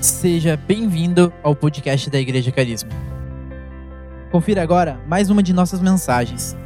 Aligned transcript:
Seja 0.00 0.56
bem-vindo 0.56 1.32
ao 1.42 1.56
podcast 1.56 2.08
da 2.08 2.20
Igreja 2.20 2.52
Carisma. 2.52 2.88
Confira 4.30 4.62
agora 4.62 4.94
mais 5.08 5.28
uma 5.28 5.42
de 5.42 5.52
nossas 5.52 5.80
mensagens. 5.80 6.56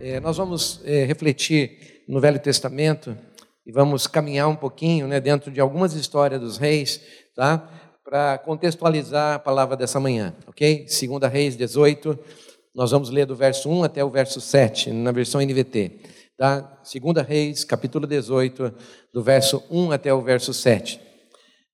É, 0.00 0.20
nós 0.20 0.36
vamos 0.36 0.80
é, 0.84 1.04
refletir 1.04 2.04
no 2.06 2.20
Velho 2.20 2.38
Testamento 2.38 3.18
e 3.66 3.72
vamos 3.72 4.06
caminhar 4.06 4.48
um 4.48 4.54
pouquinho 4.54 5.08
né, 5.08 5.20
dentro 5.20 5.50
de 5.50 5.60
algumas 5.60 5.94
histórias 5.94 6.40
dos 6.40 6.58
reis, 6.58 7.00
tá? 7.34 7.68
Para 8.04 8.38
contextualizar 8.38 9.34
a 9.34 9.38
palavra 9.40 9.76
dessa 9.76 9.98
manhã, 9.98 10.32
ok? 10.46 10.86
Segunda 10.86 11.26
Reis 11.26 11.56
18, 11.56 12.16
nós 12.72 12.92
vamos 12.92 13.10
ler 13.10 13.26
do 13.26 13.34
verso 13.34 13.68
1 13.68 13.82
até 13.82 14.04
o 14.04 14.10
verso 14.10 14.40
7, 14.40 14.92
na 14.92 15.10
versão 15.10 15.40
NVT. 15.40 15.98
Tá? 16.38 16.78
Segunda 16.84 17.20
Reis, 17.20 17.64
capítulo 17.64 18.06
18, 18.06 18.72
do 19.12 19.24
verso 19.24 19.60
1 19.68 19.90
até 19.90 20.14
o 20.14 20.22
verso 20.22 20.54
7. 20.54 21.00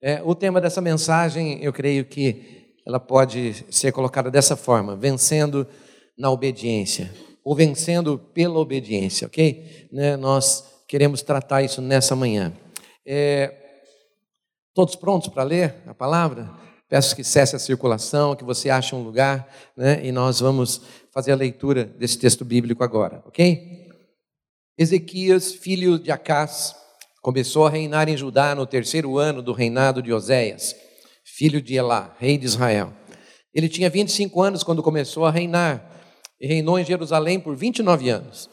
É, 0.00 0.23
o 0.24 0.34
tema 0.34 0.59
dessa 0.59 0.80
mensagem, 0.80 1.62
eu 1.62 1.70
creio 1.70 2.06
que 2.06 2.73
ela 2.87 2.98
pode 2.98 3.66
ser 3.70 3.92
colocada 3.92 4.30
dessa 4.30 4.56
forma: 4.56 4.96
vencendo 4.96 5.66
na 6.16 6.30
obediência, 6.30 7.12
ou 7.45 7.54
vencendo 7.54 8.18
pela 8.18 8.59
obediência, 8.59 9.27
ok? 9.27 9.87
Né, 9.92 10.16
nós 10.16 10.65
queremos 10.88 11.20
tratar 11.20 11.62
isso 11.62 11.82
nessa 11.82 12.16
manhã. 12.16 12.51
É, 13.06 13.54
todos 14.73 14.96
prontos 14.96 15.28
para 15.28 15.42
ler 15.42 15.74
a 15.87 15.92
palavra? 15.92 16.51
Peço 16.88 17.15
que 17.15 17.23
cesse 17.23 17.54
a 17.54 17.59
circulação, 17.59 18.34
que 18.34 18.45
você 18.45 18.70
ache 18.70 18.95
um 18.95 19.02
lugar, 19.02 19.46
né, 19.76 20.01
e 20.02 20.10
nós 20.10 20.40
vamos 20.40 20.80
fazer 21.12 21.32
a 21.32 21.37
leitura 21.37 21.84
desse 21.84 22.18
texto 22.18 22.46
bíblico 22.46 22.82
agora, 22.82 23.23
ok? 23.26 23.84
Ezequias, 24.77 25.52
filho 25.52 26.01
de 26.01 26.10
Acás, 26.10 26.74
começou 27.23 27.65
a 27.65 27.70
reinar 27.70 28.09
em 28.09 28.16
Judá 28.16 28.56
no 28.56 28.66
terceiro 28.66 29.19
ano 29.19 29.41
do 29.41 29.52
reinado 29.52 30.02
de 30.02 30.12
Oséias, 30.12 30.74
filho 31.24 31.62
de 31.62 31.76
Elá, 31.76 32.12
rei 32.18 32.37
de 32.37 32.46
Israel. 32.46 32.93
Ele 33.54 33.68
tinha 33.68 33.88
25 33.88 34.43
anos 34.43 34.65
quando 34.65 34.82
começou 34.82 35.24
a 35.26 35.30
reinar 35.30 36.02
e 36.40 36.48
reinou 36.48 36.76
em 36.76 36.85
Jerusalém 36.85 37.38
por 37.38 37.54
29 37.54 38.09
anos. 38.09 38.51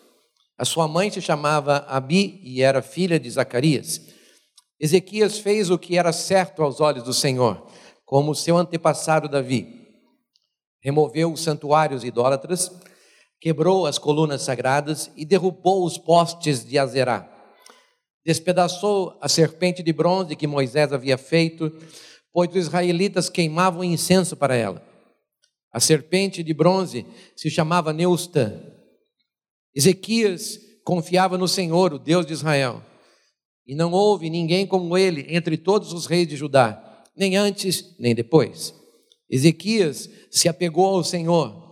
A 0.60 0.64
sua 0.64 0.88
mãe 0.88 1.10
se 1.10 1.20
chamava 1.20 1.78
Abi 1.88 2.40
e 2.44 2.62
era 2.62 2.84
filha 2.84 3.20
de 3.20 3.28
Zacarias. 3.28 4.00
Ezequias 4.80 5.40
fez 5.40 5.72
o 5.72 5.80
que 5.80 5.98
era 5.98 6.14
certo 6.14 6.62
aos 6.62 6.80
olhos 6.80 7.02
do 7.02 7.16
Senhor, 7.16 7.66
como 8.06 8.36
seu 8.36 8.56
antepassado 8.58 9.28
Davi. 9.28 9.88
Removeu 10.84 11.34
os 11.34 11.42
santuários 11.42 12.04
idólatras, 12.04 12.72
quebrou 13.42 13.86
as 13.86 13.98
colunas 13.98 14.44
sagradas 14.44 15.12
e 15.18 15.26
derrubou 15.26 15.86
os 15.86 15.98
postes 15.98 16.64
de 16.64 16.78
Azerá 16.78 17.32
despedaçou 18.26 19.18
a 19.20 19.28
serpente 19.28 19.82
de 19.82 19.92
bronze 19.92 20.36
que 20.36 20.48
Moisés 20.48 20.94
havia 20.94 21.18
feito, 21.18 21.72
pois 22.32 22.50
os 22.50 22.56
israelitas 22.56 23.30
queimavam 23.30 23.84
incenso 23.84 24.36
para 24.36 24.56
ela. 24.56 24.82
A 25.74 25.80
serpente 25.80 26.44
de 26.44 26.54
bronze 26.54 27.06
se 27.36 27.50
chamava 27.50 27.94
Neusta. 27.94 28.78
Ezequias 29.74 30.60
confiava 30.84 31.38
no 31.38 31.48
Senhor, 31.48 31.94
o 31.94 32.00
Deus 32.00 32.26
de 32.26 32.34
Israel, 32.34 32.84
e 33.66 33.74
não 33.74 33.92
houve 33.92 34.30
ninguém 34.30 34.68
como 34.68 34.98
ele 34.98 35.26
entre 35.30 35.58
todos 35.58 35.94
os 35.94 36.06
reis 36.06 36.28
de 36.28 36.36
Judá, 36.36 37.04
nem 37.16 37.38
antes 37.38 37.96
nem 37.98 38.14
depois. 38.14 38.74
Ezequias 39.30 40.10
se 40.30 40.50
apegou 40.50 40.88
ao 40.88 41.04
Senhor 41.04 41.71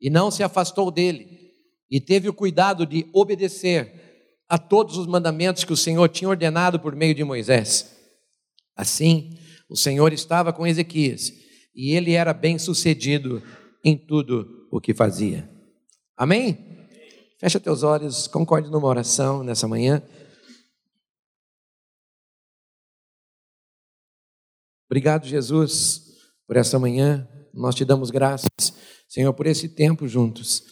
e 0.00 0.10
não 0.10 0.30
se 0.30 0.42
afastou 0.42 0.90
dele, 0.90 1.52
e 1.90 2.00
teve 2.00 2.28
o 2.28 2.34
cuidado 2.34 2.84
de 2.84 3.08
obedecer 3.12 4.06
a 4.48 4.58
todos 4.58 4.96
os 4.96 5.06
mandamentos 5.06 5.64
que 5.64 5.72
o 5.72 5.76
Senhor 5.76 6.08
tinha 6.08 6.28
ordenado 6.28 6.78
por 6.78 6.94
meio 6.94 7.14
de 7.14 7.24
Moisés. 7.24 7.96
Assim, 8.76 9.38
o 9.68 9.76
Senhor 9.76 10.12
estava 10.12 10.52
com 10.52 10.66
Ezequias 10.66 11.32
e 11.74 11.92
ele 11.94 12.12
era 12.12 12.32
bem 12.32 12.58
sucedido 12.58 13.42
em 13.84 13.96
tudo 13.96 14.68
o 14.70 14.80
que 14.80 14.94
fazia. 14.94 15.48
Amém? 16.16 16.58
Fecha 17.38 17.60
teus 17.60 17.82
olhos, 17.82 18.26
concorde 18.26 18.70
numa 18.70 18.86
oração 18.86 19.42
nessa 19.42 19.68
manhã. 19.68 20.02
Obrigado, 24.88 25.26
Jesus, 25.26 26.16
por 26.46 26.56
essa 26.56 26.78
manhã. 26.78 27.28
Nós 27.52 27.74
te 27.74 27.84
damos 27.84 28.10
graças, 28.10 28.74
Senhor, 29.08 29.32
por 29.32 29.46
esse 29.46 29.68
tempo 29.68 30.08
juntos. 30.08 30.62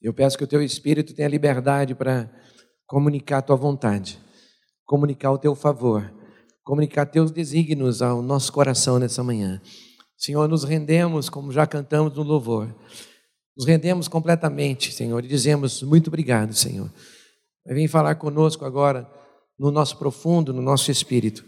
Eu 0.00 0.12
peço 0.14 0.36
que 0.36 0.44
o 0.44 0.46
teu 0.46 0.62
Espírito 0.62 1.14
tenha 1.14 1.28
liberdade 1.28 1.94
para 1.94 2.30
comunicar 2.86 3.38
a 3.38 3.42
tua 3.42 3.56
vontade, 3.56 4.18
comunicar 4.84 5.32
o 5.32 5.38
teu 5.38 5.54
favor, 5.54 6.12
comunicar 6.64 7.06
teus 7.06 7.30
desígnios 7.30 8.02
ao 8.02 8.22
nosso 8.22 8.52
coração 8.52 8.98
nessa 8.98 9.22
manhã. 9.22 9.60
Senhor, 10.16 10.48
nos 10.48 10.64
rendemos, 10.64 11.28
como 11.28 11.52
já 11.52 11.66
cantamos 11.66 12.14
no 12.14 12.22
louvor, 12.22 12.74
nos 13.56 13.66
rendemos 13.66 14.08
completamente, 14.08 14.92
Senhor, 14.92 15.24
e 15.24 15.28
dizemos 15.28 15.82
muito 15.82 16.08
obrigado, 16.08 16.54
Senhor. 16.54 16.92
Vem 17.66 17.88
falar 17.88 18.14
conosco 18.14 18.64
agora, 18.64 19.10
no 19.58 19.70
nosso 19.70 19.96
profundo, 19.96 20.52
no 20.52 20.62
nosso 20.62 20.90
espírito, 20.90 21.44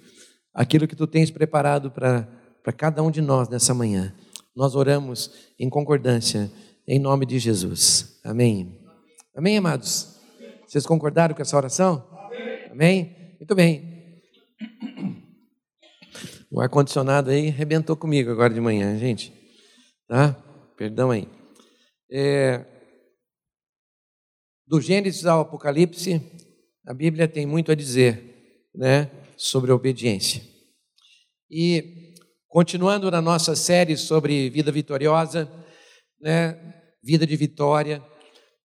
aquilo 0.52 0.88
que 0.88 0.96
tu 0.96 1.06
tens 1.06 1.30
preparado 1.30 1.90
para 1.90 2.72
cada 2.76 3.02
um 3.02 3.10
de 3.10 3.20
nós 3.20 3.48
nessa 3.48 3.72
manhã. 3.72 4.14
Nós 4.58 4.74
oramos 4.74 5.30
em 5.56 5.70
concordância, 5.70 6.50
em 6.84 6.98
nome 6.98 7.24
de 7.24 7.38
Jesus. 7.38 8.18
Amém. 8.24 8.84
Amém, 9.32 9.56
amados? 9.56 10.18
Vocês 10.66 10.84
concordaram 10.84 11.32
com 11.32 11.40
essa 11.40 11.56
oração? 11.56 12.04
Amém? 12.68 13.36
Muito 13.38 13.54
bem. 13.54 14.20
O 16.50 16.60
ar-condicionado 16.60 17.30
aí 17.30 17.50
arrebentou 17.50 17.96
comigo 17.96 18.32
agora 18.32 18.52
de 18.52 18.60
manhã, 18.60 18.98
gente. 18.98 19.32
Tá? 20.08 20.32
Perdão 20.76 21.12
aí. 21.12 21.28
É... 22.10 22.66
Do 24.66 24.80
Gênesis 24.80 25.24
ao 25.24 25.42
Apocalipse, 25.42 26.20
a 26.84 26.92
Bíblia 26.92 27.28
tem 27.28 27.46
muito 27.46 27.70
a 27.70 27.76
dizer 27.76 28.68
né, 28.74 29.08
sobre 29.36 29.70
a 29.70 29.74
obediência. 29.76 30.42
E, 31.48 32.07
continuando 32.48 33.10
na 33.10 33.20
nossa 33.20 33.54
série 33.54 33.96
sobre 33.96 34.48
vida 34.48 34.72
vitoriosa, 34.72 35.50
né, 36.20 36.74
vida 37.02 37.26
de 37.26 37.36
vitória, 37.36 38.02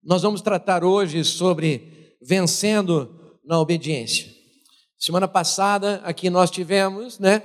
nós 0.02 0.22
vamos 0.22 0.40
tratar 0.40 0.84
hoje 0.84 1.24
sobre 1.24 2.16
vencendo 2.22 3.38
na 3.44 3.58
obediência. 3.60 4.30
Semana 4.98 5.26
passada 5.26 5.96
aqui 6.04 6.30
nós 6.30 6.50
tivemos, 6.50 7.18
né? 7.18 7.42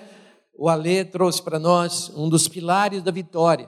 O 0.54 0.70
Alê 0.70 1.04
trouxe 1.04 1.42
para 1.42 1.60
nós 1.60 2.10
um 2.10 2.30
dos 2.30 2.48
pilares 2.48 3.02
da 3.02 3.12
vitória. 3.12 3.68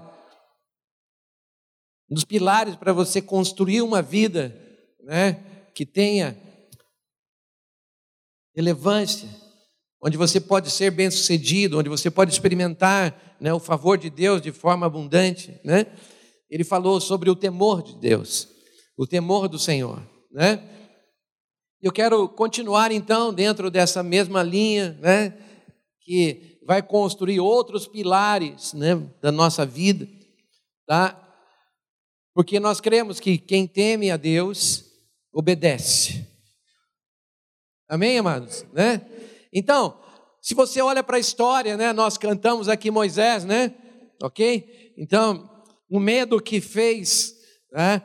Um 2.09 2.15
dos 2.15 2.23
pilares 2.23 2.75
para 2.75 2.93
você 2.93 3.21
construir 3.21 3.81
uma 3.81 4.01
vida, 4.01 4.55
né, 5.03 5.33
que 5.73 5.85
tenha 5.85 6.39
relevância, 8.55 9.29
onde 10.01 10.17
você 10.17 10.39
pode 10.39 10.69
ser 10.71 10.91
bem-sucedido, 10.91 11.79
onde 11.79 11.89
você 11.89 12.09
pode 12.09 12.31
experimentar, 12.31 13.37
né, 13.39 13.53
o 13.53 13.59
favor 13.59 13.97
de 13.97 14.09
Deus 14.09 14.41
de 14.41 14.51
forma 14.51 14.85
abundante, 14.85 15.59
né? 15.63 15.85
Ele 16.49 16.63
falou 16.63 16.99
sobre 16.99 17.29
o 17.29 17.35
temor 17.35 17.83
de 17.83 17.95
Deus 17.99 18.47
o 18.99 19.07
temor 19.07 19.47
do 19.47 19.57
Senhor, 19.57 20.05
né? 20.29 20.61
Eu 21.81 21.89
quero 21.89 22.27
continuar 22.27 22.91
então 22.91 23.33
dentro 23.33 23.71
dessa 23.71 24.03
mesma 24.03 24.43
linha, 24.43 24.91
né? 24.99 25.41
Que 26.01 26.59
vai 26.67 26.83
construir 26.83 27.39
outros 27.39 27.87
pilares, 27.87 28.73
né? 28.73 28.95
Da 29.21 29.31
nossa 29.31 29.65
vida, 29.65 30.05
tá? 30.85 31.17
Porque 32.35 32.59
nós 32.59 32.81
cremos 32.81 33.21
que 33.21 33.37
quem 33.37 33.65
teme 33.65 34.11
a 34.11 34.17
Deus 34.17 34.83
obedece. 35.31 36.27
Amém, 37.87 38.19
amados, 38.19 38.65
né? 38.73 39.01
Então, 39.53 39.99
se 40.41 40.53
você 40.53 40.81
olha 40.81 41.03
para 41.03 41.17
a 41.17 41.19
história, 41.19 41.75
né? 41.75 41.91
Nós 41.91 42.17
cantamos 42.17 42.69
aqui 42.69 42.89
Moisés, 42.89 43.43
né? 43.43 43.73
Ok? 44.21 44.93
Então, 44.97 45.49
o 45.89 45.99
medo 45.99 46.41
que 46.41 46.61
fez, 46.61 47.33
né? 47.71 48.01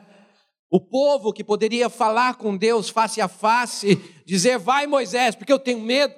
O 0.69 0.81
povo 0.81 1.31
que 1.31 1.43
poderia 1.43 1.89
falar 1.89 2.35
com 2.35 2.57
Deus 2.57 2.89
face 2.89 3.21
a 3.21 3.27
face, 3.27 3.95
dizer: 4.25 4.57
Vai, 4.57 4.87
Moisés, 4.87 5.35
porque 5.35 5.53
eu 5.53 5.59
tenho 5.59 5.79
medo. 5.79 6.13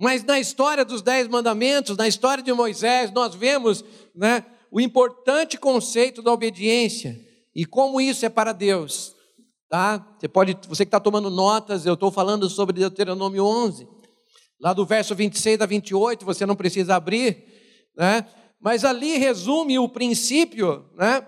Mas 0.00 0.22
na 0.22 0.38
história 0.38 0.84
dos 0.84 1.02
Dez 1.02 1.26
Mandamentos, 1.26 1.96
na 1.96 2.06
história 2.06 2.42
de 2.42 2.52
Moisés, 2.52 3.10
nós 3.10 3.34
vemos 3.34 3.84
né, 4.14 4.46
o 4.70 4.80
importante 4.80 5.58
conceito 5.58 6.22
da 6.22 6.32
obediência 6.32 7.18
e 7.54 7.64
como 7.64 8.00
isso 8.00 8.24
é 8.24 8.28
para 8.28 8.52
Deus. 8.52 9.17
Tá? 9.68 10.16
Você, 10.18 10.28
pode, 10.28 10.58
você 10.66 10.84
que 10.84 10.88
está 10.88 10.98
tomando 10.98 11.28
notas, 11.28 11.84
eu 11.84 11.94
estou 11.94 12.10
falando 12.10 12.48
sobre 12.48 12.78
Deuteronômio 12.78 13.44
11, 13.44 13.86
lá 14.58 14.72
do 14.72 14.86
verso 14.86 15.14
26 15.14 15.60
a 15.60 15.66
28, 15.66 16.24
você 16.24 16.46
não 16.46 16.56
precisa 16.56 16.96
abrir, 16.96 17.44
né? 17.96 18.26
mas 18.60 18.84
ali 18.84 19.18
resume 19.18 19.78
o 19.78 19.88
princípio, 19.88 20.88
né? 20.94 21.26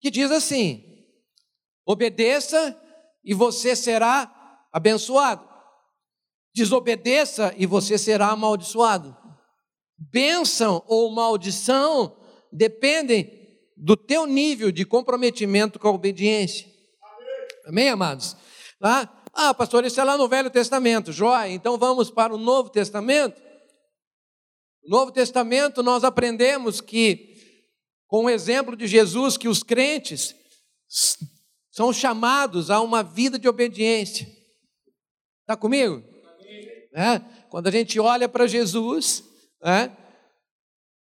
Que 0.00 0.10
diz 0.10 0.30
assim: 0.30 0.84
obedeça 1.86 2.78
e 3.24 3.32
você 3.32 3.76
será 3.76 4.66
abençoado. 4.72 5.48
Desobedeça 6.54 7.54
e 7.56 7.66
você 7.66 7.96
será 7.96 8.28
amaldiçoado. 8.28 9.16
Bênção 9.96 10.82
ou 10.86 11.10
maldição 11.12 12.16
dependem 12.50 13.39
do 13.80 13.96
teu 13.96 14.26
nível 14.26 14.70
de 14.70 14.84
comprometimento 14.84 15.78
com 15.78 15.88
a 15.88 15.92
obediência. 15.92 16.70
Amém, 17.66 17.88
amados? 17.88 18.36
Tá? 18.78 19.22
Ah, 19.32 19.54
pastor, 19.54 19.84
isso 19.86 19.98
é 19.98 20.04
lá 20.04 20.18
no 20.18 20.28
Velho 20.28 20.50
Testamento. 20.50 21.12
Joia, 21.12 21.48
então 21.48 21.78
vamos 21.78 22.10
para 22.10 22.34
o 22.34 22.38
Novo 22.38 22.68
Testamento. 22.68 23.40
No 24.84 24.98
Novo 24.98 25.12
Testamento 25.12 25.82
nós 25.82 26.04
aprendemos 26.04 26.80
que, 26.80 27.34
com 28.06 28.26
o 28.26 28.30
exemplo 28.30 28.76
de 28.76 28.86
Jesus, 28.86 29.38
que 29.38 29.48
os 29.48 29.62
crentes 29.62 30.34
são 31.70 31.92
chamados 31.92 32.70
a 32.70 32.80
uma 32.80 33.02
vida 33.02 33.38
de 33.38 33.48
obediência. 33.48 34.26
Está 35.40 35.56
comigo? 35.56 36.02
É? 36.92 37.18
Quando 37.48 37.68
a 37.68 37.70
gente 37.70 37.98
olha 37.98 38.28
para 38.28 38.46
Jesus, 38.46 39.24
é? 39.64 39.90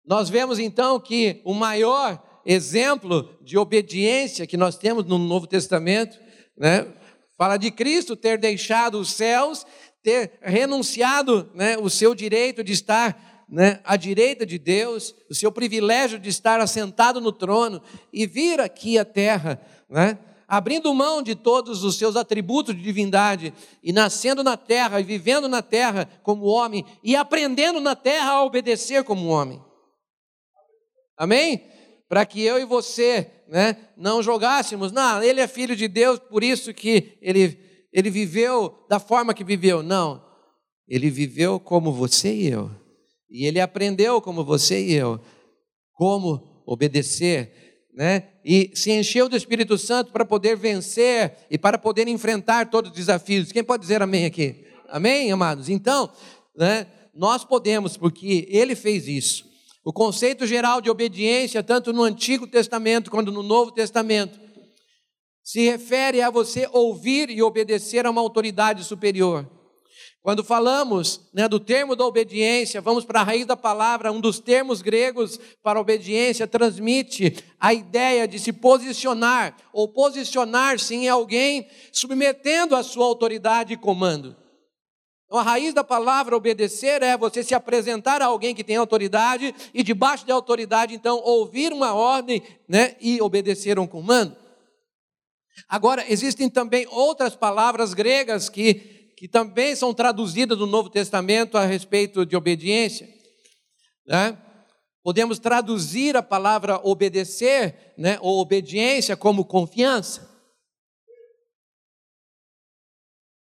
nós 0.04 0.28
vemos 0.28 0.58
então 0.58 1.00
que 1.00 1.40
o 1.44 1.54
maior 1.54 2.25
exemplo 2.46 3.36
de 3.42 3.58
obediência 3.58 4.46
que 4.46 4.56
nós 4.56 4.78
temos 4.78 5.04
no 5.04 5.18
Novo 5.18 5.46
Testamento, 5.46 6.18
né? 6.56 6.86
fala 7.36 7.56
de 7.56 7.70
Cristo 7.70 8.16
ter 8.16 8.38
deixado 8.38 8.98
os 8.98 9.12
céus, 9.12 9.66
ter 10.02 10.38
renunciado 10.40 11.50
né, 11.54 11.76
o 11.76 11.90
seu 11.90 12.14
direito 12.14 12.62
de 12.62 12.72
estar 12.72 13.44
né, 13.48 13.80
à 13.84 13.96
direita 13.96 14.46
de 14.46 14.58
Deus, 14.58 15.14
o 15.28 15.34
seu 15.34 15.52
privilégio 15.52 16.18
de 16.18 16.28
estar 16.28 16.60
assentado 16.60 17.20
no 17.20 17.32
trono 17.32 17.82
e 18.12 18.26
vir 18.26 18.60
aqui 18.60 18.98
à 18.98 19.04
terra, 19.04 19.60
né, 19.90 20.18
abrindo 20.48 20.94
mão 20.94 21.22
de 21.22 21.34
todos 21.34 21.82
os 21.82 21.98
seus 21.98 22.16
atributos 22.16 22.74
de 22.74 22.80
divindade 22.80 23.52
e 23.82 23.92
nascendo 23.92 24.44
na 24.44 24.56
terra 24.56 25.00
e 25.00 25.04
vivendo 25.04 25.48
na 25.48 25.60
terra 25.60 26.08
como 26.22 26.44
homem 26.44 26.84
e 27.02 27.16
aprendendo 27.16 27.80
na 27.80 27.96
terra 27.96 28.30
a 28.30 28.44
obedecer 28.44 29.02
como 29.04 29.26
homem. 29.26 29.60
Amém? 31.18 31.75
Para 32.08 32.24
que 32.24 32.40
eu 32.42 32.58
e 32.58 32.64
você 32.64 33.30
né, 33.48 33.76
não 33.96 34.22
jogássemos, 34.22 34.92
não, 34.92 35.22
ele 35.22 35.40
é 35.40 35.48
filho 35.48 35.74
de 35.74 35.88
Deus, 35.88 36.18
por 36.18 36.44
isso 36.44 36.72
que 36.72 37.18
ele, 37.20 37.58
ele 37.92 38.10
viveu 38.10 38.86
da 38.88 38.98
forma 38.98 39.34
que 39.34 39.44
viveu. 39.44 39.82
Não, 39.82 40.24
ele 40.88 41.10
viveu 41.10 41.58
como 41.58 41.92
você 41.92 42.32
e 42.32 42.48
eu. 42.48 42.70
E 43.28 43.44
ele 43.44 43.60
aprendeu 43.60 44.20
como 44.20 44.44
você 44.44 44.80
e 44.86 44.92
eu, 44.92 45.20
como 45.92 46.62
obedecer 46.66 47.66
né? 47.96 48.24
E 48.44 48.70
se 48.74 48.92
encheu 48.92 49.26
do 49.26 49.36
Espírito 49.36 49.78
Santo 49.78 50.12
para 50.12 50.24
poder 50.24 50.54
vencer 50.54 51.34
e 51.50 51.56
para 51.56 51.78
poder 51.78 52.06
enfrentar 52.06 52.68
todos 52.70 52.90
os 52.90 52.96
desafios. 52.96 53.50
Quem 53.50 53.64
pode 53.64 53.80
dizer 53.80 54.02
amém 54.02 54.26
aqui? 54.26 54.66
Amém, 54.88 55.32
amados? 55.32 55.70
Então, 55.70 56.12
né, 56.54 56.86
nós 57.14 57.42
podemos, 57.42 57.96
porque 57.96 58.46
ele 58.50 58.74
fez 58.74 59.08
isso. 59.08 59.46
O 59.86 59.92
conceito 59.92 60.44
geral 60.48 60.80
de 60.80 60.90
obediência, 60.90 61.62
tanto 61.62 61.92
no 61.92 62.02
Antigo 62.02 62.44
Testamento 62.44 63.08
quanto 63.08 63.30
no 63.30 63.40
Novo 63.40 63.70
Testamento, 63.70 64.36
se 65.44 65.60
refere 65.60 66.20
a 66.20 66.28
você 66.28 66.68
ouvir 66.72 67.30
e 67.30 67.40
obedecer 67.40 68.04
a 68.04 68.10
uma 68.10 68.20
autoridade 68.20 68.82
superior. 68.82 69.48
Quando 70.20 70.42
falamos 70.42 71.30
né, 71.32 71.46
do 71.46 71.60
termo 71.60 71.94
da 71.94 72.04
obediência, 72.04 72.80
vamos 72.80 73.04
para 73.04 73.20
a 73.20 73.22
raiz 73.22 73.46
da 73.46 73.56
palavra, 73.56 74.10
um 74.10 74.20
dos 74.20 74.40
termos 74.40 74.82
gregos 74.82 75.38
para 75.62 75.80
obediência 75.80 76.48
transmite 76.48 77.36
a 77.60 77.72
ideia 77.72 78.26
de 78.26 78.40
se 78.40 78.52
posicionar, 78.52 79.56
ou 79.72 79.86
posicionar-se 79.86 80.96
em 80.96 81.08
alguém 81.08 81.68
submetendo 81.92 82.74
a 82.74 82.82
sua 82.82 83.04
autoridade 83.04 83.74
e 83.74 83.76
comando. 83.76 84.34
Então, 85.26 85.38
a 85.38 85.42
raiz 85.42 85.74
da 85.74 85.82
palavra 85.82 86.36
obedecer 86.36 87.02
é 87.02 87.16
você 87.16 87.42
se 87.42 87.54
apresentar 87.54 88.22
a 88.22 88.26
alguém 88.26 88.54
que 88.54 88.64
tem 88.64 88.76
autoridade 88.76 89.54
e, 89.74 89.82
debaixo 89.82 90.26
da 90.26 90.34
autoridade, 90.34 90.94
então, 90.94 91.18
ouvir 91.18 91.72
uma 91.72 91.94
ordem 91.94 92.42
né, 92.68 92.96
e 93.00 93.20
obedecer 93.20 93.78
um 93.78 93.86
comando. 93.86 94.36
Agora, 95.68 96.04
existem 96.08 96.48
também 96.48 96.86
outras 96.90 97.34
palavras 97.34 97.92
gregas 97.92 98.48
que 98.48 98.96
que 99.16 99.26
também 99.26 99.74
são 99.74 99.94
traduzidas 99.94 100.58
no 100.58 100.66
Novo 100.66 100.90
Testamento 100.90 101.56
a 101.56 101.64
respeito 101.64 102.26
de 102.26 102.36
obediência. 102.36 103.08
Né? 104.06 104.36
Podemos 105.02 105.38
traduzir 105.38 106.16
a 106.16 106.22
palavra 106.22 106.78
obedecer, 106.84 107.94
né, 107.96 108.18
ou 108.20 108.40
obediência, 108.40 109.16
como 109.16 109.44
confiança. 109.44 110.35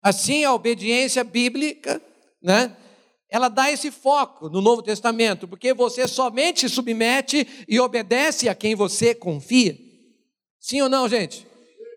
Assim, 0.03 0.45
a 0.45 0.55
obediência 0.55 1.23
bíblica, 1.23 2.01
né, 2.43 2.77
ela 3.31 3.49
dá 3.49 3.71
esse 3.71 3.91
foco 3.91 4.49
no 4.49 4.61
Novo 4.61 4.83
Testamento, 4.83 5.47
porque 5.47 5.73
você 5.73 6.09
somente 6.09 6.69
submete 6.69 7.47
e 7.69 7.79
obedece 7.79 8.49
a 8.49 8.55
quem 8.55 8.75
você 8.75 9.15
confia. 9.15 9.77
Sim 10.59 10.83
ou 10.83 10.89
não, 10.89 11.09
gente? 11.09 11.47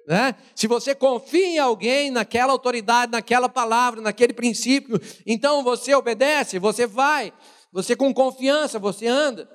Né? 0.08 0.36
Se 0.54 0.68
você 0.68 0.94
confia 0.94 1.48
em 1.48 1.58
alguém, 1.58 2.12
naquela 2.12 2.52
autoridade, 2.52 3.12
naquela 3.12 3.50
palavra, 3.50 4.02
naquele 4.02 4.34
princípio, 4.34 5.02
então 5.26 5.64
você 5.64 5.96
obedece, 5.96 6.60
você 6.60 6.86
vai, 6.86 7.34
você 7.72 7.96
com 7.96 8.14
confiança, 8.14 8.78
você 8.78 9.08
anda. 9.08 9.50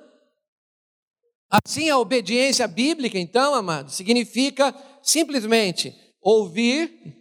Assim, 1.49 1.89
a 1.89 1.97
obediência 1.97 2.67
bíblica, 2.67 3.17
então, 3.17 3.55
amado, 3.55 3.89
significa 3.89 4.75
simplesmente 5.01 5.95
ouvir, 6.21 7.18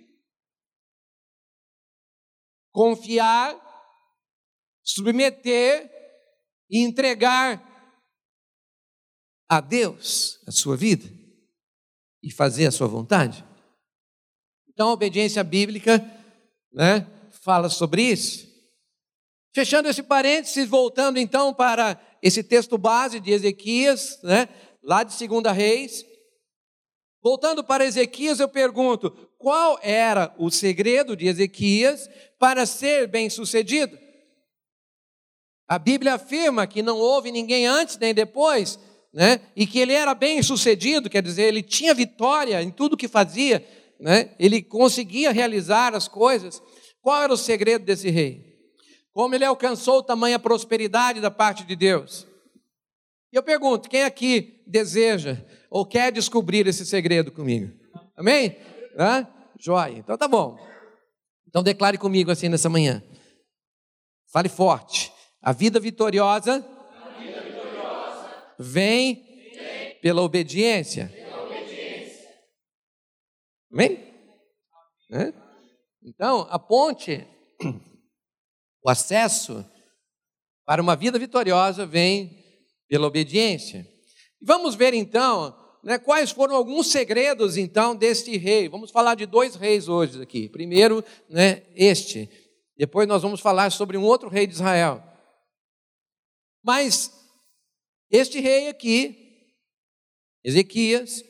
confiar, 2.79 3.61
submeter 4.85 5.91
e 6.71 6.79
entregar 6.79 7.61
a 9.51 9.61
Deus 9.61 10.39
a 10.47 10.53
sua 10.53 10.77
vida 10.77 11.05
e 12.23 12.31
fazer 12.31 12.67
a 12.67 12.71
sua 12.71 12.87
vontade? 12.87 13.45
Então, 14.69 14.91
a 14.91 14.93
obediência 14.93 15.43
bíblica 15.43 15.99
né, 16.73 17.05
fala 17.43 17.69
sobre 17.69 18.01
isso. 18.01 18.47
Fechando 19.53 19.89
esse 19.89 20.05
parênteses, 20.05 20.69
voltando 20.69 21.19
então 21.19 21.53
para 21.53 22.01
esse 22.23 22.45
texto 22.45 22.79
base 22.79 23.19
de 23.19 23.33
Ezequias, 23.33 24.23
né, 24.23 24.49
lá 24.85 25.03
de 25.03 25.27
2 25.27 25.53
Reis. 25.53 26.05
Voltando 27.21 27.65
para 27.65 27.85
Ezequias, 27.85 28.39
eu 28.39 28.49
pergunto: 28.49 29.28
qual 29.39 29.79
era 29.83 30.35
o 30.37 30.51
segredo 30.51 31.17
de 31.17 31.27
Ezequias 31.27 32.11
para 32.39 32.67
ser 32.67 33.07
bem-sucedido? 33.07 33.97
A 35.69 35.79
Bíblia 35.79 36.15
afirma 36.15 36.67
que 36.67 36.83
não 36.83 36.99
houve 36.99 37.31
ninguém 37.31 37.67
antes 37.67 37.97
nem 37.99 38.13
depois 38.13 38.79
né? 39.13 39.41
e 39.55 39.67
que 39.67 39.79
ele 39.79 39.93
era 39.93 40.15
bem 40.15 40.43
sucedido, 40.43 41.09
quer 41.09 41.23
dizer, 41.23 41.45
ele 41.45 41.63
tinha 41.63 41.95
vitória 41.95 42.63
em 42.63 42.71
tudo 42.71 42.97
que 42.97 43.09
fazia, 43.09 43.67
né? 44.01 44.35
ele 44.39 44.63
conseguia 44.63 45.31
realizar 45.31 45.95
as 45.95 46.09
coisas. 46.09 46.63
Qual 47.01 47.23
era 47.23 47.33
o 47.33 47.37
segredo 47.37 47.85
desse 47.85 48.11
rei? 48.11 48.45
Como 49.13 49.35
ele 49.35 49.45
alcançou 49.45 50.03
tamanha 50.03 50.39
prosperidade 50.39 51.21
da 51.21 51.31
parte 51.31 51.65
de 51.65 51.75
Deus? 51.75 52.27
E 53.33 53.37
eu 53.37 53.43
pergunto: 53.43 53.89
quem 53.89 54.05
aqui 54.05 54.63
deseja 54.67 55.37
ou 55.71 55.85
quer 55.85 56.13
descobrir 56.13 56.67
esse 56.67 56.87
segredo 56.87 57.33
comigo? 57.33 57.73
Amém? 58.17 58.57
Hã? 58.99 59.27
Joia. 59.59 59.99
Então 59.99 60.19
tá 60.19 60.27
bom. 60.27 60.59
Então 61.47 61.63
declare 61.63 61.97
comigo 61.97 62.31
assim 62.31 62.49
nessa 62.49 62.69
manhã. 62.69 63.03
Fale 64.33 64.49
forte. 64.49 65.13
A 65.41 65.53
vida 65.53 65.79
vitoriosa 65.79 66.67
vem, 68.59 69.25
pela 70.03 70.23
obediência. 70.23 71.13
Amém? 73.73 74.09
É? 75.11 75.33
Então, 76.03 76.47
a 76.51 76.59
ponte, 76.59 77.27
o 78.83 78.91
acesso 78.91 79.65
para 80.65 80.83
uma 80.83 80.97
vida 80.97 81.19
vitoriosa 81.19 81.87
vem 81.87 82.45
pela 82.89 83.07
obediência. 83.07 83.87
Vamos 84.41 84.75
ver 84.75 84.93
então 84.95 85.68
né, 85.83 85.99
quais 85.99 86.31
foram 86.31 86.55
alguns 86.55 86.89
segredos 86.89 87.57
então 87.57 87.95
deste 87.95 88.37
rei. 88.37 88.69
Vamos 88.69 88.91
falar 88.91 89.15
de 89.15 89.27
dois 89.27 89.55
reis 89.55 89.89
hoje 89.89 90.21
aqui. 90.23 90.49
Primeiro, 90.49 91.05
né, 91.29 91.63
este. 91.75 92.29
Depois 92.77 93.09
nós 93.09 93.23
vamos 93.23 93.41
falar 93.41 93.71
sobre 93.71 93.97
um 93.97 94.05
outro 94.05 94.29
rei 94.29 94.47
de 94.47 94.55
Israel. 94.55 95.03
Mas 96.63 97.13
este 98.11 98.41
rei 98.41 98.69
aqui, 98.69 99.17
Ezequias, 100.45 101.23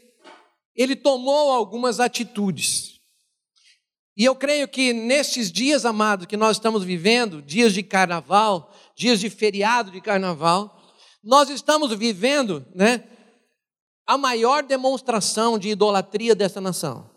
ele 0.74 0.94
tomou 0.94 1.50
algumas 1.50 2.00
atitudes. 2.00 2.98
E 4.16 4.24
eu 4.24 4.34
creio 4.34 4.66
que 4.66 4.92
nesses 4.92 5.50
dias, 5.50 5.84
amados, 5.84 6.26
que 6.26 6.36
nós 6.36 6.56
estamos 6.56 6.82
vivendo, 6.82 7.40
dias 7.40 7.72
de 7.72 7.82
carnaval, 7.82 8.74
dias 8.96 9.20
de 9.20 9.30
feriado 9.30 9.92
de 9.92 10.00
carnaval, 10.00 10.76
nós 11.22 11.50
estamos 11.50 11.92
vivendo, 11.92 12.66
né, 12.74 13.04
a 14.08 14.16
maior 14.16 14.62
demonstração 14.62 15.58
de 15.58 15.68
idolatria 15.68 16.34
dessa 16.34 16.62
nação. 16.62 17.10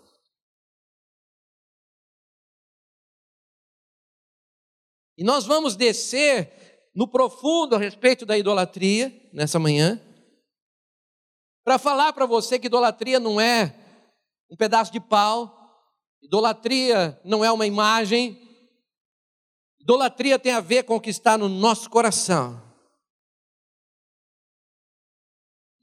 E 5.17 5.23
nós 5.23 5.45
vamos 5.45 5.77
descer 5.77 6.91
no 6.93 7.07
profundo 7.07 7.75
a 7.75 7.79
respeito 7.79 8.25
da 8.25 8.37
idolatria 8.37 9.29
nessa 9.31 9.57
manhã, 9.57 10.01
para 11.63 11.79
falar 11.79 12.11
para 12.11 12.25
você 12.25 12.59
que 12.59 12.67
idolatria 12.67 13.21
não 13.21 13.39
é 13.39 13.73
um 14.51 14.57
pedaço 14.57 14.91
de 14.91 14.99
pau, 14.99 15.57
idolatria 16.21 17.17
não 17.23 17.45
é 17.45 17.49
uma 17.49 17.65
imagem, 17.65 18.37
idolatria 19.79 20.37
tem 20.37 20.51
a 20.51 20.59
ver 20.59 20.83
com 20.83 20.97
o 20.97 21.01
que 21.01 21.09
está 21.09 21.37
no 21.37 21.47
nosso 21.47 21.89
coração. 21.89 22.70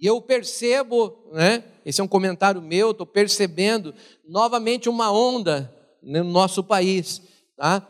E 0.00 0.07
eu 0.07 0.21
percebo, 0.21 1.17
né? 1.33 1.64
Esse 1.85 2.00
é 2.00 2.05
um 2.05 2.09
comentário 2.09 2.62
meu, 2.62 2.93
estou 2.93 3.07
percebendo 3.07 3.95
novamente 4.26 4.88
uma 4.88 5.11
onda 5.11 5.75
no 6.02 6.23
nosso 6.23 6.62
país, 6.62 7.21
tá? 7.57 7.87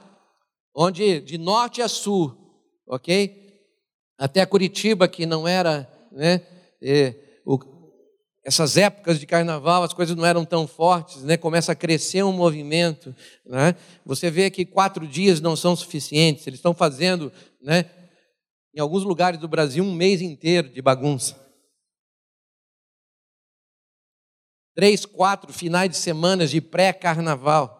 Onde 0.75 1.21
de 1.21 1.37
norte 1.37 1.83
a 1.83 1.89
sul, 1.89 2.35
ok? 2.87 3.63
Até 4.17 4.47
Curitiba, 4.47 5.07
que 5.07 5.27
não 5.27 5.47
era, 5.47 5.91
né? 6.11 6.43
É, 6.81 7.15
o, 7.45 7.59
essas 8.43 8.79
épocas 8.79 9.21
de 9.21 9.27
carnaval, 9.27 9.83
as 9.83 9.93
coisas 9.93 10.17
não 10.17 10.25
eram 10.25 10.45
tão 10.45 10.67
fortes, 10.67 11.23
né? 11.25 11.37
Começa 11.37 11.73
a 11.73 11.77
crescer 11.77 12.23
um 12.23 12.33
movimento, 12.33 13.15
né? 13.45 13.75
Você 14.07 14.31
vê 14.31 14.51
que 14.51 14.65
quatro 14.65 15.07
dias 15.07 15.41
não 15.41 15.55
são 15.55 15.77
suficientes, 15.77 16.47
eles 16.47 16.59
estão 16.59 16.73
fazendo, 16.73 17.31
né? 17.61 17.85
Em 18.75 18.81
alguns 18.81 19.05
lugares 19.05 19.39
do 19.39 19.49
Brasil, 19.49 19.85
um 19.85 19.93
mês 19.93 20.23
inteiro 20.23 20.71
de 20.71 20.81
bagunça. 20.81 21.48
Três, 24.79 25.05
quatro 25.05 25.53
finais 25.53 25.91
de 25.91 25.97
semanas 25.97 26.53
de 26.53 26.61
pré-carnaval. 26.61 27.75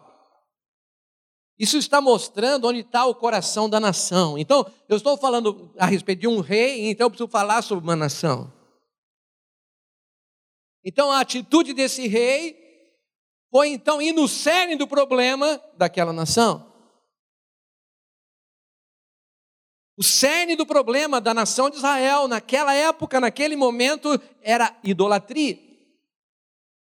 Isso 1.57 1.77
está 1.77 2.01
mostrando 2.01 2.67
onde 2.67 2.81
está 2.81 3.05
o 3.05 3.15
coração 3.15 3.69
da 3.69 3.79
nação. 3.79 4.37
Então, 4.37 4.69
eu 4.89 4.97
estou 4.97 5.15
falando 5.15 5.73
a 5.79 5.85
respeito 5.85 6.19
de 6.19 6.27
um 6.27 6.41
rei, 6.41 6.89
então 6.89 7.05
eu 7.05 7.09
preciso 7.09 7.29
falar 7.29 7.61
sobre 7.61 7.85
uma 7.85 7.95
nação. 7.95 8.51
Então, 10.83 11.09
a 11.09 11.21
atitude 11.21 11.73
desse 11.73 12.05
rei 12.05 12.59
foi 13.49 13.69
então 13.69 14.01
ir 14.01 14.11
no 14.11 14.27
cerne 14.27 14.75
do 14.75 14.85
problema 14.85 15.63
daquela 15.77 16.11
nação. 16.11 16.69
O 19.97 20.03
cerne 20.03 20.53
do 20.57 20.65
problema 20.65 21.21
da 21.21 21.33
nação 21.33 21.69
de 21.69 21.77
Israel 21.77 22.27
naquela 22.27 22.73
época, 22.73 23.21
naquele 23.21 23.55
momento, 23.55 24.21
era 24.41 24.77
idolatria. 24.83 25.68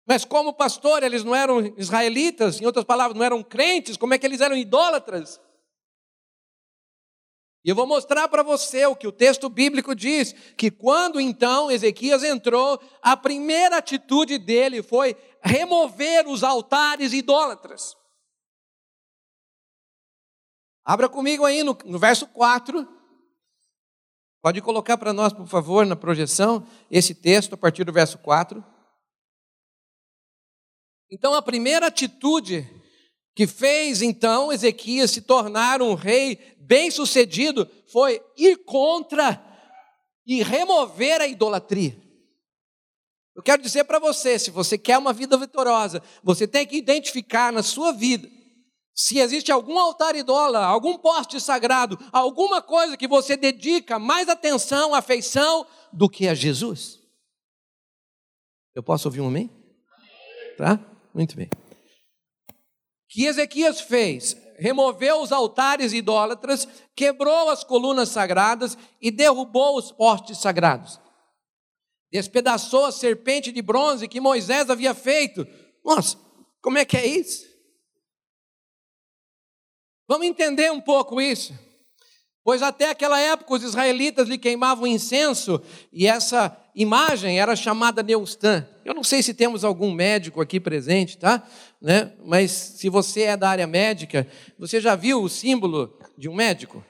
Mas 0.08 0.24
como 0.24 0.54
pastor, 0.54 1.02
eles 1.02 1.22
não 1.22 1.34
eram 1.34 1.60
israelitas, 1.76 2.62
em 2.62 2.64
outras 2.64 2.86
palavras, 2.86 3.14
não 3.14 3.22
eram 3.22 3.42
crentes, 3.42 3.94
como 3.94 4.14
é 4.14 4.18
que 4.18 4.26
eles 4.26 4.40
eram 4.40 4.56
idólatras? 4.56 5.38
E 7.62 7.68
eu 7.68 7.76
vou 7.76 7.86
mostrar 7.86 8.26
para 8.28 8.42
você 8.42 8.86
o 8.86 8.96
que 8.96 9.06
o 9.06 9.12
texto 9.12 9.50
bíblico 9.50 9.94
diz: 9.94 10.32
que 10.56 10.70
quando 10.70 11.20
então 11.20 11.70
Ezequias 11.70 12.24
entrou, 12.24 12.80
a 13.02 13.18
primeira 13.18 13.76
atitude 13.76 14.38
dele 14.38 14.82
foi 14.82 15.14
remover 15.42 16.26
os 16.26 16.42
altares 16.42 17.12
idólatras. 17.12 17.94
Abra 20.86 21.10
comigo 21.10 21.44
aí 21.44 21.62
no, 21.62 21.76
no 21.84 21.98
verso 21.98 22.26
4. 22.28 22.88
Pode 24.40 24.62
colocar 24.62 24.96
para 24.96 25.12
nós, 25.12 25.34
por 25.34 25.46
favor, 25.46 25.84
na 25.84 25.96
projeção, 25.96 26.66
esse 26.90 27.14
texto 27.14 27.52
a 27.52 27.58
partir 27.58 27.84
do 27.84 27.92
verso 27.92 28.16
4. 28.16 28.77
Então, 31.10 31.34
a 31.34 31.42
primeira 31.42 31.86
atitude 31.86 32.68
que 33.34 33.46
fez 33.46 34.02
então 34.02 34.52
Ezequias 34.52 35.10
se 35.10 35.22
tornar 35.22 35.80
um 35.80 35.94
rei 35.94 36.56
bem-sucedido 36.58 37.68
foi 37.90 38.20
ir 38.36 38.64
contra 38.64 39.42
e 40.26 40.42
remover 40.42 41.20
a 41.20 41.26
idolatria. 41.26 41.96
Eu 43.34 43.42
quero 43.42 43.62
dizer 43.62 43.84
para 43.84 43.98
você, 43.98 44.38
se 44.38 44.50
você 44.50 44.76
quer 44.76 44.98
uma 44.98 45.12
vida 45.12 45.36
vitoriosa, 45.36 46.02
você 46.22 46.46
tem 46.46 46.66
que 46.66 46.76
identificar 46.76 47.52
na 47.52 47.62
sua 47.62 47.92
vida 47.92 48.28
se 48.98 49.20
existe 49.20 49.52
algum 49.52 49.78
altar 49.78 50.16
idólatra, 50.16 50.66
algum 50.66 50.98
poste 50.98 51.40
sagrado, 51.40 51.96
alguma 52.12 52.60
coisa 52.60 52.96
que 52.96 53.06
você 53.06 53.36
dedica 53.36 53.96
mais 53.96 54.28
atenção, 54.28 54.92
afeição 54.92 55.64
do 55.92 56.08
que 56.08 56.26
a 56.26 56.34
Jesus. 56.34 56.98
Eu 58.74 58.82
posso 58.82 59.06
ouvir 59.06 59.20
um 59.20 59.28
amém? 59.28 59.48
Tá? 60.56 60.80
Muito 61.14 61.36
bem. 61.36 61.50
Que 63.08 63.24
Ezequias 63.24 63.80
fez? 63.80 64.36
Removeu 64.58 65.22
os 65.22 65.30
altares 65.30 65.92
idólatras, 65.92 66.66
quebrou 66.94 67.48
as 67.48 67.62
colunas 67.62 68.08
sagradas 68.08 68.76
e 69.00 69.10
derrubou 69.10 69.76
os 69.76 69.92
postes 69.92 70.38
sagrados. 70.38 71.00
Despedaçou 72.10 72.86
a 72.86 72.92
serpente 72.92 73.52
de 73.52 73.62
bronze 73.62 74.08
que 74.08 74.20
Moisés 74.20 74.68
havia 74.68 74.94
feito. 74.94 75.46
Nossa, 75.84 76.18
como 76.60 76.78
é 76.78 76.84
que 76.84 76.96
é 76.96 77.06
isso? 77.06 77.46
Vamos 80.08 80.26
entender 80.26 80.72
um 80.72 80.80
pouco 80.80 81.20
isso. 81.20 81.52
Pois 82.48 82.62
até 82.62 82.88
aquela 82.88 83.20
época 83.20 83.52
os 83.52 83.62
israelitas 83.62 84.26
lhe 84.26 84.38
queimavam 84.38 84.86
incenso 84.86 85.60
e 85.92 86.06
essa 86.06 86.58
imagem 86.74 87.38
era 87.38 87.54
chamada 87.54 88.02
Neustã. 88.02 88.66
Eu 88.86 88.94
não 88.94 89.04
sei 89.04 89.22
se 89.22 89.34
temos 89.34 89.64
algum 89.64 89.92
médico 89.92 90.40
aqui 90.40 90.58
presente, 90.58 91.18
tá? 91.18 91.46
Né? 91.78 92.16
Mas 92.24 92.50
se 92.50 92.88
você 92.88 93.24
é 93.24 93.36
da 93.36 93.50
área 93.50 93.66
médica, 93.66 94.26
você 94.58 94.80
já 94.80 94.96
viu 94.96 95.22
o 95.22 95.28
símbolo 95.28 95.98
de 96.16 96.26
um 96.26 96.34
médico? 96.34 96.82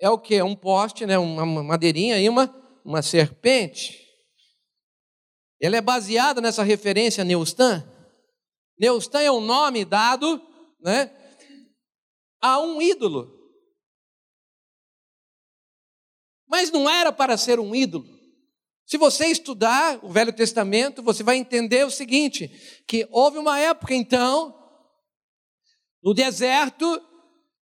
É 0.00 0.10
o 0.10 0.18
que? 0.18 0.42
Um 0.42 0.56
poste, 0.56 1.06
né? 1.06 1.16
uma 1.16 1.46
madeirinha 1.62 2.18
e 2.18 2.28
uma, 2.28 2.52
uma 2.84 3.02
serpente. 3.02 4.04
Ela 5.62 5.76
é 5.76 5.80
baseada 5.80 6.40
nessa 6.40 6.64
referência 6.64 7.22
Neustã. 7.22 7.88
Neustã 8.80 9.20
é 9.20 9.30
um 9.30 9.40
nome 9.40 9.84
dado 9.84 10.42
né, 10.82 11.08
a 12.42 12.58
um 12.58 12.82
ídolo. 12.82 13.37
Mas 16.48 16.70
não 16.70 16.88
era 16.88 17.12
para 17.12 17.36
ser 17.36 17.60
um 17.60 17.74
ídolo. 17.74 18.18
Se 18.86 18.96
você 18.96 19.26
estudar 19.26 19.98
o 20.02 20.08
Velho 20.08 20.32
Testamento, 20.32 21.02
você 21.02 21.22
vai 21.22 21.36
entender 21.36 21.84
o 21.84 21.90
seguinte: 21.90 22.48
que 22.86 23.06
houve 23.10 23.36
uma 23.36 23.58
época 23.60 23.94
então, 23.94 24.54
no 26.02 26.14
deserto, 26.14 27.00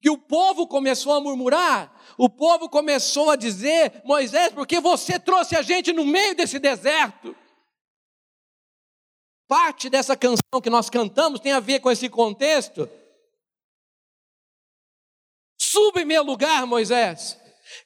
que 0.00 0.08
o 0.08 0.16
povo 0.16 0.68
começou 0.68 1.12
a 1.12 1.20
murmurar, 1.20 1.92
o 2.16 2.28
povo 2.28 2.68
começou 2.68 3.30
a 3.30 3.36
dizer: 3.36 4.00
Moisés, 4.04 4.52
por 4.52 4.66
que 4.66 4.78
você 4.78 5.18
trouxe 5.18 5.56
a 5.56 5.62
gente 5.62 5.92
no 5.92 6.04
meio 6.04 6.36
desse 6.36 6.60
deserto? 6.60 7.34
Parte 9.48 9.88
dessa 9.88 10.16
canção 10.16 10.60
que 10.62 10.70
nós 10.70 10.90
cantamos 10.90 11.40
tem 11.40 11.52
a 11.52 11.60
ver 11.60 11.80
com 11.80 11.90
esse 11.90 12.08
contexto. 12.08 12.88
Suba 15.58 16.02
em 16.02 16.04
meu 16.04 16.22
lugar, 16.22 16.66
Moisés. 16.66 17.37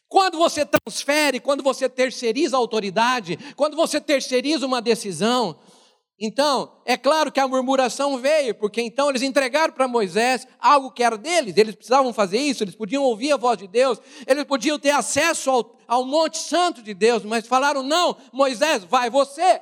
Quando 0.08 0.38
você 0.38 0.64
transfere, 0.64 1.40
quando 1.40 1.62
você 1.62 1.88
terceiriza 1.88 2.56
a 2.56 2.58
autoridade, 2.58 3.38
quando 3.56 3.76
você 3.76 4.00
terceiriza 4.00 4.66
uma 4.66 4.82
decisão, 4.82 5.58
então, 6.24 6.80
é 6.84 6.96
claro 6.96 7.32
que 7.32 7.40
a 7.40 7.48
murmuração 7.48 8.16
veio, 8.16 8.54
porque 8.54 8.80
então 8.80 9.10
eles 9.10 9.22
entregaram 9.22 9.74
para 9.74 9.88
Moisés 9.88 10.46
algo 10.60 10.92
que 10.92 11.02
era 11.02 11.18
deles, 11.18 11.56
eles 11.56 11.74
precisavam 11.74 12.12
fazer 12.12 12.38
isso, 12.38 12.62
eles 12.62 12.76
podiam 12.76 13.02
ouvir 13.02 13.32
a 13.32 13.36
voz 13.36 13.58
de 13.58 13.66
Deus, 13.66 13.98
eles 14.24 14.44
podiam 14.44 14.78
ter 14.78 14.90
acesso 14.90 15.50
ao, 15.50 15.76
ao 15.88 16.04
Monte 16.04 16.38
Santo 16.38 16.80
de 16.80 16.94
Deus, 16.94 17.24
mas 17.24 17.48
falaram: 17.48 17.82
não, 17.82 18.16
Moisés, 18.32 18.84
vai 18.84 19.10
você. 19.10 19.60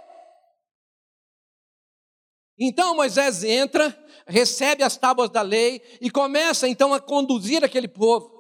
Então 2.59 2.95
Moisés 2.95 3.43
entra, 3.43 3.99
recebe 4.27 4.83
as 4.83 4.99
tábuas 4.99 5.31
da 5.31 5.41
lei 5.41 5.81
e 5.99 6.11
começa 6.11 6.69
então 6.69 6.93
a 6.93 7.01
conduzir 7.01 7.65
aquele 7.65 7.89
povo. 7.89 8.40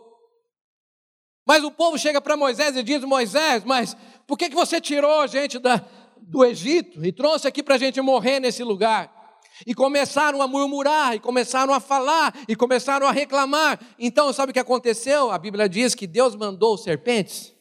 Mas 1.51 1.65
o 1.65 1.71
povo 1.73 1.99
chega 1.99 2.21
para 2.21 2.37
Moisés 2.37 2.77
e 2.77 2.83
diz: 2.85 3.03
Moisés, 3.03 3.65
mas 3.65 3.97
por 4.25 4.39
que, 4.39 4.49
que 4.49 4.55
você 4.55 4.81
tirou 4.81 5.19
a 5.19 5.27
gente 5.27 5.59
da, 5.59 5.85
do 6.17 6.45
Egito 6.45 7.05
e 7.05 7.11
trouxe 7.11 7.49
aqui 7.49 7.61
para 7.61 7.75
a 7.75 7.79
gente 7.79 8.01
morrer 8.01 8.39
nesse 8.39 8.63
lugar? 8.63 9.43
E 9.67 9.75
começaram 9.75 10.41
a 10.43 10.47
murmurar, 10.47 11.17
e 11.17 11.19
começaram 11.19 11.75
a 11.75 11.81
falar, 11.81 12.33
e 12.47 12.55
começaram 12.55 13.05
a 13.05 13.11
reclamar. 13.11 13.81
Então, 13.99 14.33
sabe 14.33 14.51
o 14.51 14.53
que 14.53 14.61
aconteceu? 14.61 15.33
A 15.33 15.39
Bíblia 15.39 15.69
diz 15.69 15.93
que 15.93 16.07
Deus 16.07 16.37
mandou 16.37 16.79
serpentes. 16.79 17.53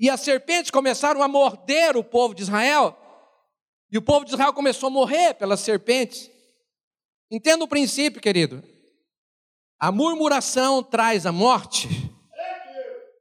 E 0.00 0.08
as 0.08 0.20
serpentes 0.20 0.70
começaram 0.70 1.22
a 1.22 1.28
morder 1.28 1.98
o 1.98 2.02
povo 2.02 2.34
de 2.34 2.44
Israel. 2.44 2.96
E 3.92 3.98
o 3.98 4.02
povo 4.02 4.24
de 4.24 4.32
Israel 4.32 4.54
começou 4.54 4.86
a 4.86 4.90
morrer 4.90 5.34
pelas 5.34 5.60
serpentes. 5.60 6.30
Entenda 7.30 7.62
o 7.62 7.68
princípio, 7.68 8.22
querido. 8.22 8.64
A 9.78 9.92
murmuração 9.92 10.82
traz 10.82 11.26
a 11.26 11.30
morte, 11.30 12.08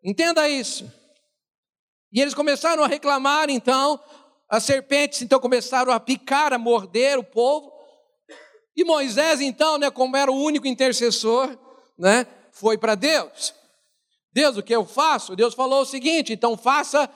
Entenda 0.07 0.47
isso. 0.47 0.89
E 2.13 2.21
eles 2.21 2.33
começaram 2.33 2.81
a 2.81 2.87
reclamar, 2.87 3.49
então, 3.49 4.01
as 4.49 4.63
serpentes 4.63 5.21
então 5.21 5.37
começaram 5.37 5.91
a 5.91 5.99
picar, 5.99 6.53
a 6.53 6.57
morder 6.57 7.19
o 7.19 7.23
povo. 7.25 7.69
E 8.73 8.85
Moisés, 8.85 9.41
então, 9.41 9.77
né, 9.77 9.91
como 9.91 10.15
era 10.15 10.31
o 10.31 10.41
único 10.41 10.65
intercessor, 10.65 11.59
né, 11.99 12.25
foi 12.53 12.77
para 12.77 12.95
Deus. 12.95 13.53
Deus, 14.31 14.55
o 14.55 14.63
que 14.63 14.73
eu 14.73 14.85
faço? 14.85 15.35
Deus 15.35 15.53
falou 15.53 15.81
o 15.81 15.85
seguinte: 15.85 16.31
então 16.31 16.55
faça 16.55 17.13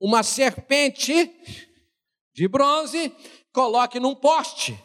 uma 0.00 0.22
serpente 0.22 1.34
de 2.32 2.46
bronze, 2.46 3.12
coloque 3.52 3.98
num 3.98 4.14
poste. 4.14 4.80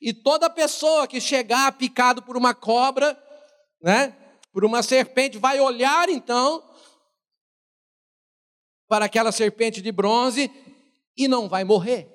E 0.00 0.14
toda 0.14 0.48
pessoa 0.48 1.06
que 1.06 1.20
chegar 1.20 1.72
picado 1.72 2.22
por 2.22 2.38
uma 2.38 2.54
cobra, 2.54 3.22
né, 3.82 4.16
por 4.50 4.64
uma 4.64 4.82
serpente, 4.82 5.36
vai 5.36 5.60
olhar 5.60 6.08
então 6.08 6.69
para 8.90 9.04
aquela 9.04 9.30
serpente 9.30 9.80
de 9.80 9.92
bronze 9.92 10.50
e 11.16 11.28
não 11.28 11.48
vai 11.48 11.62
morrer. 11.62 12.08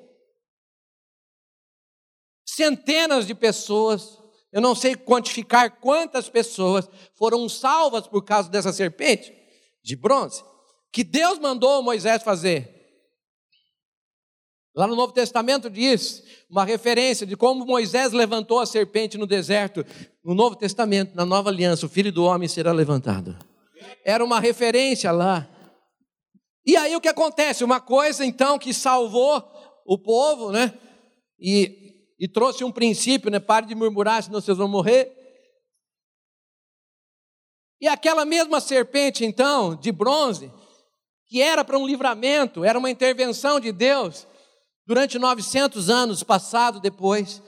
Centenas 2.45 3.25
de 3.25 3.33
pessoas, 3.33 4.19
eu 4.51 4.59
não 4.59 4.75
sei 4.75 4.93
quantificar 4.93 5.79
quantas 5.79 6.27
pessoas 6.27 6.89
foram 7.15 7.47
salvas 7.47 8.07
por 8.07 8.25
causa 8.25 8.49
dessa 8.49 8.73
serpente 8.73 9.33
de 9.81 9.95
bronze, 9.95 10.43
que 10.91 11.01
Deus 11.01 11.39
mandou 11.39 11.81
Moisés 11.81 12.21
fazer. 12.21 12.73
Lá 14.75 14.85
no 14.85 14.97
Novo 14.97 15.13
Testamento 15.13 15.69
diz 15.69 16.25
uma 16.49 16.65
referência 16.65 17.25
de 17.25 17.37
como 17.37 17.65
Moisés 17.65 18.11
levantou 18.11 18.59
a 18.59 18.65
serpente 18.65 19.17
no 19.17 19.25
deserto. 19.25 19.85
No 20.21 20.35
Novo 20.35 20.57
Testamento, 20.57 21.15
na 21.15 21.25
nova 21.25 21.49
aliança, 21.49 21.85
o 21.85 21.89
filho 21.89 22.11
do 22.11 22.25
homem 22.25 22.49
será 22.49 22.73
levantado. 22.73 23.37
Era 24.03 24.25
uma 24.25 24.41
referência 24.41 25.09
lá. 25.13 25.54
E 26.65 26.75
aí 26.75 26.95
o 26.95 27.01
que 27.01 27.07
acontece? 27.07 27.63
Uma 27.63 27.79
coisa 27.79 28.25
então 28.25 28.57
que 28.57 28.73
salvou 28.73 29.43
o 29.85 29.97
povo, 29.97 30.51
né? 30.51 30.73
E, 31.39 31.93
e 32.19 32.27
trouxe 32.27 32.63
um 32.63 32.71
princípio, 32.71 33.29
né? 33.29 33.39
Pare 33.39 33.65
de 33.65 33.75
murmurar, 33.75 34.23
senão 34.23 34.41
vocês 34.41 34.57
vão 34.57 34.67
morrer. 34.67 35.11
E 37.79 37.87
aquela 37.87 38.25
mesma 38.25 38.59
serpente, 38.59 39.23
então, 39.23 39.75
de 39.75 39.91
bronze, 39.91 40.51
que 41.27 41.41
era 41.41 41.63
para 41.63 41.77
um 41.77 41.85
livramento, 41.85 42.63
era 42.63 42.79
uma 42.79 42.89
intervenção 42.89 43.59
de 43.59 43.71
Deus, 43.71 44.25
Durante 44.87 45.17
900 45.17 45.89
anos 45.89 46.21
passado 46.21 46.79
depois, 46.79 47.41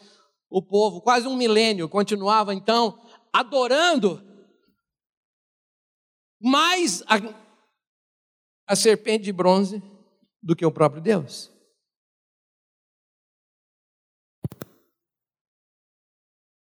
o 0.50 0.62
povo, 0.62 1.02
quase 1.02 1.28
um 1.28 1.36
milênio, 1.36 1.88
continuava 1.88 2.54
então 2.54 3.00
adorando 3.32 4.24
mais 6.42 7.04
a, 8.68 8.76
serpente 8.76 9.24
de 9.24 9.32
bronze 9.32 9.82
do 10.44 10.56
que 10.56 10.66
o 10.66 10.72
próprio 10.72 11.02
Deus. 11.02 11.52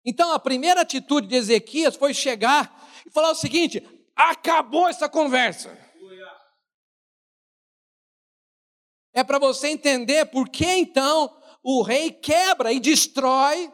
Então 0.05 0.31
a 0.31 0.39
primeira 0.39 0.81
atitude 0.81 1.27
de 1.27 1.35
Ezequias 1.35 1.95
foi 1.95 2.13
chegar 2.13 2.89
e 3.05 3.11
falar 3.11 3.31
o 3.31 3.35
seguinte: 3.35 3.85
acabou 4.15 4.87
essa 4.87 5.09
conversa. 5.09 5.87
é 9.17 9.23
para 9.23 9.39
você 9.39 9.69
entender 9.69 10.25
por 10.27 10.47
que 10.47 10.63
então 10.63 11.35
o 11.63 11.81
rei 11.81 12.11
quebra 12.11 12.71
e 12.71 12.79
destrói 12.79 13.73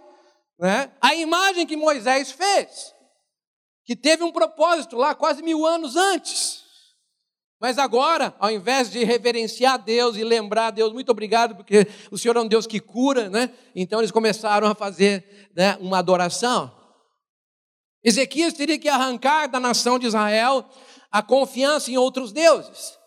né, 0.58 0.90
a 1.02 1.14
imagem 1.16 1.68
que 1.68 1.76
Moisés 1.76 2.32
fez, 2.32 2.96
que 3.84 3.94
teve 3.94 4.24
um 4.24 4.32
propósito 4.32 4.96
lá 4.96 5.14
quase 5.14 5.44
mil 5.44 5.66
anos 5.66 5.98
antes. 5.98 6.63
Mas 7.64 7.78
agora, 7.78 8.36
ao 8.42 8.52
invés 8.52 8.92
de 8.92 9.06
reverenciar 9.06 9.82
Deus 9.82 10.18
e 10.18 10.24
lembrar 10.26 10.70
Deus, 10.72 10.92
muito 10.92 11.10
obrigado, 11.10 11.56
porque 11.56 11.88
o 12.12 12.18
Senhor 12.18 12.36
é 12.36 12.42
um 12.42 12.48
Deus 12.50 12.68
que 12.68 12.78
cura, 12.78 13.30
né? 13.30 13.52
Então 13.74 14.02
eles 14.02 14.12
começaram 14.12 14.68
a 14.68 14.76
fazer 14.76 15.50
né, 15.56 15.78
uma 15.80 16.00
adoração. 16.00 16.70
Ezequias 18.04 18.52
teria 18.52 18.78
que 18.78 18.90
arrancar 18.90 19.48
da 19.48 19.62
nação 19.62 19.98
de 19.98 20.06
Israel 20.06 20.70
a 21.10 21.24
confiança 21.24 21.90
em 21.90 21.96
outros 21.96 22.34
deuses 22.34 23.00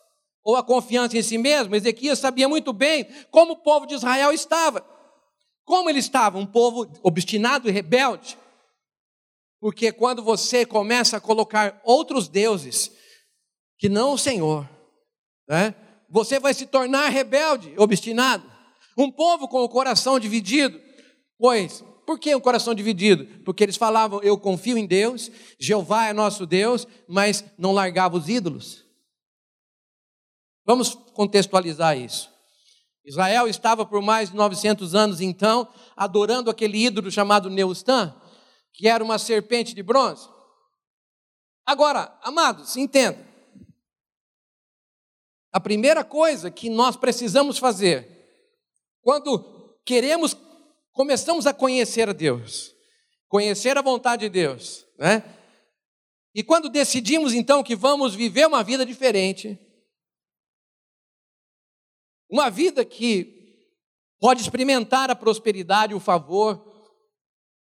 ou 0.43 0.57
a 0.57 0.63
confiança 0.63 1.19
em 1.19 1.23
si 1.23 1.37
mesmo, 1.37 1.77
Ezequias 1.77 2.19
sabia 2.19 2.49
muito 2.49 2.73
bem 2.73 3.07
como 3.31 3.53
o 3.53 3.63
povo 3.63 3.85
de 3.85 3.93
Israel 3.93 4.33
estava. 4.33 4.83
Como 5.67 5.91
ele 5.91 5.99
estava? 5.99 6.39
Um 6.39 6.47
povo 6.47 6.91
obstinado 7.03 7.69
e 7.69 7.73
rebelde. 7.73 8.39
Porque 9.61 9.93
quando 9.93 10.23
você 10.23 10.65
começa 10.65 11.19
a 11.19 11.21
colocar 11.21 11.79
outros 11.85 12.27
deuses, 12.27 12.91
que 13.79 13.89
não 13.89 14.13
o 14.13 14.19
Senhor, 14.19 14.69
né, 15.49 15.75
você 16.09 16.39
vai 16.39 16.55
se 16.55 16.67
tornar 16.67 17.09
rebelde, 17.09 17.75
obstinado. 17.77 18.45
Um 18.97 19.11
povo 19.11 19.49
com 19.49 19.63
o 19.63 19.69
coração 19.69 20.19
dividido. 20.19 20.81
Pois, 21.39 21.85
por 22.07 22.19
que 22.19 22.35
o 22.35 22.41
coração 22.41 22.75
dividido? 22.75 23.27
Porque 23.45 23.65
eles 23.65 23.77
falavam, 23.77 24.23
eu 24.23 24.39
confio 24.39 24.79
em 24.79 24.87
Deus, 24.87 25.31
Jeová 25.59 26.07
é 26.07 26.13
nosso 26.13 26.47
Deus, 26.47 26.87
mas 27.09 27.45
não 27.59 27.73
largava 27.73 28.17
os 28.17 28.29
ídolos. 28.29 28.85
Vamos 30.65 30.95
contextualizar 31.13 31.99
isso. 31.99 32.31
Israel 33.05 33.47
estava 33.47 33.85
por 33.85 34.01
mais 34.03 34.31
de 34.31 34.37
900 34.37 34.95
anos, 34.95 35.21
então, 35.21 35.69
adorando 35.97 36.51
aquele 36.51 36.85
ídolo 36.85 37.11
chamado 37.11 37.51
Neustã, 37.51 38.15
que 38.73 38.89
era 38.89 39.03
uma 39.03 39.19
serpente 39.19 39.75
de 39.75 39.83
bronze. 39.83 40.29
Agora, 41.65 42.17
amados, 42.23 42.77
entenda. 42.77 43.26
A 45.53 45.61
primeira 45.61 46.05
coisa 46.05 46.51
que 46.51 46.69
nós 46.69 46.97
precisamos 46.97 47.59
fazer, 47.59 48.09
quando 49.01 49.79
queremos, 49.85 50.37
começamos 50.93 51.47
a 51.47 51.55
conhecer 51.55 52.09
a 52.09 52.13
Deus, 52.13 52.75
conhecer 53.29 53.79
a 53.79 53.83
vontade 53.83 54.23
de 54.23 54.29
Deus, 54.29 54.87
né? 54.99 55.23
E 56.35 56.43
quando 56.43 56.69
decidimos 56.69 57.33
então 57.33 57.63
que 57.63 57.75
vamos 57.75 58.15
viver 58.15 58.47
uma 58.47 58.63
vida 58.63 58.85
diferente, 58.85 59.59
uma 62.31 62.51
vida 62.51 62.85
que 62.85 63.65
pode 64.21 64.43
experimentar 64.43 65.11
a 65.11 65.17
prosperidade, 65.17 65.95
o 65.95 66.01
favor 66.01 66.63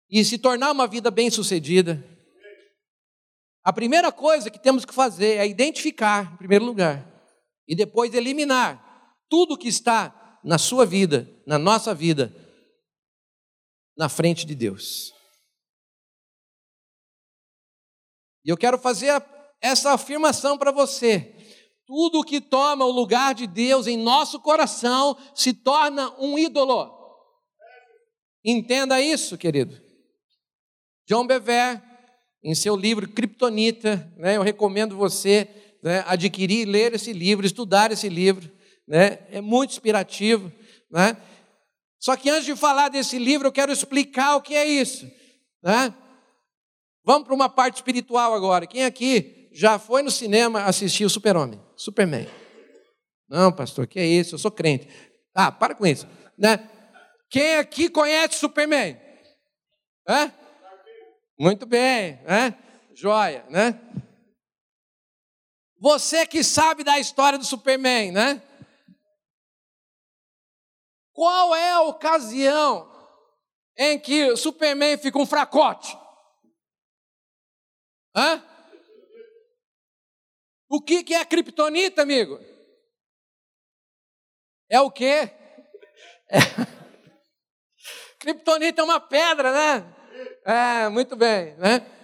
e 0.08 0.24
se 0.24 0.38
tornar 0.38 0.70
uma 0.70 0.86
vida 0.86 1.10
bem-sucedida. 1.10 2.04
A 3.64 3.72
primeira 3.72 4.12
coisa 4.12 4.50
que 4.50 4.58
temos 4.58 4.84
que 4.84 4.94
fazer 4.94 5.36
é 5.36 5.46
identificar, 5.46 6.32
em 6.34 6.36
primeiro 6.36 6.64
lugar, 6.64 7.09
e 7.70 7.76
depois 7.76 8.12
eliminar 8.12 9.14
tudo 9.28 9.56
que 9.56 9.68
está 9.68 10.40
na 10.42 10.58
sua 10.58 10.84
vida, 10.84 11.30
na 11.46 11.56
nossa 11.56 11.94
vida, 11.94 12.34
na 13.96 14.08
frente 14.08 14.44
de 14.44 14.56
Deus. 14.56 15.12
E 18.44 18.50
eu 18.50 18.56
quero 18.56 18.76
fazer 18.76 19.24
essa 19.60 19.92
afirmação 19.92 20.58
para 20.58 20.72
você. 20.72 21.36
Tudo 21.86 22.24
que 22.24 22.40
toma 22.40 22.84
o 22.84 22.90
lugar 22.90 23.36
de 23.36 23.46
Deus 23.46 23.86
em 23.86 23.96
nosso 23.96 24.40
coração 24.40 25.16
se 25.32 25.54
torna 25.54 26.10
um 26.18 26.36
ídolo. 26.36 26.90
Entenda 28.44 29.00
isso, 29.00 29.38
querido. 29.38 29.80
John 31.06 31.24
Bever, 31.24 31.80
em 32.42 32.54
seu 32.54 32.74
livro 32.74 33.08
Kryptonita, 33.08 34.12
né, 34.16 34.36
eu 34.36 34.42
recomendo 34.42 34.96
você 34.96 35.59
né, 35.82 36.04
adquirir, 36.06 36.66
ler 36.66 36.94
esse 36.94 37.12
livro, 37.12 37.46
estudar 37.46 37.92
esse 37.92 38.08
livro. 38.08 38.50
Né, 38.86 39.18
é 39.30 39.40
muito 39.40 39.70
inspirativo. 39.70 40.52
Né? 40.90 41.16
Só 41.98 42.16
que 42.16 42.30
antes 42.30 42.44
de 42.44 42.56
falar 42.56 42.88
desse 42.88 43.18
livro, 43.18 43.48
eu 43.48 43.52
quero 43.52 43.72
explicar 43.72 44.36
o 44.36 44.42
que 44.42 44.54
é 44.54 44.66
isso. 44.66 45.10
Né? 45.62 45.94
Vamos 47.04 47.24
para 47.24 47.34
uma 47.34 47.48
parte 47.48 47.76
espiritual 47.76 48.34
agora. 48.34 48.66
Quem 48.66 48.84
aqui 48.84 49.48
já 49.52 49.78
foi 49.78 50.02
no 50.02 50.10
cinema 50.10 50.64
assistir 50.64 51.04
o 51.04 51.10
Super-Homem, 51.10 51.60
Superman. 51.76 52.28
Não, 53.28 53.52
pastor, 53.52 53.86
que 53.86 53.98
é 53.98 54.06
isso? 54.06 54.34
Eu 54.34 54.38
sou 54.38 54.50
crente. 54.50 54.88
Ah, 55.34 55.52
para 55.52 55.74
com 55.74 55.86
isso. 55.86 56.06
Né? 56.36 56.68
Quem 57.28 57.56
aqui 57.56 57.88
conhece 57.88 58.38
Superman? 58.38 58.98
Hã? 60.08 60.32
Muito 61.38 61.64
bem, 61.64 62.18
né? 62.26 62.54
Joia, 62.94 63.44
né? 63.48 63.78
Você 65.80 66.26
que 66.26 66.44
sabe 66.44 66.84
da 66.84 66.98
história 66.98 67.38
do 67.38 67.44
Superman, 67.44 68.12
né? 68.12 68.42
Qual 71.12 71.54
é 71.54 71.70
a 71.70 71.80
ocasião 71.80 72.90
em 73.78 73.98
que 73.98 74.30
o 74.30 74.36
Superman 74.36 74.98
fica 74.98 75.18
um 75.18 75.24
fracote? 75.24 75.96
Hã? 78.14 78.44
O 80.68 80.82
que, 80.82 81.02
que 81.02 81.14
é 81.14 81.24
criptonita, 81.24 82.02
amigo? 82.02 82.38
É 84.68 84.80
o 84.80 84.90
quê? 84.90 85.32
É... 86.28 86.38
Kryptonita 88.20 88.82
é 88.82 88.84
uma 88.84 89.00
pedra, 89.00 89.50
né? 89.50 89.96
É, 90.44 90.88
muito 90.90 91.16
bem, 91.16 91.56
né? 91.56 91.99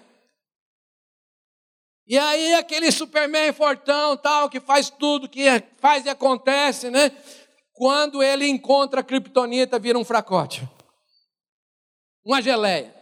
E 2.07 2.19
aí 2.19 2.55
aquele 2.55 2.91
Superman 2.93 3.53
fortão, 3.53 4.17
tal, 4.17 4.49
que 4.49 4.61
faz 4.61 4.91
tudo, 4.91 5.29
que 5.29 5.45
faz 5.79 6.05
e 6.07 6.09
acontece, 6.09 6.91
né? 6.91 7.11
Quando 7.73 8.23
ele 8.23 8.47
encontra 8.49 9.01
a 9.01 9.05
Kryptonita, 9.05 9.79
vira 9.79 9.99
um 9.99 10.05
fracote. 10.05 10.69
Uma 12.25 12.41
geleia. 12.41 12.97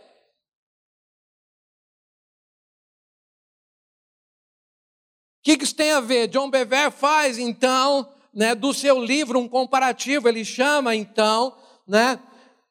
que, 5.45 5.59
que 5.59 5.65
isso 5.65 5.77
tem 5.77 5.93
a 5.93 6.01
ver? 6.01 6.27
John 6.29 6.51
Bever 6.51 6.91
faz, 6.91 7.39
então, 7.39 8.09
né, 8.33 8.55
do 8.55 8.73
seu 8.73 8.99
livro 8.99 9.39
um 9.39 9.47
comparativo, 9.47 10.27
ele 10.27 10.43
chama, 10.43 10.97
então, 10.97 11.55
né, 11.87 12.19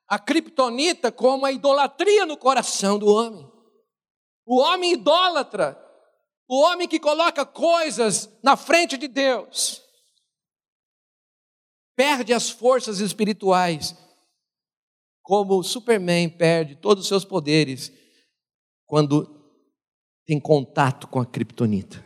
a 0.08 0.17
criptonita 0.17 1.12
como 1.12 1.46
a 1.46 1.52
idolatria 1.52 2.26
no 2.26 2.36
coração 2.36 2.98
do 2.98 3.08
homem. 3.08 3.48
O 4.43 4.60
homem 4.60 4.93
idólatra, 4.93 5.80
o 6.54 6.62
homem 6.62 6.88
que 6.88 7.00
coloca 7.00 7.44
coisas 7.44 8.30
na 8.44 8.56
frente 8.56 8.96
de 8.96 9.08
Deus, 9.08 9.82
perde 11.96 12.32
as 12.32 12.48
forças 12.48 13.00
espirituais, 13.00 13.96
como 15.24 15.58
o 15.58 15.63
Superman 15.63 16.30
perde 16.30 16.76
todos 16.76 17.06
os 17.06 17.08
seus 17.08 17.26
poderes 17.26 17.92
quando 18.86 19.44
tem 20.28 20.39
contato 20.39 21.08
com 21.08 21.20
a 21.20 21.26
criptonita. 21.26 22.06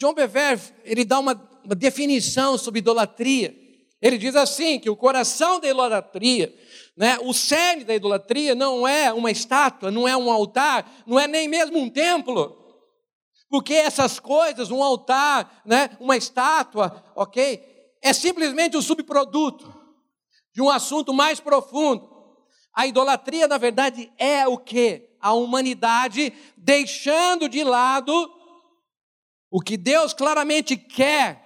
John 0.00 0.14
Bever, 0.14 0.60
ele 0.84 1.04
dá 1.04 1.18
uma, 1.18 1.34
uma 1.64 1.74
definição 1.74 2.56
sobre 2.56 2.78
idolatria. 2.78 3.52
Ele 4.00 4.16
diz 4.16 4.36
assim 4.36 4.78
que 4.78 4.88
o 4.88 4.96
coração 4.96 5.58
da 5.58 5.68
idolatria, 5.68 6.54
né, 6.96 7.18
o 7.20 7.34
cerne 7.34 7.84
da 7.84 7.94
idolatria 7.94 8.54
não 8.54 8.88
é 8.88 9.12
uma 9.12 9.30
estátua, 9.30 9.90
não 9.90 10.08
é 10.08 10.16
um 10.16 10.30
altar, 10.30 10.90
não 11.06 11.18
é 11.18 11.28
nem 11.28 11.46
mesmo 11.46 11.78
um 11.78 11.90
templo. 11.90 12.56
Porque 13.50 13.74
essas 13.74 14.18
coisas, 14.18 14.70
um 14.70 14.82
altar, 14.82 15.62
né, 15.64 15.90
uma 16.00 16.16
estátua, 16.16 17.04
ok, 17.14 17.62
é 18.02 18.12
simplesmente 18.12 18.76
um 18.76 18.82
subproduto 18.82 19.72
de 20.54 20.62
um 20.62 20.70
assunto 20.70 21.12
mais 21.12 21.38
profundo. 21.38 22.16
A 22.74 22.86
idolatria, 22.86 23.46
na 23.46 23.58
verdade, 23.58 24.10
é 24.18 24.48
o 24.48 24.56
que? 24.56 25.16
A 25.20 25.32
humanidade 25.32 26.32
deixando 26.56 27.48
de 27.48 27.62
lado 27.62 28.32
o 29.50 29.60
que 29.60 29.76
Deus 29.76 30.12
claramente 30.12 30.76
quer, 30.76 31.42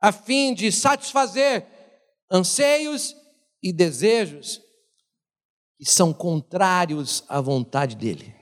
a 0.00 0.12
fim 0.12 0.52
de 0.54 0.70
satisfazer 0.70 1.66
anseios 2.30 3.16
e 3.64 3.72
desejos 3.72 4.60
que 5.78 5.86
são 5.86 6.12
contrários 6.12 7.24
à 7.30 7.40
vontade 7.40 7.96
dEle. 7.96 8.34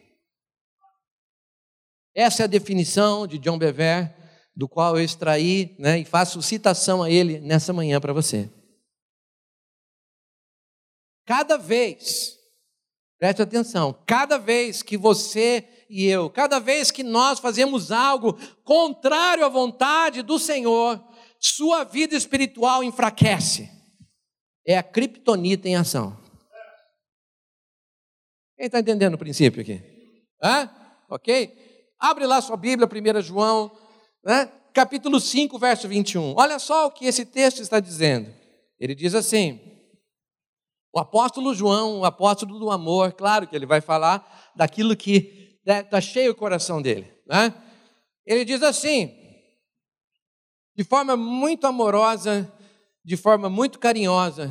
Essa 2.13 2.43
é 2.43 2.45
a 2.45 2.49
definição 2.49 3.25
de 3.25 3.39
John 3.39 3.57
Bever, 3.57 4.13
do 4.55 4.69
qual 4.69 4.99
eu 4.99 5.05
extraí 5.05 5.77
né, 5.79 6.01
e 6.01 6.05
faço 6.05 6.43
citação 6.43 7.05
a 7.05 7.09
ele 7.09 7.39
nessa 7.39 7.73
manhã 7.73 8.01
para 8.01 8.13
você. 8.13 8.51
Cada 11.25 11.57
vez, 11.57 12.37
preste 13.17 13.41
atenção, 13.41 13.97
cada 14.05 14.39
vez 14.39 14.83
que 14.83 14.97
você 14.99 15.87
e 15.89 16.05
eu, 16.05 16.29
cada 16.29 16.59
vez 16.59 16.91
que 16.91 17.05
nós 17.05 17.39
fazemos 17.39 17.93
algo 17.93 18.37
contrário 18.65 19.45
à 19.45 19.49
vontade 19.49 20.21
do 20.21 20.39
Senhor, 20.39 21.03
sua 21.39 21.85
vida 21.85 22.17
espiritual 22.17 22.83
enfraquece. 22.83 23.82
É 24.67 24.77
a 24.77 24.83
criptonita 24.83 25.69
em 25.69 25.77
ação. 25.77 26.17
Quem 28.57 28.67
está 28.67 28.79
entendendo 28.79 29.15
o 29.15 29.19
princípio 29.19 29.63
aqui? 29.63 29.83
Hã? 30.43 30.71
Ok? 31.09 31.93
Abre 31.99 32.27
lá 32.27 32.41
sua 32.41 32.57
Bíblia, 32.57 32.89
1 32.89 33.23
João, 33.23 33.71
né? 34.25 34.51
capítulo 34.73 35.21
5, 35.21 35.59
verso 35.59 35.89
21. 35.89 36.35
Olha 36.37 36.59
só 36.59 36.87
o 36.87 36.91
que 36.91 37.07
esse 37.07 37.25
texto 37.25 37.61
está 37.61 37.81
dizendo. 37.81 38.33
Ele 38.79 38.95
diz 38.95 39.15
assim: 39.15 39.61
o 40.93 40.99
apóstolo 40.99 41.55
João, 41.55 42.01
o 42.01 42.05
apóstolo 42.05 42.59
do 42.59 42.71
amor, 42.71 43.13
claro 43.13 43.47
que 43.47 43.57
ele 43.57 43.67
vai 43.67 43.81
falar 43.81 44.53
daquilo 44.55 44.97
que 44.97 45.59
está 45.67 45.97
né, 45.97 46.01
cheio 46.01 46.33
o 46.33 46.37
coração 46.37 46.83
dele. 46.83 47.11
Né? 47.27 47.55
Ele 48.27 48.45
diz 48.45 48.63
assim, 48.63 49.11
de 50.77 50.85
forma 50.85 51.17
muito 51.17 51.67
amorosa, 51.67 52.53
de 53.05 53.17
forma 53.17 53.49
muito 53.49 53.79
carinhosa, 53.79 54.51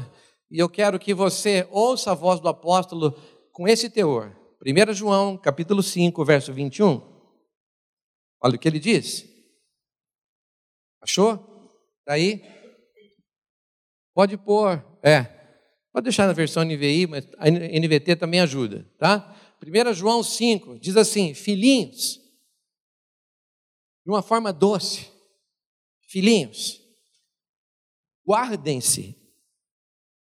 e 0.50 0.60
eu 0.60 0.70
quero 0.70 1.00
que 1.00 1.14
você 1.14 1.68
ouça 1.72 2.12
a 2.12 2.16
voz 2.16 2.40
do 2.40 2.50
apóstolo 2.50 3.12
com 3.52 3.68
esse 3.68 3.90
teor. 3.90 4.36
1 4.66 4.94
João, 4.94 5.38
capítulo 5.38 5.82
5, 5.82 6.24
verso 6.26 6.54
21. 6.54 7.02
Olha 8.44 8.56
o 8.56 8.60
que 8.60 8.68
ele 8.68 8.80
diz. 8.80 9.26
Achou? 11.02 11.34
Está 12.00 12.14
aí? 12.14 12.44
Pode 14.14 14.38
pôr. 14.38 14.84
É. 15.02 15.24
Pode 15.94 16.04
deixar 16.04 16.28
na 16.28 16.34
versão 16.34 16.64
NVI, 16.64 17.08
mas 17.08 17.28
a 17.38 17.50
NVT 17.50 18.16
também 18.16 18.40
ajuda, 18.40 18.90
tá? 18.98 19.36
1 19.66 19.94
João 19.94 20.24
5 20.24 20.80
diz 20.80 20.96
assim: 20.98 21.34
Filhinhos, 21.34 22.20
de 24.06 24.10
uma 24.10 24.22
forma 24.22 24.52
doce, 24.52 25.08
filhinhos, 26.08 26.81
guardem-se, 28.28 29.16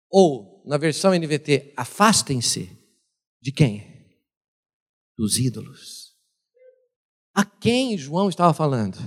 ou 0.10 0.64
na 0.66 0.78
versão 0.78 1.14
NVT, 1.14 1.74
afastem-se 1.76 2.78
de 3.42 3.52
quem? 3.52 3.84
Dos 5.18 5.38
ídolos. 5.38 6.16
A 7.34 7.46
quem 7.46 7.98
João 7.98 8.30
estava 8.30 8.54
falando? 8.54 8.98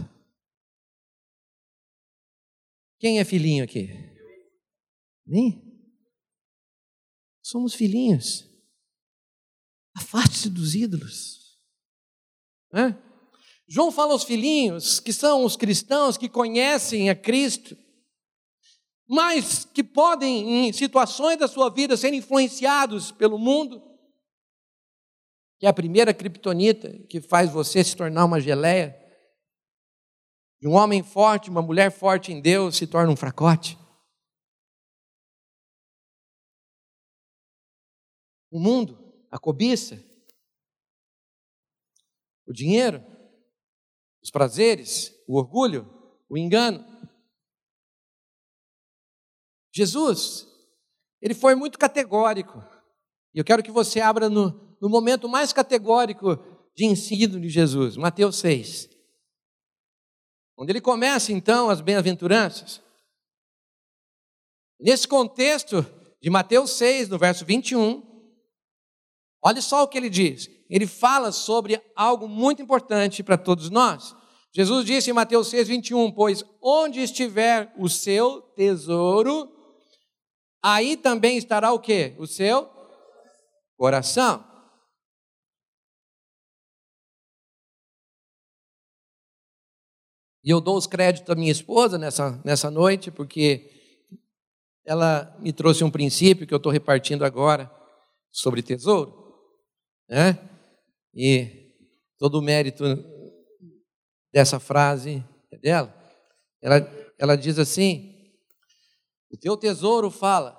Quem 2.99 3.19
é 3.19 3.25
filhinho 3.25 3.65
aqui? 3.65 3.89
Nem? 5.27 5.71
Somos 7.43 7.75
filhinhos. 7.75 8.49
Afaste-se 9.97 10.49
dos 10.49 10.75
ídolos. 10.75 11.59
É? 12.73 12.95
João 13.69 13.91
fala 13.91 14.13
aos 14.13 14.25
filhinhos, 14.25 15.01
que 15.01 15.13
são 15.13 15.45
os 15.45 15.57
cristãos 15.57 16.17
que 16.17 16.29
conhecem 16.29 17.11
a 17.11 17.15
Cristo, 17.15 17.77
mas 19.11 19.65
que 19.65 19.83
podem, 19.83 20.69
em 20.69 20.73
situações 20.73 21.39
da 21.39 21.49
sua 21.49 21.69
vida, 21.69 21.97
ser 21.97 22.15
influenciados 22.15 23.11
pelo 23.11 23.39
mundo, 23.39 23.83
que 25.59 25.67
é 25.67 25.69
a 25.69 25.75
primeira 25.75 26.15
criptonita 26.15 26.97
que 27.09 27.21
faz 27.21 27.51
você 27.51 27.83
se 27.83 27.97
tornar 27.97 28.25
uma 28.25 28.41
geleia. 28.41 28.97
De 30.61 30.69
um 30.69 30.73
homem 30.73 31.03
forte, 31.03 31.51
uma 31.51 31.63
mulher 31.63 31.91
forte 31.91 32.33
em 32.33 32.41
Deus 32.41 32.77
se 32.77 32.87
torna 32.87 33.13
um 33.13 33.17
fracote. 33.17 33.81
o 38.51 38.59
mundo, 38.59 38.99
a 39.31 39.39
cobiça, 39.39 40.03
o 42.47 42.53
dinheiro, 42.53 43.05
os 44.23 44.31
prazeres, 44.31 45.15
o 45.29 45.39
orgulho, 45.39 45.89
o 46.29 46.37
engano. 46.37 46.85
Jesus, 49.73 50.47
ele 51.21 51.35
foi 51.35 51.55
muito 51.55 51.79
categórico. 51.79 52.63
E 53.35 53.39
eu 53.39 53.45
quero 53.45 53.63
que 53.63 53.71
você 53.71 54.01
abra 54.01 54.29
no, 54.29 54.77
no 54.81 54.89
momento 54.89 55.29
mais 55.29 55.53
categórico 55.53 56.37
de 56.75 56.87
ensino 56.87 57.41
de 57.41 57.49
Jesus, 57.49 57.97
Mateus 57.97 58.37
6. 58.37 58.89
Onde 60.59 60.73
ele 60.73 60.81
começa 60.81 61.33
então 61.33 61.71
as 61.71 61.81
bem-aventuranças. 61.81 62.83
Nesse 64.79 65.07
contexto 65.07 65.85
de 66.21 66.31
Mateus 66.31 66.71
6, 66.73 67.09
no 67.09 67.19
verso 67.19 67.45
21, 67.45 68.11
Olha 69.43 69.63
só 69.63 69.83
o 69.83 69.89
que 69.89 69.97
ele 69.97 70.11
diz. 70.11 70.51
Ele 70.69 70.87
fala 70.87 71.33
sobre 71.33 71.81
algo 71.97 72.29
muito 72.29 72.63
importante 72.63 73.23
para 73.23 73.39
todos 73.39 73.71
nós. 73.71 74.15
Jesus 74.53 74.85
disse 74.85 75.11
em 75.11 75.15
Mateus 75.15 75.49
6, 75.49 75.69
21, 75.69 76.13
pois 76.13 76.45
onde 76.63 77.01
estiver 77.01 77.73
o 77.79 77.89
seu 77.89 78.43
tesouro, 78.57 79.49
aí 80.63 80.97
também 80.97 81.37
estará 81.37 81.73
o 81.73 81.79
quê? 81.79 82.15
O 82.19 82.27
seu 82.27 82.69
coração. 83.77 84.45
E 90.43 90.51
eu 90.51 90.61
dou 90.61 90.77
os 90.77 90.87
créditos 90.87 91.31
à 91.31 91.35
minha 91.35 91.53
esposa 91.53 91.99
nessa, 91.99 92.41
nessa 92.45 92.71
noite, 92.71 93.11
porque 93.11 93.71
ela 94.87 95.37
me 95.39 95.53
trouxe 95.53 95.85
um 95.85 95.91
princípio 95.91 96.47
que 96.47 96.55
eu 96.55 96.57
estou 96.57 96.73
repartindo 96.73 97.25
agora 97.25 97.71
sobre 98.31 98.63
tesouro 98.63 99.21
né? 100.11 100.37
E 101.15 101.73
todo 102.19 102.41
o 102.41 102.43
mérito 102.43 102.85
dessa 104.33 104.59
frase 104.59 105.25
é 105.53 105.57
dela. 105.57 105.95
Ela, 106.61 107.13
ela 107.17 107.37
diz 107.37 107.59
assim: 107.59 108.10
o 109.31 109.37
teu 109.37 109.57
tesouro 109.57 110.11
fala, 110.11 110.57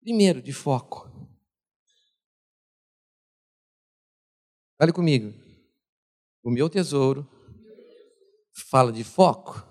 primeiro, 0.00 0.40
de 0.40 0.52
foco. 0.52 1.10
Fale 4.78 4.92
comigo. 4.92 5.32
O 6.42 6.50
meu 6.50 6.68
tesouro 6.68 7.28
fala 8.70 8.92
de 8.92 9.04
foco. 9.04 9.62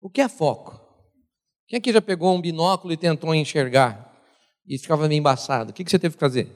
O 0.00 0.10
que 0.10 0.20
é 0.20 0.28
foco? 0.28 0.84
Quem 1.66 1.78
aqui 1.78 1.92
já 1.92 2.02
pegou 2.02 2.34
um 2.34 2.40
binóculo 2.40 2.92
e 2.92 2.96
tentou 2.96 3.34
enxergar? 3.34 4.06
e 4.66 4.78
ficava 4.78 5.08
meio 5.08 5.20
embaçado. 5.20 5.70
O 5.70 5.72
que 5.72 5.88
você 5.88 5.98
teve 5.98 6.14
que 6.14 6.20
fazer? 6.20 6.50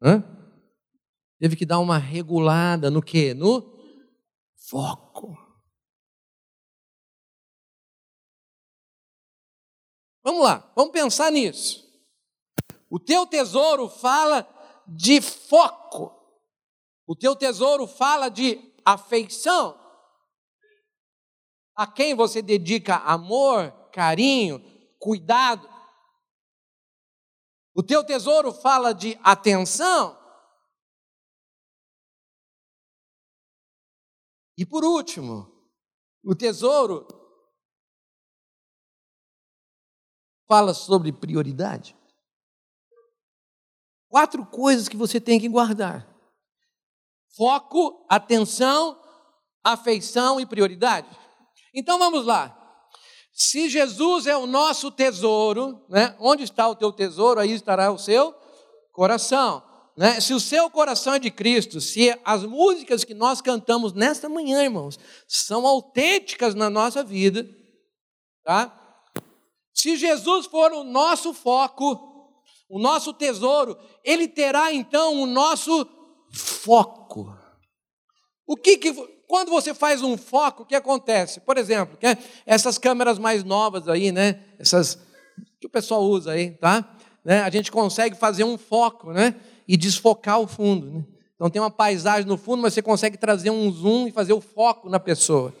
Hã? 0.00 0.22
Teve 1.38 1.56
que 1.56 1.66
dar 1.66 1.80
uma 1.80 1.98
regulada 1.98 2.90
no 2.90 3.02
quê? 3.02 3.34
No 3.34 3.76
foco. 4.68 5.36
Vamos 10.22 10.44
lá, 10.44 10.72
vamos 10.76 10.92
pensar 10.92 11.30
nisso. 11.32 11.82
O 12.88 12.98
teu 13.00 13.26
tesouro 13.26 13.88
fala 13.88 14.46
de 14.86 15.20
foco. 15.20 16.18
O 17.06 17.16
teu 17.16 17.34
tesouro 17.34 17.86
fala 17.86 18.28
de 18.28 18.72
afeição. 18.84 19.80
A 21.74 21.86
quem 21.86 22.14
você 22.14 22.40
dedica 22.40 22.96
amor, 22.96 23.72
carinho, 23.92 24.60
cuidado. 24.98 25.68
O 27.74 27.82
teu 27.82 28.04
tesouro 28.04 28.52
fala 28.52 28.92
de 28.92 29.18
atenção. 29.22 30.20
E 34.56 34.66
por 34.66 34.84
último, 34.84 35.50
o 36.22 36.34
tesouro 36.34 37.21
fala 40.46 40.74
sobre 40.74 41.12
prioridade. 41.12 41.96
Quatro 44.08 44.44
coisas 44.44 44.88
que 44.88 44.96
você 44.96 45.20
tem 45.20 45.40
que 45.40 45.48
guardar: 45.48 46.06
foco, 47.36 48.04
atenção, 48.08 49.00
afeição 49.64 50.40
e 50.40 50.46
prioridade. 50.46 51.08
Então 51.74 51.98
vamos 51.98 52.26
lá. 52.26 52.58
Se 53.32 53.70
Jesus 53.70 54.26
é 54.26 54.36
o 54.36 54.46
nosso 54.46 54.90
tesouro, 54.90 55.82
né? 55.88 56.14
onde 56.20 56.44
está 56.44 56.68
o 56.68 56.76
teu 56.76 56.92
tesouro, 56.92 57.40
aí 57.40 57.52
estará 57.52 57.90
o 57.90 57.98
seu 57.98 58.34
coração. 58.92 59.62
Né? 59.96 60.20
Se 60.20 60.34
o 60.34 60.40
seu 60.40 60.70
coração 60.70 61.14
é 61.14 61.18
de 61.18 61.30
Cristo, 61.30 61.80
se 61.80 62.18
as 62.24 62.44
músicas 62.44 63.04
que 63.04 63.14
nós 63.14 63.40
cantamos 63.40 63.94
nesta 63.94 64.28
manhã, 64.28 64.62
irmãos, 64.62 64.98
são 65.26 65.66
autênticas 65.66 66.54
na 66.54 66.68
nossa 66.68 67.02
vida, 67.02 67.48
tá? 68.44 68.81
Se 69.82 69.96
Jesus 69.96 70.46
for 70.46 70.70
o 70.72 70.84
nosso 70.84 71.34
foco, 71.34 72.38
o 72.70 72.78
nosso 72.78 73.12
tesouro, 73.12 73.76
ele 74.04 74.28
terá 74.28 74.72
então 74.72 75.20
o 75.20 75.26
nosso 75.26 75.84
foco. 76.32 77.36
O 78.46 78.56
que, 78.56 78.78
que 78.78 78.94
quando 79.26 79.50
você 79.50 79.74
faz 79.74 80.00
um 80.00 80.16
foco, 80.16 80.62
o 80.62 80.66
que 80.66 80.76
acontece? 80.76 81.40
Por 81.40 81.58
exemplo, 81.58 81.98
essas 82.46 82.78
câmeras 82.78 83.18
mais 83.18 83.42
novas 83.42 83.88
aí, 83.88 84.12
né? 84.12 84.44
Essas 84.56 85.00
que 85.60 85.66
o 85.66 85.70
pessoal 85.70 86.04
usa 86.04 86.30
aí, 86.30 86.52
tá? 86.52 86.96
Né? 87.24 87.42
A 87.42 87.50
gente 87.50 87.72
consegue 87.72 88.14
fazer 88.14 88.44
um 88.44 88.56
foco, 88.56 89.10
né? 89.10 89.34
E 89.66 89.76
desfocar 89.76 90.38
o 90.38 90.46
fundo. 90.46 90.92
Né? 90.92 91.04
Então 91.34 91.50
tem 91.50 91.60
uma 91.60 91.72
paisagem 91.72 92.28
no 92.28 92.36
fundo, 92.36 92.62
mas 92.62 92.72
você 92.72 92.82
consegue 92.82 93.16
trazer 93.16 93.50
um 93.50 93.68
zoom 93.72 94.06
e 94.06 94.12
fazer 94.12 94.32
o 94.32 94.40
foco 94.40 94.88
na 94.88 95.00
pessoa. 95.00 95.52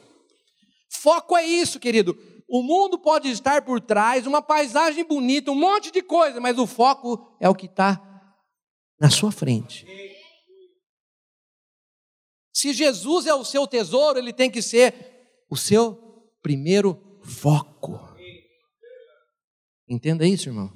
Foco 0.88 1.36
é 1.36 1.44
isso, 1.44 1.80
querido. 1.80 2.16
O 2.54 2.62
mundo 2.62 2.98
pode 2.98 3.30
estar 3.30 3.64
por 3.64 3.80
trás, 3.80 4.26
uma 4.26 4.42
paisagem 4.42 5.02
bonita, 5.04 5.50
um 5.50 5.54
monte 5.54 5.90
de 5.90 6.02
coisa, 6.02 6.38
mas 6.38 6.58
o 6.58 6.66
foco 6.66 7.34
é 7.40 7.48
o 7.48 7.54
que 7.54 7.64
está 7.64 7.98
na 9.00 9.08
sua 9.08 9.32
frente. 9.32 9.86
Se 12.52 12.74
Jesus 12.74 13.24
é 13.24 13.32
o 13.32 13.42
seu 13.42 13.66
tesouro, 13.66 14.18
ele 14.18 14.34
tem 14.34 14.50
que 14.50 14.60
ser 14.60 15.42
o 15.48 15.56
seu 15.56 16.30
primeiro 16.42 17.18
foco. 17.24 17.98
Entenda 19.88 20.26
isso, 20.26 20.50
irmão. 20.50 20.70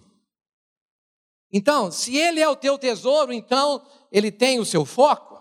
Então, 1.53 1.91
se 1.91 2.17
ele 2.17 2.41
é 2.41 2.49
o 2.49 2.57
teu 2.57 2.79
tesouro, 2.79 3.35
então 3.35 3.87
ele 4.11 4.33
tem 4.33 4.59
o 4.59 4.65
seu 4.65 4.87
foco. 4.87 5.39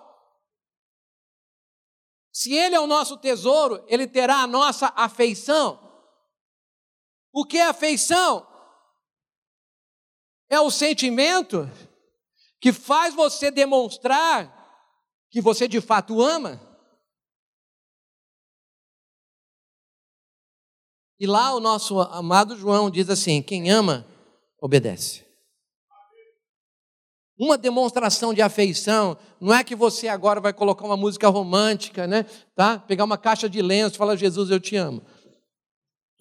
Se 2.30 2.54
ele 2.54 2.76
é 2.76 2.80
o 2.82 2.88
nosso 2.88 3.16
tesouro, 3.16 3.86
ele 3.88 4.06
terá 4.06 4.40
a 4.42 4.48
nossa 4.48 4.92
afeição. 4.98 5.85
O 7.36 7.44
que 7.44 7.58
é 7.58 7.68
afeição? 7.68 8.48
É 10.50 10.58
o 10.58 10.72
sentimento 10.72 11.70
que 12.62 12.72
faz 12.72 13.14
você 13.14 13.52
demonstrar 13.52 14.50
que 15.30 15.42
você 15.42 15.68
de 15.68 15.82
fato 15.82 16.22
ama. 16.22 16.62
E 21.20 21.28
lá 21.28 21.54
o 21.54 21.60
nosso 21.60 22.00
amado 22.00 22.56
João 22.56 22.90
diz 22.90 23.10
assim: 23.10 23.42
quem 23.42 23.70
ama, 23.70 24.08
obedece. 24.62 25.26
Uma 27.38 27.58
demonstração 27.58 28.34
de 28.34 28.42
afeição 28.42 29.18
não 29.42 29.54
é 29.54 29.62
que 29.62 29.76
você 29.76 30.08
agora 30.08 30.40
vai 30.40 30.54
colocar 30.54 30.86
uma 30.86 30.96
música 30.96 31.28
romântica, 31.28 32.08
né? 32.08 32.24
Tá? 32.56 32.80
Pegar 32.80 33.04
uma 33.04 33.18
caixa 33.18 33.50
de 33.50 33.62
lenço 33.62 33.96
e 33.96 33.98
falar, 33.98 34.16
Jesus, 34.16 34.50
eu 34.50 34.60
te 34.60 34.78
amo. 34.78 35.06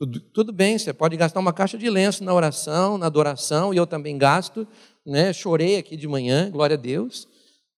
Tudo, 0.05 0.21
tudo 0.21 0.53
bem, 0.53 0.77
você 0.77 0.93
pode 0.93 1.17
gastar 1.17 1.41
uma 1.41 1.51
caixa 1.51 1.79
de 1.79 1.89
lenço 1.89 2.23
na 2.23 2.35
oração, 2.35 2.99
na 2.99 3.07
adoração, 3.07 3.73
e 3.73 3.79
eu 3.79 3.87
também 3.87 4.19
gasto, 4.19 4.69
né? 5.05 5.33
Chorei 5.33 5.79
aqui 5.79 5.97
de 5.97 6.07
manhã, 6.07 6.51
glória 6.51 6.75
a 6.75 6.79
Deus. 6.79 7.27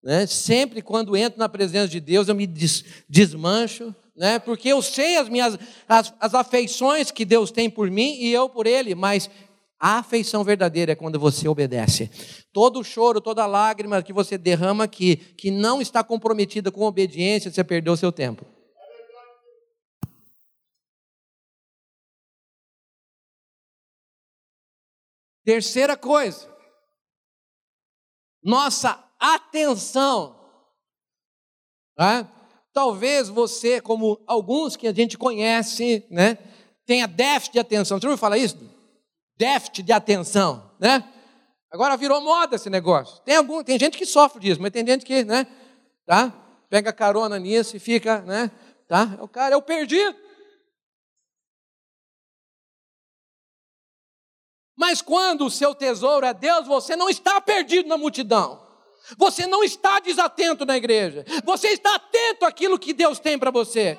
Né? 0.03 0.27
Sempre 0.27 0.83
quando 0.83 1.17
entro 1.17 1.39
na 1.39 1.49
presença 1.49 1.87
de 1.87 2.01
Deus, 2.01 2.27
eu 2.27 2.35
me 2.35 2.45
des, 2.45 2.85
desmancho, 3.09 3.95
né? 4.17 4.41
porque 4.41 4.69
eu 4.69 4.83
sei 4.83 5.17
as 5.19 5.29
minhas 5.29 5.57
as, 5.89 6.13
as 6.19 6.35
afeições 6.35 7.13
que 7.13 7.25
Deus 7.25 7.53
tem 7.53 7.71
por 7.71 7.89
mim 7.89 8.17
e 8.19 8.33
eu 8.33 8.49
por 8.49 8.67
Ele, 8.67 8.97
mas 8.97 9.31
a 9.79 9.99
afeição 9.99 10.43
verdadeira 10.43 10.91
é 10.91 10.97
quando 10.97 11.21
você 11.21 11.47
obedece. 11.47 12.11
Todo 12.53 12.83
choro, 12.83 13.21
toda 13.21 13.47
lágrima 13.47 14.03
que 14.03 14.13
você 14.13 14.37
derrama 14.37 14.83
aqui, 14.83 15.15
que 15.15 15.53
não 15.53 15.81
está 15.81 16.03
comprometida 16.03 16.73
com 16.73 16.83
obediência, 16.83 17.53
você 17.53 17.63
perdeu 17.63 17.93
o 17.93 17.97
seu 17.97 18.11
tempo. 18.11 18.56
Terceira 25.47 25.97
coisa, 25.97 26.53
nossa 28.43 29.01
atenção. 29.17 30.35
Tá? 31.97 32.29
Talvez 32.73 33.29
você, 33.29 33.81
como 33.81 34.21
alguns 34.27 34.75
que 34.75 34.89
a 34.89 34.93
gente 34.93 35.17
conhece, 35.17 36.05
né, 36.11 36.37
tenha 36.85 37.07
déficit 37.07 37.53
de 37.53 37.59
atenção. 37.61 38.01
Você 38.01 38.07
ouviu 38.09 38.19
falar 38.19 38.39
isso? 38.39 38.59
Déficit 39.37 39.85
de 39.85 39.93
atenção, 39.93 40.69
né? 40.81 41.09
Agora 41.71 41.97
virou 41.97 42.21
moda 42.21 42.57
esse 42.57 42.69
negócio. 42.69 43.23
Tem, 43.23 43.37
algum, 43.37 43.63
tem 43.63 43.79
gente 43.79 43.97
que 43.97 44.05
sofre 44.05 44.41
disso, 44.41 44.61
mas 44.61 44.73
tem 44.73 44.85
gente 44.85 45.05
que, 45.05 45.23
né, 45.23 45.47
tá? 46.05 46.33
Pega 46.69 46.93
carona 46.93 47.39
nisso 47.39 47.77
e 47.77 47.79
fica, 47.79 48.21
né, 48.23 48.51
tá? 48.89 49.17
O 49.21 49.29
cara 49.29 49.55
é 49.55 49.57
o 49.57 49.63
perdido. 49.63 50.26
Mas 54.77 55.01
quando 55.01 55.47
o 55.47 55.51
seu 55.51 55.75
tesouro 55.75 56.27
é 56.27 56.35
Deus, 56.35 56.67
você 56.67 56.95
não 56.95 57.09
está 57.09 57.41
perdido 57.41 57.89
na 57.89 57.97
multidão. 57.97 58.65
Você 59.17 59.47
não 59.47 59.63
está 59.65 60.01
desatento 60.01 60.67
na 60.67 60.77
igreja. 60.77 61.25
Você 61.45 61.69
está 61.69 61.95
atento 61.95 62.45
àquilo 62.45 62.79
que 62.79 62.93
Deus 62.93 63.19
tem 63.19 63.39
para 63.39 63.51
você. 63.51 63.99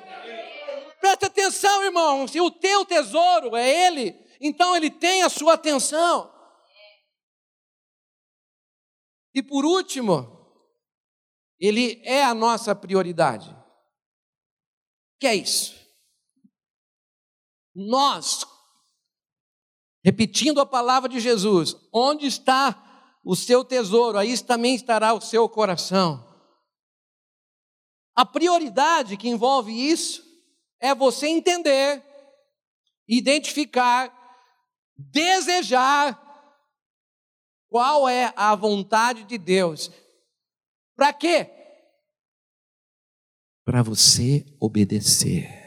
Preste 1.00 1.24
atenção, 1.24 1.82
irmão. 1.84 2.28
Se 2.28 2.40
o 2.40 2.50
teu 2.50 2.84
tesouro 2.84 3.56
é 3.56 3.86
Ele, 3.86 4.14
então 4.40 4.76
Ele 4.76 4.90
tem 4.90 5.22
a 5.22 5.28
sua 5.28 5.54
atenção. 5.54 6.32
E 9.34 9.42
por 9.42 9.64
último, 9.64 10.46
Ele 11.58 12.00
é 12.04 12.22
a 12.22 12.34
nossa 12.34 12.74
prioridade. 12.74 13.56
Que 15.18 15.26
é 15.26 15.34
isso? 15.34 15.74
Nós, 17.74 18.44
repetindo 20.08 20.58
a 20.58 20.64
palavra 20.64 21.06
de 21.06 21.20
Jesus, 21.20 21.76
onde 21.92 22.26
está 22.26 23.20
o 23.22 23.36
seu 23.36 23.62
tesouro, 23.62 24.16
aí 24.16 24.38
também 24.38 24.74
estará 24.74 25.12
o 25.12 25.20
seu 25.20 25.46
coração. 25.50 26.26
A 28.16 28.24
prioridade 28.24 29.18
que 29.18 29.28
envolve 29.28 29.70
isso 29.70 30.24
é 30.80 30.94
você 30.94 31.28
entender, 31.28 32.02
identificar, 33.06 34.10
desejar 34.96 36.18
qual 37.68 38.08
é 38.08 38.32
a 38.34 38.54
vontade 38.54 39.24
de 39.24 39.36
Deus. 39.36 39.90
Para 40.96 41.12
quê? 41.12 41.50
Para 43.62 43.82
você 43.82 44.46
obedecer. 44.58 45.57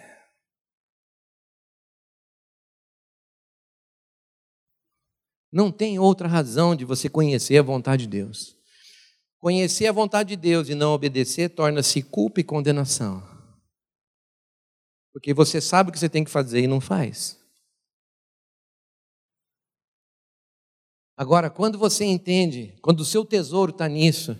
Não 5.52 5.72
tem 5.72 6.00
outra 6.00 6.28
razão 6.28 6.76
de 6.76 6.86
você 6.86 7.10
conhecer 7.10 7.58
a 7.58 7.64
vontade 7.64 8.04
de 8.04 8.10
Deus. 8.10 8.56
Conhecer 9.40 9.88
a 9.88 9.92
vontade 9.92 10.30
de 10.30 10.36
Deus 10.38 10.70
e 10.70 10.76
não 10.76 10.94
obedecer 10.94 11.50
torna-se 11.50 12.02
culpa 12.02 12.40
e 12.40 12.44
condenação. 12.44 13.22
Porque 15.12 15.34
você 15.34 15.60
sabe 15.60 15.90
o 15.90 15.94
que 15.94 16.00
você 16.00 16.08
tem 16.08 16.24
que 16.24 16.32
fazer 16.32 16.62
e 16.62 16.68
não 16.68 16.80
faz. 16.80 17.38
Agora, 21.18 21.50
quando 21.50 21.78
você 21.78 22.06
entende, 22.06 22.74
quando 22.82 23.02
o 23.02 23.06
seu 23.06 23.26
tesouro 23.26 23.72
está 23.72 23.88
nisso, 23.88 24.40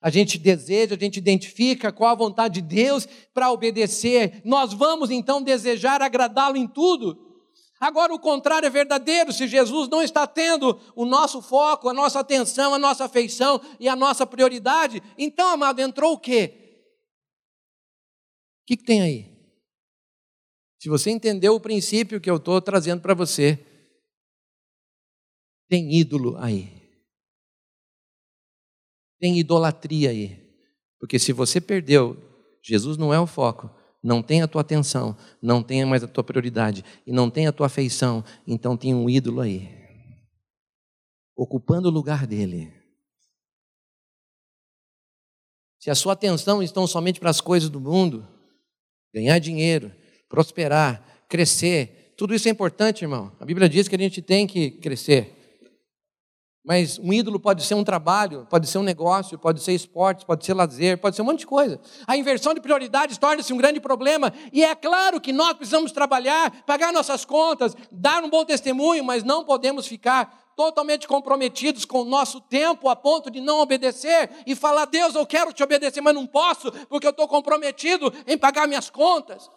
a 0.00 0.10
gente 0.10 0.38
deseja, 0.38 0.94
a 0.94 0.98
gente 0.98 1.16
identifica 1.18 1.92
qual 1.92 2.10
a 2.10 2.14
vontade 2.14 2.60
de 2.60 2.68
Deus 2.68 3.06
para 3.32 3.50
obedecer, 3.50 4.42
nós 4.44 4.72
vamos 4.72 5.10
então 5.10 5.42
desejar 5.42 6.02
agradá-lo 6.02 6.56
em 6.56 6.66
tudo. 6.66 7.27
Agora, 7.80 8.12
o 8.12 8.18
contrário 8.18 8.66
é 8.66 8.70
verdadeiro. 8.70 9.32
Se 9.32 9.46
Jesus 9.46 9.88
não 9.88 10.02
está 10.02 10.26
tendo 10.26 10.80
o 10.96 11.04
nosso 11.04 11.40
foco, 11.40 11.88
a 11.88 11.94
nossa 11.94 12.20
atenção, 12.20 12.74
a 12.74 12.78
nossa 12.78 13.04
afeição 13.04 13.60
e 13.78 13.88
a 13.88 13.94
nossa 13.94 14.26
prioridade, 14.26 15.02
então, 15.16 15.48
amado, 15.50 15.80
entrou 15.80 16.12
o 16.14 16.18
quê? 16.18 16.54
O 18.62 18.66
que, 18.66 18.76
que 18.76 18.84
tem 18.84 19.00
aí? 19.00 19.38
Se 20.80 20.88
você 20.88 21.10
entendeu 21.10 21.54
o 21.54 21.60
princípio 21.60 22.20
que 22.20 22.30
eu 22.30 22.36
estou 22.36 22.60
trazendo 22.60 23.00
para 23.00 23.14
você, 23.14 23.58
tem 25.68 25.94
ídolo 25.94 26.36
aí. 26.38 26.78
Tem 29.18 29.38
idolatria 29.38 30.10
aí. 30.10 30.48
Porque 30.98 31.18
se 31.18 31.32
você 31.32 31.60
perdeu, 31.60 32.16
Jesus 32.62 32.96
não 32.96 33.12
é 33.12 33.20
o 33.20 33.26
foco, 33.26 33.70
não 34.02 34.22
tem 34.22 34.42
a 34.42 34.48
tua 34.48 34.60
atenção, 34.60 35.16
não 35.42 35.62
tem 35.62 35.84
mais 35.84 36.02
a 36.02 36.08
tua 36.08 36.22
prioridade 36.22 36.84
e 37.06 37.12
não 37.12 37.28
tem 37.28 37.46
a 37.46 37.52
tua 37.52 37.66
afeição, 37.66 38.24
então 38.46 38.76
tem 38.76 38.94
um 38.94 39.08
ídolo 39.08 39.40
aí, 39.40 39.68
ocupando 41.36 41.88
o 41.88 41.92
lugar 41.92 42.26
dele. 42.26 42.72
Se 45.80 45.90
a 45.90 45.94
sua 45.94 46.12
atenção 46.12 46.62
estão 46.62 46.86
somente 46.86 47.20
para 47.20 47.30
as 47.30 47.40
coisas 47.40 47.68
do 47.68 47.80
mundo, 47.80 48.26
ganhar 49.14 49.38
dinheiro, 49.38 49.92
prosperar, 50.28 51.24
crescer, 51.28 52.14
tudo 52.16 52.34
isso 52.34 52.48
é 52.48 52.50
importante, 52.50 53.02
irmão. 53.02 53.32
A 53.38 53.44
Bíblia 53.44 53.68
diz 53.68 53.86
que 53.86 53.94
a 53.94 53.98
gente 53.98 54.20
tem 54.20 54.46
que 54.46 54.72
crescer. 54.72 55.37
Mas 56.68 56.98
um 56.98 57.14
ídolo 57.14 57.40
pode 57.40 57.64
ser 57.64 57.74
um 57.74 57.82
trabalho, 57.82 58.46
pode 58.50 58.66
ser 58.66 58.76
um 58.76 58.82
negócio, 58.82 59.38
pode 59.38 59.62
ser 59.62 59.72
esporte, 59.72 60.26
pode 60.26 60.44
ser 60.44 60.52
lazer, 60.52 60.98
pode 60.98 61.16
ser 61.16 61.22
um 61.22 61.24
monte 61.24 61.38
de 61.38 61.46
coisa. 61.46 61.80
A 62.06 62.14
inversão 62.14 62.52
de 62.52 62.60
prioridades 62.60 63.16
torna-se 63.16 63.54
um 63.54 63.56
grande 63.56 63.80
problema. 63.80 64.30
E 64.52 64.62
é 64.62 64.74
claro 64.74 65.18
que 65.18 65.32
nós 65.32 65.54
precisamos 65.54 65.92
trabalhar, 65.92 66.62
pagar 66.66 66.92
nossas 66.92 67.24
contas, 67.24 67.74
dar 67.90 68.22
um 68.22 68.28
bom 68.28 68.44
testemunho, 68.44 69.02
mas 69.02 69.24
não 69.24 69.46
podemos 69.46 69.86
ficar 69.86 70.52
totalmente 70.54 71.08
comprometidos 71.08 71.86
com 71.86 72.02
o 72.02 72.04
nosso 72.04 72.38
tempo 72.38 72.90
a 72.90 72.94
ponto 72.94 73.30
de 73.30 73.40
não 73.40 73.60
obedecer 73.60 74.28
e 74.46 74.54
falar: 74.54 74.84
Deus, 74.84 75.14
eu 75.14 75.24
quero 75.24 75.54
te 75.54 75.62
obedecer, 75.62 76.02
mas 76.02 76.14
não 76.14 76.26
posso, 76.26 76.70
porque 76.86 77.06
eu 77.06 77.12
estou 77.12 77.26
comprometido 77.26 78.12
em 78.26 78.36
pagar 78.36 78.68
minhas 78.68 78.90
contas. 78.90 79.50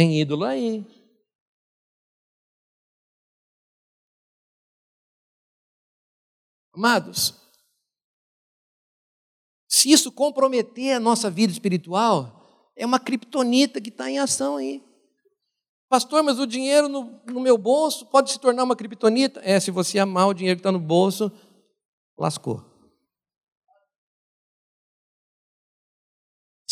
Tem 0.00 0.18
ídolo 0.18 0.46
aí. 0.46 0.82
Amados, 6.72 7.34
se 9.68 9.92
isso 9.92 10.10
comprometer 10.10 10.94
a 10.94 10.98
nossa 11.00 11.30
vida 11.30 11.52
espiritual, 11.52 12.72
é 12.74 12.86
uma 12.86 12.98
criptonita 12.98 13.78
que 13.78 13.90
está 13.90 14.10
em 14.10 14.18
ação 14.18 14.56
aí. 14.56 14.82
Pastor, 15.86 16.22
mas 16.22 16.38
o 16.38 16.46
dinheiro 16.46 16.88
no, 16.88 17.20
no, 17.26 17.38
meu 17.38 17.58
bolso 17.58 18.06
pode 18.06 18.32
se 18.32 18.40
tornar 18.40 18.64
uma 18.64 18.74
criptonita? 18.74 19.42
É, 19.44 19.60
se 19.60 19.70
você 19.70 19.98
amar 19.98 20.28
o 20.28 20.32
dinheiro 20.32 20.56
que 20.56 20.60
está 20.60 20.72
no 20.72 20.80
bolso, 20.80 21.30
lascou. 22.18 22.69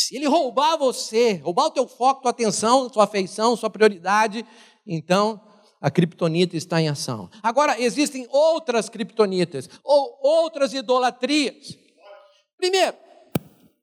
Se 0.09 0.17
ele 0.17 0.27
roubar 0.27 0.79
você, 0.79 1.35
roubar 1.35 1.67
o 1.67 1.71
teu 1.71 1.87
foco, 1.87 2.23
tua 2.23 2.31
atenção, 2.31 2.91
sua 2.91 3.05
afeição, 3.05 3.55
sua 3.55 3.69
prioridade, 3.69 4.43
então 4.87 5.39
a 5.79 5.91
criptonita 5.91 6.57
está 6.57 6.81
em 6.81 6.89
ação. 6.89 7.29
Agora, 7.43 7.79
existem 7.79 8.27
outras 8.31 8.89
criptonitas, 8.89 9.69
ou 9.85 10.19
outras 10.23 10.73
idolatrias. 10.73 11.77
Primeiro, 12.57 12.97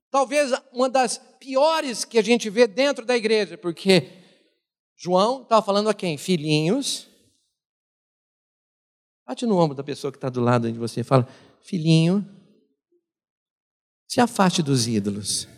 talvez 0.09 0.51
uma 0.73 0.89
das 0.89 1.19
piores 1.39 2.03
que 2.03 2.17
a 2.17 2.23
gente 2.23 2.49
vê 2.49 2.65
dentro 2.65 3.05
da 3.05 3.15
igreja, 3.15 3.55
porque 3.55 4.09
João 4.95 5.43
estava 5.43 5.63
falando 5.63 5.91
a 5.91 5.93
quem? 5.93 6.17
Filhinhos. 6.17 7.07
Bate 9.27 9.45
no 9.45 9.59
ombro 9.59 9.77
da 9.77 9.83
pessoa 9.83 10.11
que 10.11 10.17
está 10.17 10.29
do 10.29 10.41
lado 10.41 10.71
de 10.71 10.79
você 10.79 11.01
e 11.01 11.03
fala: 11.03 11.27
Filhinho, 11.61 12.27
se 14.07 14.19
afaste 14.19 14.63
dos 14.63 14.88
ídolos. 14.88 15.53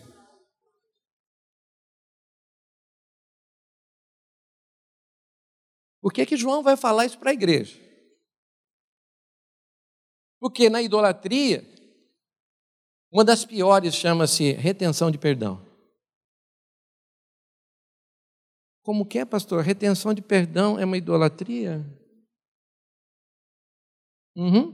Por 6.00 6.12
que, 6.12 6.24
que 6.24 6.36
João 6.36 6.62
vai 6.62 6.76
falar 6.76 7.06
isso 7.06 7.18
para 7.18 7.30
a 7.30 7.34
igreja? 7.34 7.78
Porque 10.40 10.70
na 10.70 10.80
idolatria, 10.80 11.64
uma 13.10 13.24
das 13.24 13.44
piores 13.44 13.94
chama-se 13.94 14.52
retenção 14.52 15.10
de 15.10 15.18
perdão. 15.18 15.66
Como 18.82 19.04
que 19.04 19.18
é, 19.18 19.24
pastor? 19.24 19.62
Retenção 19.62 20.14
de 20.14 20.22
perdão 20.22 20.78
é 20.78 20.84
uma 20.84 20.96
idolatria? 20.96 21.84
Uhum. 24.36 24.72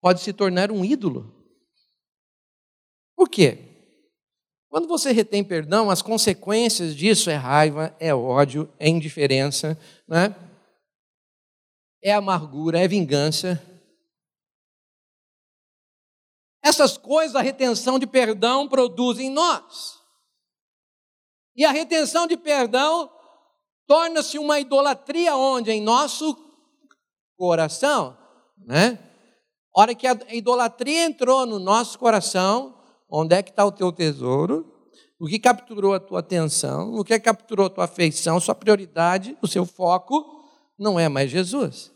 Pode 0.00 0.20
se 0.20 0.32
tornar 0.32 0.70
um 0.70 0.84
ídolo. 0.84 1.32
Por 3.16 3.28
quê? 3.30 3.65
Quando 4.68 4.88
você 4.88 5.12
retém 5.12 5.44
perdão, 5.44 5.90
as 5.90 6.02
consequências 6.02 6.94
disso 6.94 7.30
é 7.30 7.34
raiva, 7.34 7.94
é 7.98 8.14
ódio, 8.14 8.72
é 8.78 8.88
indiferença, 8.88 9.78
né? 10.08 10.34
é 12.02 12.12
amargura, 12.12 12.78
é 12.78 12.86
vingança. 12.86 13.60
Essas 16.62 16.96
coisas 16.96 17.34
a 17.34 17.40
retenção 17.40 17.98
de 17.98 18.06
perdão 18.06 18.68
produz 18.68 19.18
em 19.18 19.30
nós. 19.30 20.00
E 21.56 21.64
a 21.64 21.70
retenção 21.70 22.26
de 22.26 22.36
perdão 22.36 23.10
torna-se 23.86 24.38
uma 24.38 24.60
idolatria 24.60 25.36
onde? 25.36 25.70
Em 25.70 25.80
nosso 25.80 26.36
coração, 27.36 28.16
né? 28.58 28.98
hora 29.74 29.94
que 29.94 30.06
a 30.06 30.16
idolatria 30.30 31.04
entrou 31.04 31.44
no 31.44 31.58
nosso 31.58 31.98
coração, 31.98 32.75
Onde 33.18 33.34
é 33.34 33.42
que 33.42 33.48
está 33.48 33.64
o 33.64 33.72
teu 33.72 33.90
tesouro? 33.90 34.70
O 35.18 35.26
que 35.26 35.38
capturou 35.38 35.94
a 35.94 36.00
tua 36.00 36.20
atenção? 36.20 36.92
O 36.92 37.02
que 37.02 37.18
capturou 37.18 37.64
a 37.64 37.70
tua 37.70 37.84
afeição, 37.84 38.38
sua 38.38 38.54
prioridade, 38.54 39.34
o 39.40 39.48
seu 39.48 39.64
foco? 39.64 40.22
Não 40.78 41.00
é 41.00 41.08
mais 41.08 41.30
Jesus. 41.30 41.90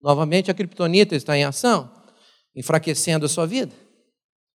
Novamente 0.00 0.50
a 0.50 0.54
criptonita 0.54 1.14
está 1.14 1.36
em 1.36 1.44
ação, 1.44 1.92
enfraquecendo 2.56 3.26
a 3.26 3.28
sua 3.28 3.46
vida. 3.46 3.74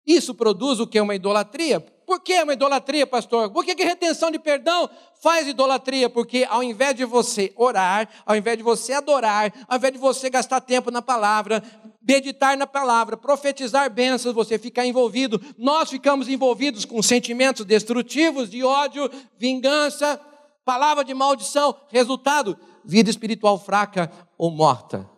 Isso 0.05 0.33
produz 0.33 0.79
o 0.79 0.87
que 0.87 1.01
uma 1.01 1.15
idolatria? 1.15 1.85
Por 2.07 2.21
que 2.21 2.41
uma 2.41 2.53
idolatria, 2.53 3.05
pastor? 3.05 3.51
Por 3.51 3.65
que, 3.65 3.75
que 3.75 3.83
retenção 3.83 4.31
de 4.31 4.39
perdão 4.39 4.89
faz 5.21 5.45
idolatria? 5.45 6.09
Porque 6.09 6.47
ao 6.49 6.63
invés 6.63 6.95
de 6.95 7.03
você 7.03 7.51
orar, 7.53 8.07
ao 8.25 8.33
invés 8.33 8.55
de 8.57 8.63
você 8.63 8.93
adorar, 8.93 9.53
ao 9.67 9.75
invés 9.77 9.91
de 9.91 9.99
você 9.99 10.29
gastar 10.29 10.61
tempo 10.61 10.89
na 10.89 11.01
palavra, 11.01 11.61
meditar 12.01 12.55
na 12.55 12.65
palavra, 12.65 13.17
profetizar 13.17 13.91
bênçãos, 13.91 14.33
você 14.33 14.57
ficar 14.57 14.85
envolvido, 14.85 15.37
nós 15.57 15.89
ficamos 15.89 16.29
envolvidos 16.29 16.85
com 16.85 17.03
sentimentos 17.03 17.65
destrutivos 17.65 18.49
de 18.49 18.63
ódio, 18.63 19.11
vingança, 19.37 20.17
palavra 20.63 21.03
de 21.03 21.13
maldição. 21.13 21.75
Resultado: 21.89 22.57
vida 22.85 23.09
espiritual 23.09 23.59
fraca 23.59 24.09
ou 24.37 24.49
morta. 24.49 25.16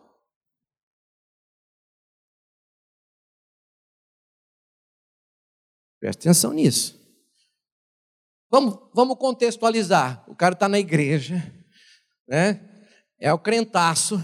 Preste 5.99 6.19
atenção 6.19 6.53
nisso. 6.53 6.97
Vamos, 8.49 8.79
vamos 8.93 9.17
contextualizar. 9.17 10.23
O 10.27 10.35
cara 10.35 10.53
está 10.53 10.67
na 10.67 10.79
igreja, 10.79 11.35
né? 12.27 12.65
é 13.19 13.31
o 13.33 13.37
crentaço, 13.37 14.21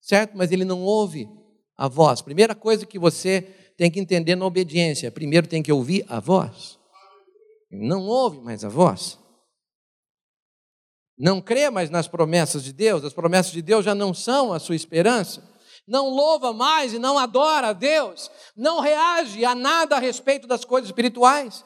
certo? 0.00 0.36
Mas 0.36 0.50
ele 0.52 0.64
não 0.64 0.82
ouve 0.82 1.28
a 1.76 1.88
voz. 1.88 2.20
Primeira 2.20 2.54
coisa 2.54 2.84
que 2.84 2.98
você 2.98 3.42
tem 3.76 3.90
que 3.90 4.00
entender 4.00 4.34
na 4.34 4.44
obediência: 4.44 5.10
primeiro 5.10 5.46
tem 5.46 5.62
que 5.62 5.72
ouvir 5.72 6.04
a 6.08 6.18
voz. 6.18 6.78
Não 7.70 8.06
ouve 8.06 8.40
mais 8.40 8.64
a 8.64 8.68
voz. 8.68 9.18
Não 11.18 11.40
crê 11.40 11.70
mais 11.70 11.88
nas 11.88 12.06
promessas 12.06 12.62
de 12.62 12.72
Deus, 12.74 13.02
as 13.02 13.14
promessas 13.14 13.52
de 13.52 13.62
Deus 13.62 13.84
já 13.84 13.94
não 13.94 14.12
são 14.12 14.52
a 14.52 14.58
sua 14.58 14.76
esperança 14.76 15.55
não 15.86 16.08
louva 16.08 16.52
mais 16.52 16.92
e 16.92 16.98
não 16.98 17.18
adora 17.18 17.68
a 17.68 17.72
Deus, 17.72 18.30
não 18.56 18.80
reage 18.80 19.44
a 19.44 19.54
nada 19.54 19.96
a 19.96 20.00
respeito 20.00 20.46
das 20.46 20.64
coisas 20.64 20.88
espirituais. 20.88 21.64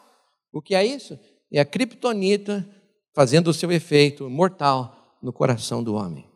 O 0.53 0.61
que 0.61 0.75
é 0.75 0.85
isso? 0.85 1.19
É 1.51 1.61
a 1.61 1.65
criptonita 1.65 2.69
fazendo 3.15 3.49
o 3.49 3.55
seu 3.55 3.73
efeito 3.73 4.29
mortal 4.29 5.19
no 5.23 5.33
coração 5.33 5.83
do 5.83 5.95
homem, 5.95 6.31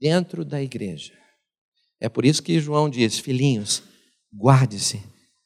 dentro 0.00 0.44
da 0.44 0.60
igreja. 0.60 1.16
É 2.00 2.08
por 2.08 2.24
isso 2.24 2.42
que 2.42 2.60
João 2.60 2.90
diz: 2.90 3.18
Filhinhos, 3.18 3.82
guarde-se, 4.34 5.02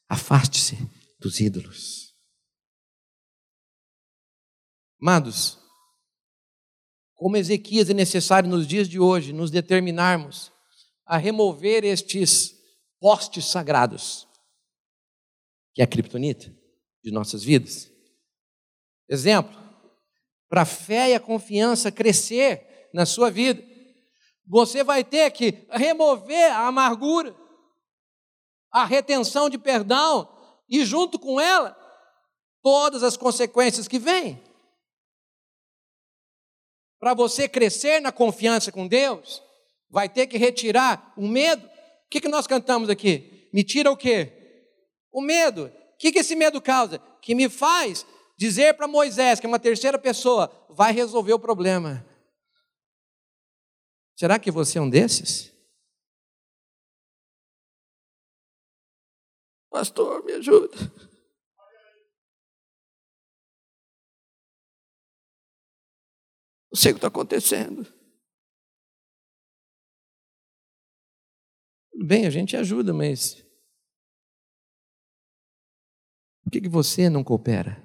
afaste-se, 0.09 0.77
dos 1.19 1.39
ídolos. 1.39 2.13
Amados, 4.99 5.59
como 7.13 7.37
Ezequias 7.37 7.89
é 7.89 7.93
necessário 7.93 8.49
nos 8.49 8.67
dias 8.67 8.87
de 8.87 8.99
hoje 8.99 9.31
nos 9.31 9.51
determinarmos 9.51 10.51
a 11.07 11.17
remover 11.17 11.85
estes 11.85 12.53
postes 12.99 13.45
sagrados, 13.45 14.27
que 15.73 15.81
é 15.81 15.85
a 15.85 15.87
criptonita 15.87 16.53
de 17.03 17.11
nossas 17.11 17.43
vidas. 17.43 17.89
Exemplo, 19.07 19.55
para 20.49 20.63
a 20.63 20.65
fé 20.65 21.11
e 21.11 21.15
a 21.15 21.19
confiança 21.19 21.91
crescer 21.91 22.89
na 22.93 23.05
sua 23.05 23.31
vida, 23.31 23.63
você 24.45 24.83
vai 24.83 25.03
ter 25.03 25.31
que 25.31 25.65
remover 25.69 26.51
a 26.51 26.67
amargura, 26.67 27.35
a 28.71 28.85
retenção 28.85 29.49
de 29.49 29.57
perdão 29.57 30.27
e, 30.67 30.83
junto 30.85 31.17
com 31.17 31.39
ela, 31.39 31.75
todas 32.61 33.03
as 33.03 33.15
consequências 33.15 33.87
que 33.87 33.99
vêm. 33.99 34.41
Para 36.99 37.13
você 37.13 37.47
crescer 37.47 38.01
na 38.01 38.11
confiança 38.11 38.71
com 38.71 38.87
Deus, 38.87 39.43
vai 39.89 40.09
ter 40.09 40.27
que 40.27 40.37
retirar 40.37 41.13
o 41.17 41.27
medo. 41.27 41.65
O 41.65 42.09
que, 42.09 42.21
que 42.21 42.27
nós 42.27 42.47
cantamos 42.47 42.89
aqui? 42.89 43.49
Me 43.53 43.63
tira 43.63 43.91
o 43.91 43.97
quê? 43.97 44.33
O 45.11 45.21
medo. 45.21 45.65
O 45.65 45.97
que, 45.97 46.11
que 46.11 46.19
esse 46.19 46.35
medo 46.35 46.61
causa? 46.61 46.99
Que 47.21 47.33
me 47.33 47.49
faz 47.49 48.05
dizer 48.37 48.75
para 48.75 48.87
Moisés, 48.87 49.39
que 49.39 49.45
é 49.45 49.49
uma 49.49 49.59
terceira 49.59 49.97
pessoa, 49.97 50.51
vai 50.69 50.93
resolver 50.93 51.33
o 51.33 51.39
problema. 51.39 52.05
Será 54.15 54.39
que 54.39 54.51
você 54.51 54.77
é 54.77 54.81
um 54.81 54.89
desses? 54.89 55.51
Pastor, 59.69 60.23
me 60.23 60.33
ajuda. 60.33 60.75
Não 66.71 66.75
sei 66.75 66.91
o 66.91 66.95
que 66.95 66.97
está 66.97 67.07
acontecendo. 67.07 67.96
Tudo 71.97 72.05
bem, 72.05 72.27
a 72.27 72.29
gente 72.29 72.55
ajuda, 72.55 72.93
mas 72.93 73.43
por 76.43 76.51
que, 76.51 76.61
que 76.61 76.69
você 76.69 77.09
não 77.09 77.23
coopera? 77.23 77.83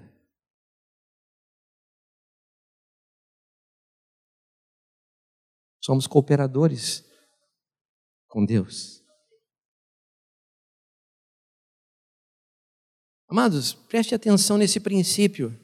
Somos 5.83 6.07
cooperadores 6.07 7.03
com 8.29 8.45
Deus. 8.45 9.03
Amados, 13.27 13.73
preste 13.73 14.15
atenção 14.15 14.59
nesse 14.59 14.79
princípio. 14.79 15.59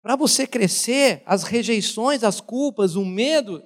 Para 0.00 0.14
você 0.14 0.46
crescer, 0.46 1.24
as 1.26 1.42
rejeições, 1.42 2.22
as 2.22 2.40
culpas, 2.40 2.94
o 2.94 3.04
medo, 3.04 3.60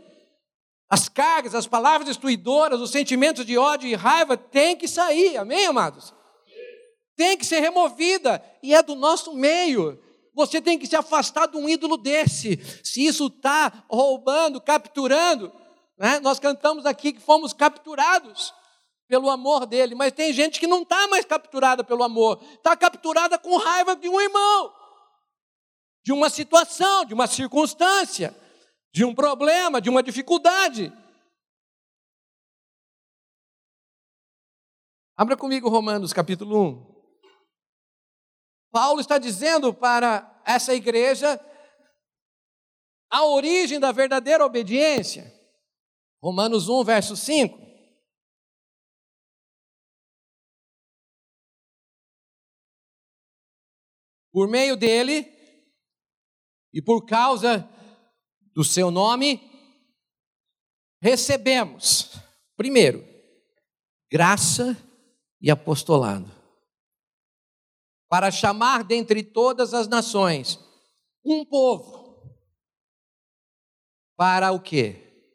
as 0.92 1.08
cargas, 1.08 1.54
as 1.54 1.66
palavras 1.66 2.06
destruidoras, 2.06 2.78
os 2.78 2.90
sentimentos 2.90 3.46
de 3.46 3.56
ódio 3.56 3.88
e 3.88 3.94
raiva 3.94 4.36
têm 4.36 4.76
que 4.76 4.86
sair, 4.86 5.38
amém, 5.38 5.64
amados? 5.64 6.12
Tem 7.16 7.34
que 7.34 7.46
ser 7.46 7.60
removida 7.60 8.44
e 8.62 8.74
é 8.74 8.82
do 8.82 8.94
nosso 8.94 9.32
meio. 9.32 9.98
Você 10.34 10.60
tem 10.60 10.78
que 10.78 10.86
se 10.86 10.94
afastar 10.94 11.48
de 11.48 11.56
um 11.56 11.66
ídolo 11.66 11.96
desse. 11.96 12.60
Se 12.84 13.06
isso 13.06 13.28
está 13.28 13.72
roubando, 13.88 14.60
capturando, 14.60 15.50
né? 15.96 16.20
nós 16.20 16.38
cantamos 16.38 16.84
aqui 16.84 17.14
que 17.14 17.20
fomos 17.22 17.54
capturados 17.54 18.52
pelo 19.08 19.30
amor 19.30 19.64
dele, 19.64 19.94
mas 19.94 20.12
tem 20.12 20.30
gente 20.30 20.60
que 20.60 20.66
não 20.66 20.82
está 20.82 21.08
mais 21.08 21.24
capturada 21.24 21.82
pelo 21.82 22.02
amor, 22.02 22.38
está 22.52 22.76
capturada 22.76 23.38
com 23.38 23.56
raiva 23.56 23.96
de 23.96 24.10
um 24.10 24.20
irmão, 24.20 24.70
de 26.04 26.12
uma 26.12 26.28
situação, 26.28 27.06
de 27.06 27.14
uma 27.14 27.26
circunstância, 27.26 28.36
de 28.92 29.04
um 29.04 29.14
problema, 29.14 29.80
de 29.80 29.88
uma 29.88 30.02
dificuldade. 30.02 30.92
Abra 35.16 35.36
comigo 35.36 35.68
Romanos 35.68 36.12
capítulo 36.12 36.60
1. 36.60 36.92
Paulo 38.70 39.00
está 39.00 39.18
dizendo 39.18 39.72
para 39.72 40.42
essa 40.46 40.74
igreja 40.74 41.40
a 43.10 43.24
origem 43.24 43.78
da 43.78 43.92
verdadeira 43.92 44.44
obediência. 44.44 45.32
Romanos 46.22 46.68
1, 46.68 46.84
verso 46.84 47.16
5. 47.16 47.58
Por 54.32 54.48
meio 54.48 54.76
dele 54.76 55.30
e 56.72 56.80
por 56.80 57.04
causa 57.04 57.68
do 58.54 58.64
seu 58.64 58.90
nome, 58.90 59.40
recebemos, 61.00 62.12
primeiro, 62.56 63.06
graça 64.10 64.76
e 65.40 65.50
apostolado 65.50 66.30
para 68.12 68.30
chamar 68.30 68.84
dentre 68.84 69.22
todas 69.22 69.72
as 69.72 69.88
nações 69.88 70.60
um 71.24 71.46
povo. 71.46 72.22
Para 74.14 74.52
o 74.52 74.60
quê? 74.60 75.26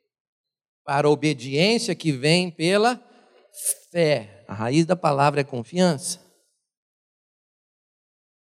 Para 0.85 1.07
a 1.07 1.09
obediência 1.09 1.95
que 1.95 2.11
vem 2.11 2.51
pela 2.51 3.03
fé. 3.91 4.45
A 4.47 4.53
raiz 4.53 4.85
da 4.85 4.95
palavra 4.95 5.41
é 5.41 5.43
confiança. 5.43 6.26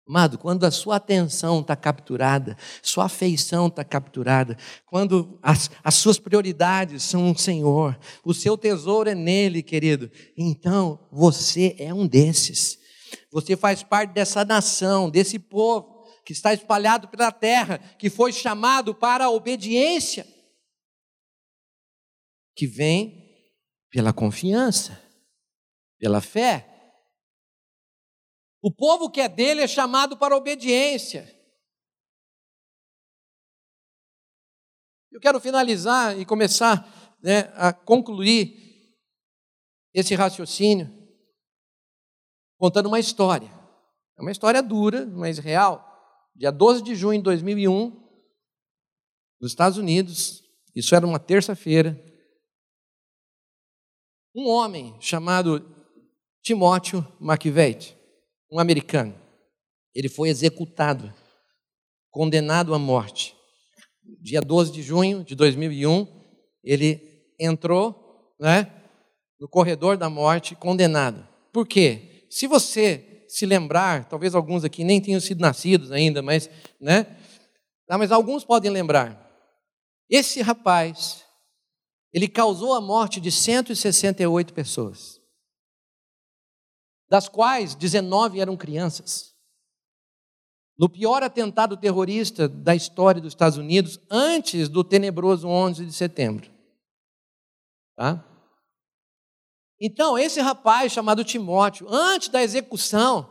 Amado, 0.08 0.38
quando 0.38 0.64
a 0.64 0.70
sua 0.70 0.96
atenção 0.96 1.60
está 1.60 1.76
capturada, 1.76 2.56
sua 2.82 3.04
afeição 3.04 3.66
está 3.66 3.84
capturada, 3.84 4.56
quando 4.86 5.38
as, 5.42 5.70
as 5.84 5.96
suas 5.96 6.18
prioridades 6.18 7.02
são 7.02 7.30
o 7.30 7.36
Senhor, 7.36 7.98
o 8.24 8.32
seu 8.32 8.56
tesouro 8.56 9.10
é 9.10 9.14
nele, 9.14 9.62
querido, 9.62 10.10
então 10.34 11.06
você 11.12 11.76
é 11.78 11.92
um 11.92 12.06
desses. 12.06 12.78
Você 13.30 13.54
faz 13.54 13.82
parte 13.82 14.14
dessa 14.14 14.46
nação, 14.46 15.10
desse 15.10 15.38
povo 15.38 16.06
que 16.24 16.32
está 16.32 16.54
espalhado 16.54 17.08
pela 17.08 17.30
terra, 17.30 17.76
que 17.98 18.08
foi 18.08 18.32
chamado 18.32 18.94
para 18.94 19.26
a 19.26 19.30
obediência, 19.30 20.26
que 22.56 22.66
vem 22.66 23.28
pela 23.90 24.12
confiança, 24.14 24.98
pela 25.98 26.22
fé. 26.22 26.77
O 28.60 28.72
povo 28.74 29.10
que 29.10 29.20
é 29.20 29.28
dele 29.28 29.60
é 29.62 29.68
chamado 29.68 30.16
para 30.16 30.36
obediência. 30.36 31.34
Eu 35.10 35.20
quero 35.20 35.40
finalizar 35.40 36.18
e 36.18 36.24
começar 36.24 37.16
né, 37.22 37.52
a 37.54 37.72
concluir 37.72 38.68
esse 39.94 40.14
raciocínio 40.14 40.88
contando 42.58 42.86
uma 42.86 43.00
história. 43.00 43.48
É 44.18 44.22
uma 44.22 44.32
história 44.32 44.62
dura, 44.62 45.06
mas 45.06 45.38
real. 45.38 45.84
Dia 46.34 46.50
12 46.50 46.82
de 46.82 46.94
junho 46.94 47.18
de 47.18 47.24
2001, 47.24 47.90
nos 49.40 49.52
Estados 49.52 49.78
Unidos, 49.78 50.42
isso 50.74 50.94
era 50.94 51.06
uma 51.06 51.18
terça-feira, 51.18 52.00
um 54.34 54.48
homem 54.48 54.96
chamado 55.00 55.74
Timóteo 56.42 57.06
McVeigh, 57.20 57.97
um 58.50 58.58
americano, 58.58 59.14
ele 59.94 60.08
foi 60.08 60.28
executado, 60.28 61.12
condenado 62.10 62.74
à 62.74 62.78
morte. 62.78 63.34
Dia 64.20 64.40
12 64.40 64.72
de 64.72 64.82
junho 64.82 65.24
de 65.24 65.34
2001, 65.34 66.06
ele 66.64 67.32
entrou 67.38 68.34
né, 68.40 68.72
no 69.38 69.48
corredor 69.48 69.96
da 69.96 70.08
morte 70.08 70.54
condenado. 70.54 71.26
Por 71.52 71.66
quê? 71.66 72.08
se 72.28 72.46
você 72.46 73.24
se 73.28 73.46
lembrar, 73.46 74.08
talvez 74.08 74.34
alguns 74.34 74.64
aqui 74.64 74.84
nem 74.84 75.00
tenham 75.00 75.20
sido 75.20 75.40
nascidos 75.40 75.92
ainda, 75.92 76.22
mas, 76.22 76.48
né? 76.80 77.16
Ah, 77.88 77.98
mas 77.98 78.12
alguns 78.12 78.44
podem 78.44 78.70
lembrar. 78.70 79.26
Esse 80.08 80.40
rapaz, 80.40 81.24
ele 82.12 82.28
causou 82.28 82.74
a 82.74 82.80
morte 82.80 83.20
de 83.20 83.30
168 83.30 84.52
pessoas, 84.52 85.17
das 87.08 87.28
quais 87.28 87.74
19 87.74 88.40
eram 88.40 88.56
crianças. 88.56 89.34
No 90.78 90.88
pior 90.88 91.22
atentado 91.22 91.76
terrorista 91.76 92.48
da 92.48 92.74
história 92.74 93.20
dos 93.20 93.32
Estados 93.32 93.58
Unidos, 93.58 93.98
antes 94.10 94.68
do 94.68 94.84
tenebroso 94.84 95.48
11 95.48 95.86
de 95.86 95.92
setembro. 95.92 96.50
Tá? 97.96 98.24
Então, 99.80 100.18
esse 100.18 100.40
rapaz 100.40 100.92
chamado 100.92 101.24
Timóteo, 101.24 101.86
antes 101.88 102.28
da 102.28 102.42
execução, 102.42 103.28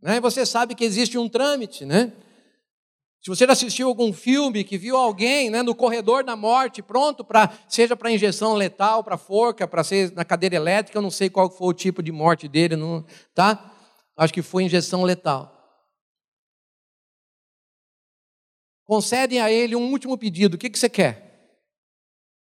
né, 0.00 0.20
você 0.20 0.46
sabe 0.46 0.74
que 0.74 0.84
existe 0.84 1.18
um 1.18 1.28
trâmite, 1.28 1.84
né? 1.84 2.12
Se 3.22 3.28
você 3.28 3.46
já 3.46 3.52
assistiu 3.52 3.88
algum 3.88 4.14
filme 4.14 4.64
que 4.64 4.78
viu 4.78 4.96
alguém 4.96 5.50
né, 5.50 5.62
no 5.62 5.74
corredor 5.74 6.24
da 6.24 6.34
morte, 6.34 6.82
pronto 6.82 7.22
para, 7.22 7.52
seja 7.68 7.94
para 7.94 8.10
injeção 8.10 8.54
letal, 8.54 9.04
para 9.04 9.18
forca, 9.18 9.68
para 9.68 9.84
ser 9.84 10.10
na 10.12 10.24
cadeira 10.24 10.56
elétrica, 10.56 10.96
eu 10.96 11.02
não 11.02 11.10
sei 11.10 11.28
qual 11.28 11.50
foi 11.50 11.68
o 11.68 11.74
tipo 11.74 12.02
de 12.02 12.10
morte 12.10 12.48
dele, 12.48 12.76
não, 12.76 13.04
tá? 13.34 13.74
Acho 14.16 14.32
que 14.32 14.40
foi 14.40 14.64
injeção 14.64 15.02
letal. 15.02 15.54
Concedem 18.86 19.40
a 19.40 19.52
ele 19.52 19.76
um 19.76 19.90
último 19.90 20.16
pedido: 20.16 20.54
o 20.54 20.58
que, 20.58 20.70
que 20.70 20.78
você 20.78 20.88
quer? 20.88 21.30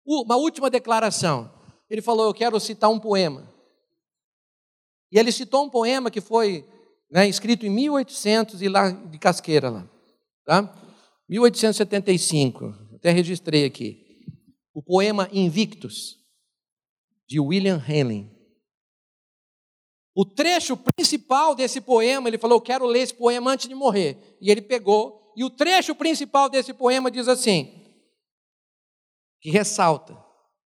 Uma 0.07 0.37
última 0.37 0.70
declaração. 0.70 1.53
Ele 1.91 2.01
falou: 2.01 2.26
Eu 2.26 2.35
quero 2.35 2.59
citar 2.59 2.89
um 2.89 2.99
poema. 2.99 3.53
E 5.11 5.18
ele 5.18 5.33
citou 5.33 5.64
um 5.64 5.70
poema 5.70 6.11
que 6.11 6.20
foi 6.20 6.66
né, 7.11 7.29
escrito 7.29 7.66
em 7.66 7.70
1800 7.70 8.62
e 8.62 8.68
lá 8.68 8.91
de 8.91 9.18
Casqueira, 9.18 9.70
lá, 9.70 9.91
tá? 10.49 10.74
1875, 11.28 12.74
até 12.94 13.11
registrei 13.11 13.66
aqui. 13.66 14.24
O 14.72 14.82
poema 14.82 15.28
Invictus, 15.30 16.16
de 17.26 17.38
William 17.38 17.84
Henley. 17.86 18.30
O 20.14 20.24
trecho 20.24 20.74
principal 20.74 21.55
desse 21.55 21.82
poema, 21.82 22.28
ele 22.28 22.38
falou: 22.38 22.62
quero 22.62 22.86
ler 22.86 23.01
esse 23.01 23.12
poema 23.12 23.51
antes 23.51 23.68
de 23.68 23.74
morrer. 23.74 24.38
E 24.40 24.51
ele 24.51 24.62
pegou, 24.62 25.34
e 25.36 25.44
o 25.44 25.51
trecho 25.51 25.94
principal 25.94 26.49
desse 26.49 26.72
poema 26.72 27.11
diz 27.11 27.28
assim: 27.28 27.84
que 29.42 29.51
ressalta, 29.51 30.16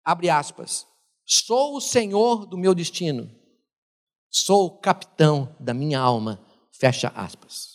abre 0.05 0.29
aspas, 0.29 0.85
sou 1.25 1.77
o 1.77 1.81
senhor 1.81 2.45
do 2.45 2.57
meu 2.57 2.75
destino 2.75 3.41
Sou 4.33 4.67
o 4.67 4.79
capitão 4.79 5.53
da 5.59 5.73
minha 5.73 5.99
alma. 5.99 6.41
Fecha 6.71 7.09
aspas. 7.09 7.70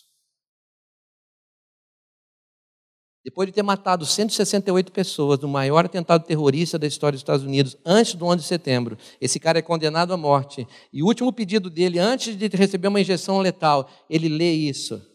Depois 3.27 3.45
de 3.45 3.51
ter 3.51 3.61
matado 3.61 4.05
168 4.05 4.89
pessoas 4.89 5.37
no 5.39 5.49
maior 5.49 5.83
atentado 5.83 6.23
terrorista 6.23 6.79
da 6.79 6.87
história 6.87 7.11
dos 7.11 7.19
Estados 7.19 7.43
Unidos, 7.43 7.75
antes 7.85 8.15
do 8.15 8.25
11 8.25 8.37
de 8.37 8.43
setembro, 8.45 8.97
esse 9.19 9.37
cara 9.37 9.59
é 9.59 9.61
condenado 9.61 10.13
à 10.13 10.17
morte. 10.17 10.65
E 10.93 11.03
o 11.03 11.07
último 11.07 11.33
pedido 11.33 11.69
dele, 11.69 11.99
antes 11.99 12.37
de 12.37 12.47
receber 12.47 12.87
uma 12.87 13.01
injeção 13.01 13.39
letal, 13.39 13.89
ele 14.09 14.29
lê 14.29 14.53
isso. 14.53 15.05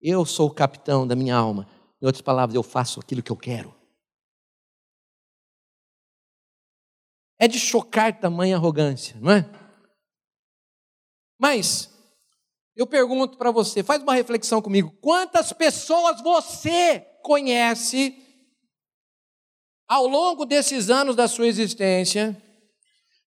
Eu 0.00 0.24
sou 0.24 0.46
o 0.46 0.54
capitão 0.54 1.04
da 1.04 1.16
minha 1.16 1.34
alma. 1.34 1.66
Em 2.00 2.06
outras 2.06 2.22
palavras, 2.22 2.54
eu 2.54 2.62
faço 2.62 3.00
aquilo 3.00 3.20
que 3.20 3.32
eu 3.32 3.36
quero. 3.36 3.74
É 7.36 7.48
de 7.48 7.58
chocar 7.58 8.20
tamanha 8.20 8.54
arrogância, 8.54 9.16
não 9.20 9.32
é? 9.32 9.50
Mas 11.36 11.92
eu 12.80 12.86
pergunto 12.86 13.36
para 13.36 13.50
você, 13.50 13.82
faz 13.82 14.02
uma 14.02 14.14
reflexão 14.14 14.62
comigo: 14.62 14.90
quantas 15.02 15.52
pessoas 15.52 16.22
você 16.22 17.00
conhece 17.22 18.16
ao 19.86 20.06
longo 20.06 20.46
desses 20.46 20.88
anos 20.88 21.14
da 21.14 21.28
sua 21.28 21.46
existência 21.46 22.34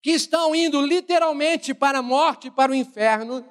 que 0.02 0.12
estão 0.12 0.56
indo 0.56 0.82
literalmente 0.82 1.74
para 1.74 2.00
a 2.00 2.02
morte 2.02 2.48
e 2.48 2.52
para 2.52 2.72
o 2.72 2.76
inferno? 2.76 3.46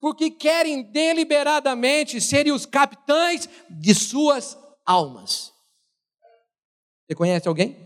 Porque 0.00 0.30
querem 0.30 0.84
deliberadamente 0.84 2.20
serem 2.20 2.52
os 2.52 2.64
capitães 2.64 3.48
de 3.68 3.92
suas 3.92 4.56
almas. 4.84 5.52
Você 7.08 7.16
conhece 7.16 7.48
alguém? 7.48 7.85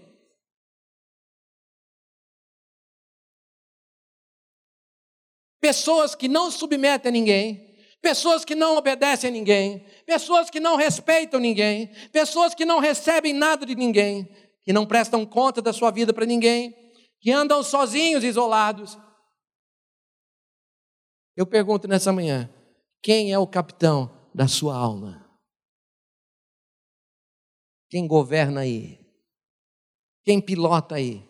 Pessoas 5.61 6.15
que 6.15 6.27
não 6.27 6.51
submetem 6.51 7.11
a 7.11 7.13
ninguém, 7.13 7.77
pessoas 8.01 8.45
que 8.45 8.55
não 8.55 8.77
obedecem 8.77 9.29
a 9.29 9.33
ninguém, 9.33 9.85
pessoas 10.07 10.49
que 10.49 10.59
não 10.59 10.77
respeitam 10.77 11.39
ninguém, 11.39 11.89
pessoas 12.11 12.55
que 12.55 12.65
não 12.65 12.79
recebem 12.79 13.35
nada 13.35 13.67
de 13.67 13.75
ninguém, 13.75 14.29
que 14.65 14.73
não 14.73 14.87
prestam 14.87 15.27
conta 15.27 15.61
da 15.61 15.73
sua 15.73 15.91
vida 15.91 16.13
para 16.13 16.27
ninguém, 16.27 16.75
que 17.21 17.31
andam 17.31 17.63
sozinhos, 17.63 18.25
isolados. 18.25 18.99
Eu 21.37 21.47
pergunto 21.47 21.87
nessa 21.87 22.13
manhã: 22.13 22.53
quem 23.03 23.33
é 23.33 23.39
o 23.39 23.47
capitão 23.47 24.11
da 24.35 24.49
sua 24.49 24.77
alma? 24.77 25.27
Quem 27.89 28.07
governa 28.07 28.61
aí? 28.61 29.01
Quem 30.25 30.41
pilota 30.41 30.95
aí? 30.95 31.30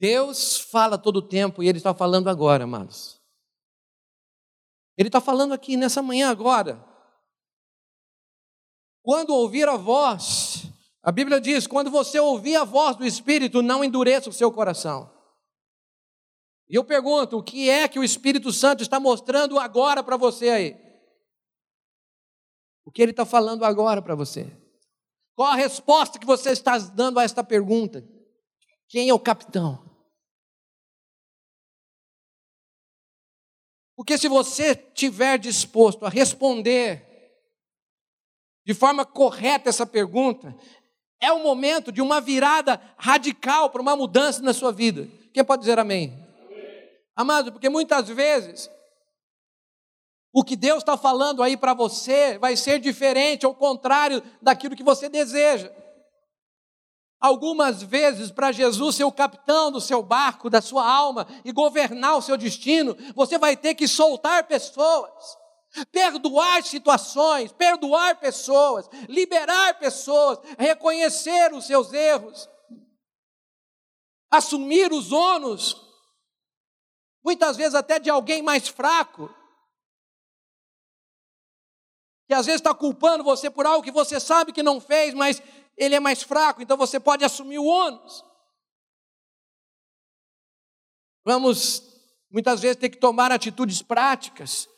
Deus 0.00 0.58
fala 0.58 0.96
todo 0.96 1.18
o 1.18 1.28
tempo 1.28 1.62
e 1.62 1.68
Ele 1.68 1.76
está 1.76 1.92
falando 1.92 2.30
agora, 2.30 2.64
amados. 2.64 3.20
Ele 4.96 5.08
está 5.08 5.20
falando 5.20 5.52
aqui 5.52 5.76
nessa 5.76 6.00
manhã 6.00 6.30
agora. 6.30 6.82
Quando 9.02 9.34
ouvir 9.34 9.68
a 9.68 9.76
voz, 9.76 10.64
a 11.02 11.12
Bíblia 11.12 11.38
diz: 11.38 11.66
quando 11.66 11.90
você 11.90 12.18
ouvir 12.18 12.56
a 12.56 12.64
voz 12.64 12.96
do 12.96 13.04
Espírito, 13.04 13.60
não 13.60 13.84
endureça 13.84 14.30
o 14.30 14.32
seu 14.32 14.50
coração. 14.50 15.10
E 16.66 16.74
eu 16.74 16.84
pergunto: 16.84 17.36
o 17.36 17.42
que 17.42 17.68
é 17.68 17.86
que 17.86 17.98
o 17.98 18.04
Espírito 18.04 18.50
Santo 18.52 18.82
está 18.82 18.98
mostrando 18.98 19.58
agora 19.58 20.02
para 20.02 20.16
você 20.16 20.48
aí? 20.48 20.90
O 22.86 22.90
que 22.90 23.02
ele 23.02 23.10
está 23.10 23.26
falando 23.26 23.64
agora 23.64 24.00
para 24.00 24.14
você? 24.14 24.50
Qual 25.34 25.48
a 25.48 25.56
resposta 25.56 26.18
que 26.18 26.26
você 26.26 26.50
está 26.50 26.78
dando 26.78 27.18
a 27.18 27.22
esta 27.22 27.44
pergunta? 27.44 28.06
Quem 28.88 29.08
é 29.08 29.14
o 29.14 29.20
capitão? 29.20 29.89
Porque 34.00 34.16
se 34.16 34.28
você 34.28 34.74
tiver 34.74 35.38
disposto 35.38 36.06
a 36.06 36.08
responder 36.08 37.06
de 38.64 38.72
forma 38.72 39.04
correta 39.04 39.68
essa 39.68 39.84
pergunta, 39.84 40.56
é 41.20 41.30
o 41.30 41.42
momento 41.42 41.92
de 41.92 42.00
uma 42.00 42.18
virada 42.18 42.80
radical 42.96 43.68
para 43.68 43.82
uma 43.82 43.94
mudança 43.94 44.40
na 44.40 44.54
sua 44.54 44.72
vida. 44.72 45.06
Quem 45.34 45.44
pode 45.44 45.60
dizer 45.60 45.78
amém? 45.78 46.14
amém. 46.46 46.88
Amado, 47.14 47.52
porque 47.52 47.68
muitas 47.68 48.08
vezes 48.08 48.70
o 50.32 50.42
que 50.42 50.56
Deus 50.56 50.78
está 50.78 50.96
falando 50.96 51.42
aí 51.42 51.54
para 51.54 51.74
você 51.74 52.38
vai 52.38 52.56
ser 52.56 52.78
diferente, 52.78 53.44
ao 53.44 53.54
contrário 53.54 54.22
daquilo 54.40 54.76
que 54.76 54.82
você 54.82 55.10
deseja. 55.10 55.70
Algumas 57.20 57.82
vezes, 57.82 58.30
para 58.30 58.50
Jesus 58.50 58.96
ser 58.96 59.04
o 59.04 59.12
capitão 59.12 59.70
do 59.70 59.78
seu 59.78 60.02
barco, 60.02 60.48
da 60.48 60.62
sua 60.62 60.90
alma 60.90 61.26
e 61.44 61.52
governar 61.52 62.16
o 62.16 62.22
seu 62.22 62.34
destino, 62.34 62.96
você 63.14 63.36
vai 63.36 63.54
ter 63.54 63.74
que 63.74 63.86
soltar 63.86 64.46
pessoas, 64.46 65.36
perdoar 65.92 66.62
situações, 66.62 67.52
perdoar 67.52 68.18
pessoas, 68.18 68.88
liberar 69.06 69.78
pessoas, 69.78 70.38
reconhecer 70.58 71.52
os 71.52 71.66
seus 71.66 71.92
erros, 71.92 72.48
assumir 74.30 74.90
os 74.90 75.12
ônus, 75.12 75.76
muitas 77.22 77.54
vezes 77.54 77.74
até 77.74 77.98
de 77.98 78.08
alguém 78.08 78.40
mais 78.40 78.66
fraco, 78.66 79.28
que 82.26 82.32
às 82.32 82.46
vezes 82.46 82.60
está 82.60 82.72
culpando 82.72 83.24
você 83.24 83.50
por 83.50 83.66
algo 83.66 83.82
que 83.82 83.90
você 83.90 84.18
sabe 84.18 84.52
que 84.52 84.62
não 84.62 84.80
fez, 84.80 85.12
mas 85.12 85.42
ele 85.80 85.94
é 85.94 86.00
mais 86.00 86.22
fraco, 86.22 86.60
então 86.60 86.76
você 86.76 87.00
pode 87.00 87.24
assumir 87.24 87.58
o 87.58 87.64
ônus. 87.64 88.22
Vamos, 91.24 91.82
muitas 92.30 92.60
vezes, 92.60 92.76
ter 92.76 92.90
que 92.90 92.98
tomar 92.98 93.32
atitudes 93.32 93.80
práticas. 93.80 94.68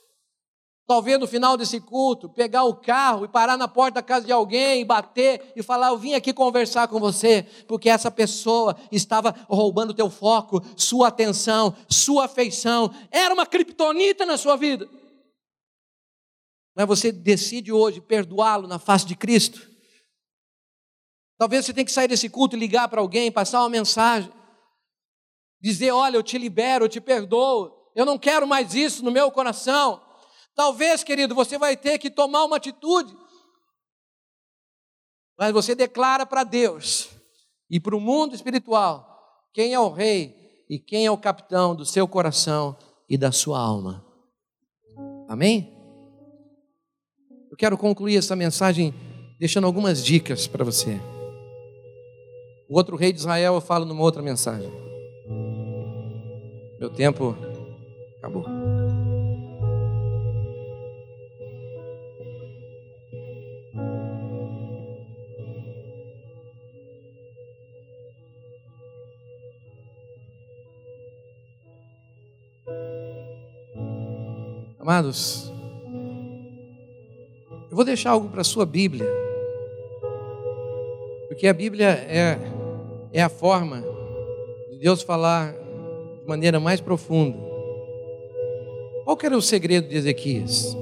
Talvez 0.87 1.19
no 1.19 1.27
final 1.27 1.57
desse 1.57 1.81
culto, 1.81 2.29
pegar 2.29 2.65
o 2.65 2.75
carro 2.75 3.25
e 3.25 3.29
parar 3.29 3.57
na 3.57 3.67
porta 3.67 3.97
da 3.97 4.03
casa 4.03 4.27
de 4.27 4.33
alguém 4.33 4.81
e 4.81 4.85
bater 4.85 5.53
e 5.57 5.63
falar: 5.63 5.89
Eu 5.89 5.99
vim 5.99 6.15
aqui 6.15 6.33
conversar 6.33 6.87
com 6.87 7.01
você, 7.01 7.45
porque 7.67 7.89
essa 7.89 8.11
pessoa 8.11 8.77
estava 8.91 9.35
roubando 9.49 9.95
teu 9.95 10.11
foco, 10.11 10.61
sua 10.77 11.09
atenção, 11.09 11.75
sua 11.89 12.27
afeição. 12.27 12.93
Era 13.11 13.35
uma 13.35 13.47
criptonita 13.47 14.25
na 14.25 14.37
sua 14.37 14.57
vida. 14.57 14.89
Mas 16.77 16.87
você 16.87 17.11
decide 17.11 17.73
hoje 17.73 18.01
perdoá-lo 18.01 18.69
na 18.69 18.79
face 18.79 19.07
de 19.07 19.17
Cristo. 19.17 19.72
Talvez 21.43 21.67
você 21.67 21.75
tenha 21.75 21.85
que 21.85 21.91
sair 21.91 22.07
desse 22.07 22.29
culto 22.29 22.55
e 22.55 22.59
ligar 22.61 22.87
para 22.87 23.01
alguém, 23.01 23.33
passar 23.33 23.59
uma 23.63 23.69
mensagem, 23.69 24.33
dizer: 25.61 25.91
Olha, 25.91 26.17
eu 26.17 26.23
te 26.23 26.39
libero, 26.39 26.85
eu 26.85 26.89
te 26.89 27.01
perdoo, 27.01 27.91
eu 27.97 28.07
não 28.07 28.17
quero 28.17 28.47
mais 28.47 28.77
isso 28.77 29.05
no 29.05 29.11
meu 29.11 29.29
coração. 29.29 30.01
Talvez, 30.55 31.03
querido, 31.03 31.35
você 31.35 31.59
vai 31.59 31.77
ter 31.77 31.99
que 31.99 32.09
tomar 32.09 32.45
uma 32.45 32.59
atitude, 32.59 33.13
mas 35.37 35.53
você 35.53 35.75
declara 35.75 36.25
para 36.25 36.45
Deus 36.45 37.09
e 37.69 37.81
para 37.81 37.97
o 37.97 38.01
mundo 38.01 38.37
espiritual 38.37 39.51
quem 39.53 39.75
é 39.75 39.81
o 39.81 39.91
rei 39.91 40.65
e 40.71 40.79
quem 40.79 41.07
é 41.07 41.11
o 41.11 41.19
capitão 41.19 41.75
do 41.75 41.85
seu 41.85 42.07
coração 42.07 42.79
e 43.11 43.19
da 43.19 43.33
sua 43.33 43.59
alma. 43.59 44.07
Amém? 45.29 45.77
Eu 47.51 47.57
quero 47.57 47.77
concluir 47.77 48.17
essa 48.17 48.37
mensagem 48.37 48.95
deixando 49.41 49.67
algumas 49.67 50.05
dicas 50.05 50.47
para 50.47 50.65
você. 50.65 51.01
O 52.73 52.77
outro 52.77 52.97
rei 52.97 53.13
de 53.13 53.19
Israel 53.19 53.53
eu 53.53 53.61
falo 53.61 53.85
numa 53.85 54.03
outra 54.03 54.23
mensagem. 54.23 54.73
Meu 56.81 56.89
tempo 56.89 57.37
acabou. 58.17 58.47
Amados, 74.81 75.53
eu 77.71 77.77
vou 77.77 77.85
deixar 77.85 78.13
algo 78.13 78.31
para 78.31 78.41
a 78.41 78.45
sua 78.45 78.65
Bíblia, 78.65 79.07
porque 81.29 81.47
a 81.47 81.53
Bíblia 81.53 81.89
é 81.89 82.62
é 83.13 83.23
a 83.23 83.29
forma 83.29 83.85
de 84.71 84.79
Deus 84.79 85.03
falar 85.03 85.53
de 85.53 86.27
maneira 86.27 86.59
mais 86.59 86.81
profunda. 86.81 87.37
Qual 89.05 89.19
era 89.23 89.37
o 89.37 89.43
segredo 89.43 89.89
de 89.89 89.97
Ezequias? 89.97 90.77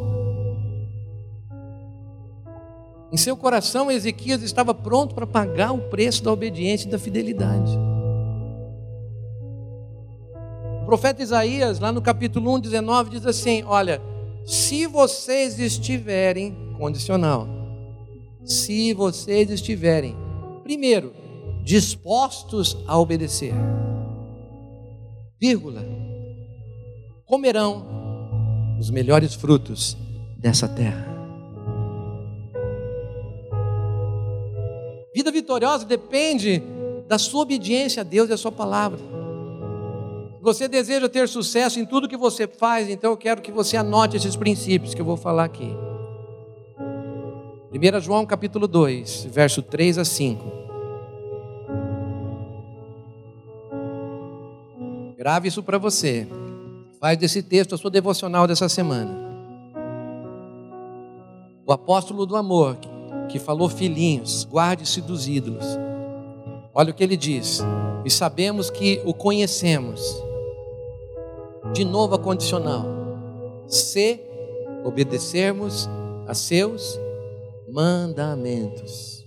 Em 3.13 3.17
seu 3.17 3.37
coração, 3.37 3.91
Ezequias 3.91 4.43
estava 4.43 4.73
pronto 4.73 5.15
para 5.15 5.27
pagar 5.27 5.73
o 5.73 5.79
preço 5.79 6.23
da 6.23 6.33
obediência 6.33 6.87
e 6.87 6.91
da 6.91 6.99
fidelidade. 6.99 7.77
O 10.83 10.87
profeta 10.87 11.23
Isaías, 11.23 11.81
lá 11.81 11.91
no 11.91 12.01
capítulo 12.01 12.55
1, 12.55 12.61
19, 12.61 13.11
diz 13.11 13.27
assim: 13.27 13.65
Olha, 13.65 14.01
se 14.45 14.87
vocês 14.87 15.59
estiverem, 15.59 16.57
condicional, 16.79 17.49
se 18.45 18.95
vocês 18.95 19.51
estiverem, 19.51 20.17
primeiro, 20.63 21.13
dispostos 21.63 22.77
a 22.87 22.99
obedecer, 22.99 23.55
vírgula, 25.41 25.85
comerão 27.25 27.87
os 28.79 28.91
melhores 28.91 29.35
frutos 29.35 29.97
dessa 30.39 30.69
terra. 30.69 31.07
Vida 35.15 35.31
vitoriosa 35.31 35.85
depende 35.85 36.63
da 37.07 37.19
sua 37.19 37.43
obediência 37.43 38.01
a 38.01 38.05
Deus 38.05 38.31
e 38.31 38.33
a 38.33 38.37
sua 38.37 38.53
palavra. 38.53 38.99
Você 40.41 40.67
deseja 40.67 41.09
ter 41.09 41.29
sucesso 41.29 41.79
em 41.79 41.85
tudo 41.85 42.09
que 42.09 42.17
você 42.17 42.47
faz, 42.47 42.89
então 42.89 43.11
eu 43.11 43.17
quero 43.17 43.43
que 43.43 43.53
você 43.53 43.77
anote 43.77 44.17
esses 44.17 44.35
princípios 44.35 44.95
que 44.95 45.01
eu 45.01 45.05
vou 45.05 45.17
falar 45.17 45.45
aqui. 45.45 45.71
1 47.73 48.01
João 48.01 48.25
capítulo 48.25 48.67
2, 48.67 49.27
verso 49.31 49.63
3 49.63 49.99
a 49.99 50.05
5. 50.05 50.70
Grave 55.21 55.49
isso 55.49 55.63
para 55.63 55.77
você. 55.77 56.27
Faz 56.99 57.19
desse 57.19 57.43
texto 57.43 57.75
a 57.75 57.79
sua 57.79 57.91
devocional 57.91 58.47
dessa 58.47 58.71
semana. 58.71 59.15
O 61.67 61.71
apóstolo 61.71 62.25
do 62.25 62.37
amor, 62.37 62.79
que 63.29 63.39
falou 63.39 63.69
filhinhos, 63.69 64.49
guarde-se 64.51 65.03
dos 65.03 65.29
ídolos. 65.29 65.67
Olha 66.73 66.91
o 66.91 66.95
que 66.95 67.05
ele 67.05 67.19
diz. 67.19 67.61
E 68.03 68.11
sabemos 68.11 68.71
que 68.71 69.03
o 69.05 69.13
conhecemos. 69.13 70.01
De 71.75 71.85
novo 71.85 72.15
a 72.15 72.19
condicional. 72.19 72.87
Se 73.69 74.19
obedecermos 74.85 75.87
a 76.27 76.33
seus 76.33 76.99
mandamentos. 77.71 79.27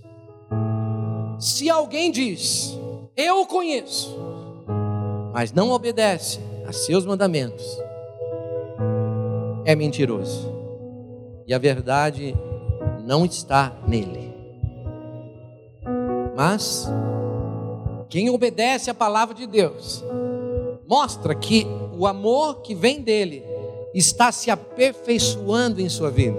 Se 1.38 1.70
alguém 1.70 2.10
diz, 2.10 2.76
eu 3.16 3.46
conheço, 3.46 4.33
mas 5.34 5.52
não 5.52 5.72
obedece 5.72 6.38
a 6.64 6.72
seus 6.72 7.04
mandamentos, 7.04 7.66
é 9.64 9.74
mentiroso. 9.74 10.54
E 11.44 11.52
a 11.52 11.58
verdade 11.58 12.36
não 13.04 13.24
está 13.24 13.76
nele. 13.84 14.32
Mas 16.36 16.88
quem 18.08 18.30
obedece 18.30 18.90
à 18.90 18.94
palavra 18.94 19.34
de 19.34 19.44
Deus 19.44 20.04
mostra 20.86 21.34
que 21.34 21.66
o 21.98 22.06
amor 22.06 22.60
que 22.62 22.72
vem 22.72 23.02
dele 23.02 23.42
está 23.92 24.30
se 24.30 24.52
aperfeiçoando 24.52 25.80
em 25.80 25.88
sua 25.88 26.12
vida. 26.12 26.38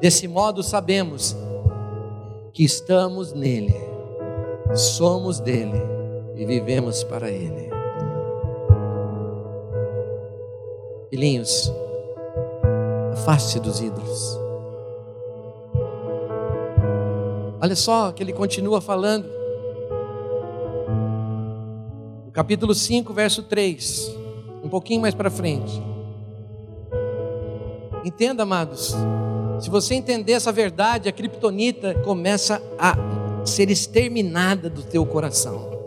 Desse 0.00 0.26
modo 0.26 0.62
sabemos 0.62 1.36
que 2.54 2.64
estamos 2.64 3.34
nele, 3.34 3.74
somos 4.74 5.40
dele 5.40 5.99
e 6.40 6.46
vivemos 6.46 7.04
para 7.04 7.30
ele. 7.30 7.68
Filhinhos, 11.10 11.70
afaste 13.12 13.60
dos 13.60 13.82
ídolos. 13.82 14.38
Olha 17.60 17.76
só 17.76 18.10
que 18.10 18.22
ele 18.22 18.32
continua 18.32 18.80
falando. 18.80 19.28
Capítulo 22.32 22.74
5, 22.74 23.12
verso 23.12 23.42
3, 23.42 24.16
um 24.64 24.68
pouquinho 24.70 25.02
mais 25.02 25.14
para 25.14 25.28
frente. 25.28 25.82
Entenda, 28.02 28.44
amados, 28.44 28.96
se 29.60 29.68
você 29.68 29.94
entender 29.94 30.32
essa 30.32 30.50
verdade, 30.50 31.06
a 31.06 31.12
criptonita 31.12 31.96
começa 31.96 32.62
a 32.78 32.96
ser 33.44 33.68
exterminada 33.68 34.70
do 34.70 34.82
teu 34.82 35.04
coração. 35.04 35.79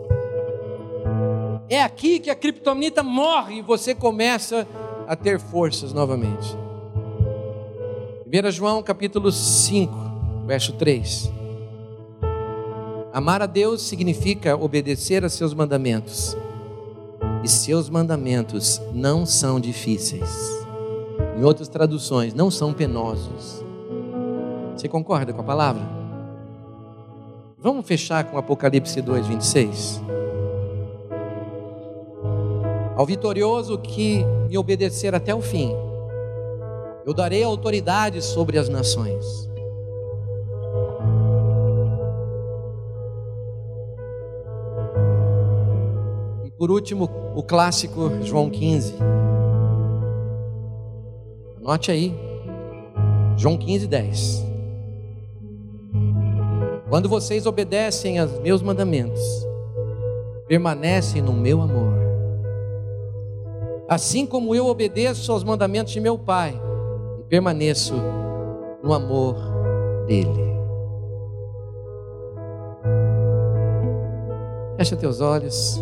É 1.74 1.82
aqui 1.82 2.20
que 2.20 2.30
a 2.30 2.36
criptonita 2.36 3.02
morre 3.02 3.56
e 3.56 3.60
você 3.60 3.96
começa 3.96 4.64
a 5.08 5.16
ter 5.16 5.40
forças 5.40 5.92
novamente. 5.92 6.56
1 8.24 8.50
João 8.52 8.80
capítulo 8.80 9.32
5, 9.32 9.92
verso 10.46 10.74
3. 10.74 11.32
Amar 13.12 13.42
a 13.42 13.46
Deus 13.46 13.82
significa 13.82 14.56
obedecer 14.56 15.24
a 15.24 15.28
seus 15.28 15.52
mandamentos. 15.52 16.36
E 17.42 17.48
seus 17.48 17.90
mandamentos 17.90 18.80
não 18.92 19.26
são 19.26 19.58
difíceis. 19.58 20.30
Em 21.36 21.42
outras 21.42 21.66
traduções, 21.66 22.32
não 22.32 22.52
são 22.52 22.72
penosos. 22.72 23.64
Você 24.76 24.86
concorda 24.86 25.32
com 25.32 25.40
a 25.40 25.44
palavra? 25.44 25.82
Vamos 27.58 27.84
fechar 27.84 28.22
com 28.30 28.38
Apocalipse 28.38 29.02
2, 29.02 29.26
26. 29.26 30.23
Ao 32.96 33.04
vitorioso 33.04 33.76
que 33.78 34.24
me 34.48 34.56
obedecer 34.56 35.14
até 35.14 35.34
o 35.34 35.40
fim, 35.40 35.74
eu 37.04 37.12
darei 37.12 37.42
autoridade 37.42 38.22
sobre 38.22 38.56
as 38.56 38.68
nações. 38.68 39.50
E 46.44 46.50
por 46.52 46.70
último, 46.70 47.10
o 47.34 47.42
clássico 47.42 48.10
João 48.22 48.48
15. 48.48 48.94
Anote 51.58 51.90
aí. 51.90 52.14
João 53.36 53.58
15, 53.58 53.86
10. 53.88 54.44
Quando 56.88 57.08
vocês 57.08 57.44
obedecem 57.44 58.20
aos 58.20 58.38
meus 58.38 58.62
mandamentos, 58.62 59.20
permanecem 60.46 61.20
no 61.20 61.32
meu 61.32 61.60
amor. 61.60 61.93
Assim 63.88 64.24
como 64.24 64.54
eu 64.54 64.66
obedeço 64.66 65.30
aos 65.30 65.44
mandamentos 65.44 65.92
de 65.92 66.00
meu 66.00 66.18
Pai, 66.18 66.58
permaneço 67.28 67.94
no 68.82 68.94
amor 68.94 69.36
dele. 70.06 70.54
Fecha 74.76 74.96
teus 74.96 75.20
olhos. 75.20 75.80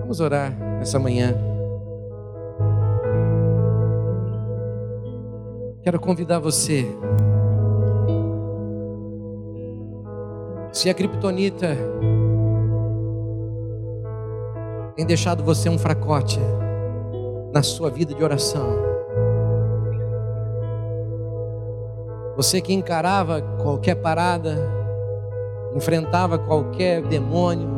Vamos 0.00 0.20
orar 0.20 0.56
nessa 0.78 0.98
manhã. 0.98 1.34
Quero 5.82 6.00
convidar 6.00 6.38
você. 6.38 6.86
Se 10.72 10.88
a 10.88 10.94
criptonita 10.94 11.76
tem 14.96 15.04
deixado 15.04 15.42
você 15.42 15.68
um 15.68 15.78
fracote 15.78 16.40
na 17.52 17.62
sua 17.62 17.90
vida 17.90 18.14
de 18.14 18.22
oração, 18.22 18.94
Você 22.36 22.60
que 22.60 22.74
encarava 22.74 23.40
qualquer 23.62 23.94
parada, 23.94 24.56
enfrentava 25.76 26.36
qualquer 26.36 27.00
demônio, 27.02 27.68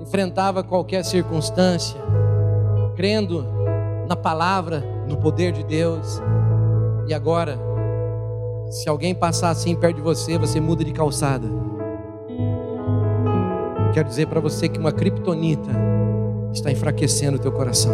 enfrentava 0.00 0.64
qualquer 0.64 1.04
circunstância, 1.04 2.00
crendo 2.96 3.46
na 4.08 4.16
palavra, 4.16 4.82
no 5.06 5.16
poder 5.16 5.52
de 5.52 5.62
Deus. 5.62 6.20
E 7.06 7.14
agora, 7.14 7.56
se 8.68 8.88
alguém 8.88 9.14
passar 9.14 9.50
assim 9.50 9.76
perto 9.76 9.96
de 9.96 10.02
você, 10.02 10.36
você 10.36 10.60
muda 10.60 10.82
de 10.82 10.92
calçada. 10.92 11.46
Quero 13.92 14.08
dizer 14.08 14.26
para 14.28 14.40
você 14.40 14.68
que 14.68 14.78
uma 14.78 14.92
criptonita 14.92 15.70
está 16.52 16.70
enfraquecendo 16.70 17.36
o 17.36 17.40
teu 17.40 17.50
coração. 17.50 17.92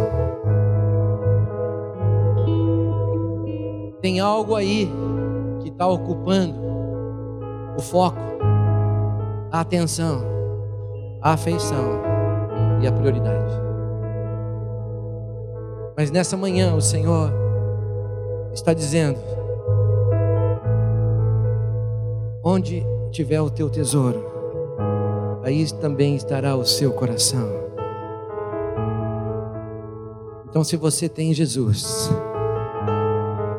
Tem 4.01 4.19
algo 4.19 4.55
aí 4.55 4.91
que 5.61 5.69
está 5.69 5.87
ocupando 5.87 6.55
o 7.77 7.81
foco, 7.81 8.19
a 9.51 9.59
atenção, 9.59 10.21
a 11.21 11.33
afeição 11.33 12.01
e 12.81 12.87
a 12.87 12.91
prioridade. 12.91 13.53
Mas 15.95 16.11
nessa 16.11 16.37
manhã 16.37 16.75
o 16.75 16.81
Senhor 16.81 17.31
está 18.53 18.71
dizendo: 18.71 19.19
onde 22.43 22.85
tiver 23.11 23.41
o 23.41 23.49
teu 23.49 23.67
tesouro, 23.67 24.36
aí 25.47 25.71
também 25.71 26.15
estará 26.15 26.55
o 26.55 26.65
seu 26.65 26.91
coração. 26.91 27.47
Então, 30.49 30.63
se 30.63 30.75
você 30.75 31.07
tem 31.07 31.33
Jesus, 31.33 32.09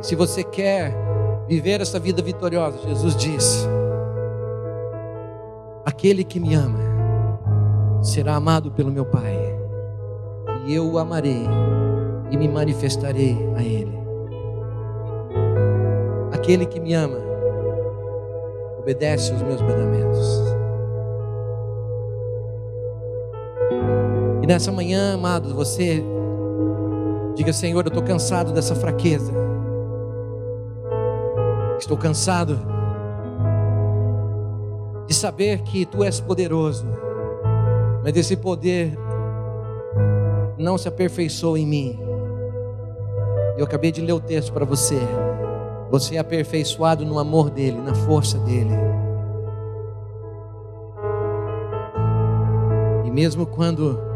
se 0.02 0.14
você 0.14 0.44
quer 0.44 0.94
viver 1.48 1.80
essa 1.80 1.98
vida 1.98 2.22
vitoriosa, 2.22 2.78
Jesus 2.86 3.16
disse: 3.16 3.66
Aquele 5.84 6.24
que 6.24 6.38
me 6.38 6.54
ama 6.54 6.78
será 8.02 8.34
amado 8.34 8.70
pelo 8.70 8.90
meu 8.90 9.06
Pai, 9.06 9.36
e 10.66 10.74
eu 10.74 10.86
o 10.92 10.98
amarei 10.98 11.46
e 12.30 12.36
me 12.36 12.48
manifestarei 12.48 13.38
a 13.56 13.62
Ele. 13.62 13.98
Aquele 16.32 16.66
que 16.66 16.80
me 16.80 16.92
ama 16.92 17.18
obedece 18.78 19.32
os 19.32 19.40
meus 19.40 19.60
mandamentos. 19.62 20.57
Nessa 24.48 24.72
manhã, 24.72 25.12
amados, 25.12 25.52
você 25.52 26.02
diga: 27.34 27.52
Senhor, 27.52 27.84
eu 27.84 27.88
estou 27.88 28.02
cansado 28.02 28.50
dessa 28.50 28.74
fraqueza. 28.74 29.30
Estou 31.78 31.98
cansado 31.98 32.58
de 35.06 35.14
saber 35.14 35.60
que 35.60 35.84
Tu 35.84 36.02
és 36.02 36.18
poderoso, 36.18 36.86
mas 38.02 38.16
esse 38.16 38.36
poder 38.36 38.98
não 40.56 40.78
se 40.78 40.88
aperfeiçoa 40.88 41.60
em 41.60 41.66
mim. 41.66 42.00
Eu 43.58 43.64
acabei 43.64 43.92
de 43.92 44.00
ler 44.00 44.14
o 44.14 44.20
texto 44.20 44.50
para 44.52 44.64
você. 44.64 44.98
Você 45.90 46.16
é 46.16 46.18
aperfeiçoado 46.18 47.04
no 47.04 47.18
amor 47.18 47.50
dele, 47.50 47.78
na 47.82 47.94
força 47.94 48.38
dele. 48.38 48.74
E 53.04 53.10
mesmo 53.10 53.46
quando 53.46 54.07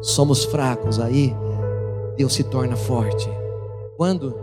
somos 0.00 0.44
fracos, 0.44 0.98
aí 0.98 1.34
Deus 2.16 2.32
se 2.32 2.44
torna 2.44 2.76
forte. 2.76 3.28
Quando? 3.96 4.34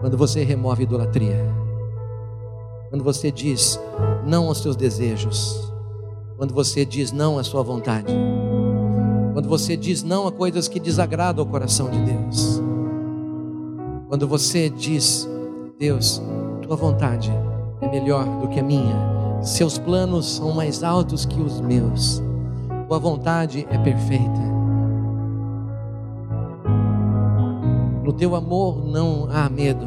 Quando 0.00 0.16
você 0.16 0.42
remove 0.42 0.82
a 0.82 0.84
idolatria. 0.84 1.54
Quando 2.88 3.04
você 3.04 3.30
diz 3.30 3.80
não 4.24 4.48
aos 4.48 4.58
seus 4.58 4.76
desejos. 4.76 5.72
Quando 6.36 6.54
você 6.54 6.84
diz 6.84 7.12
não 7.12 7.38
à 7.38 7.44
sua 7.44 7.62
vontade. 7.62 8.14
Quando 9.32 9.48
você 9.48 9.76
diz 9.76 10.02
não 10.02 10.26
a 10.26 10.32
coisas 10.32 10.68
que 10.68 10.80
desagradam 10.80 11.44
o 11.44 11.48
coração 11.48 11.88
de 11.90 12.00
Deus. 12.00 12.60
Quando 14.08 14.26
você 14.26 14.68
diz 14.68 15.28
Deus, 15.78 16.20
tua 16.62 16.74
vontade 16.74 17.30
é 17.80 17.88
melhor 17.88 18.24
do 18.40 18.48
que 18.48 18.58
a 18.58 18.62
minha. 18.62 19.40
Seus 19.42 19.78
planos 19.78 20.36
são 20.36 20.52
mais 20.52 20.82
altos 20.82 21.24
que 21.24 21.40
os 21.40 21.60
meus. 21.60 22.22
Tua 22.88 22.98
vontade 22.98 23.66
é 23.70 23.78
perfeita. 23.78 24.59
No 28.10 28.16
teu 28.16 28.34
amor 28.34 28.84
não 28.84 29.28
há 29.30 29.48
medo. 29.48 29.86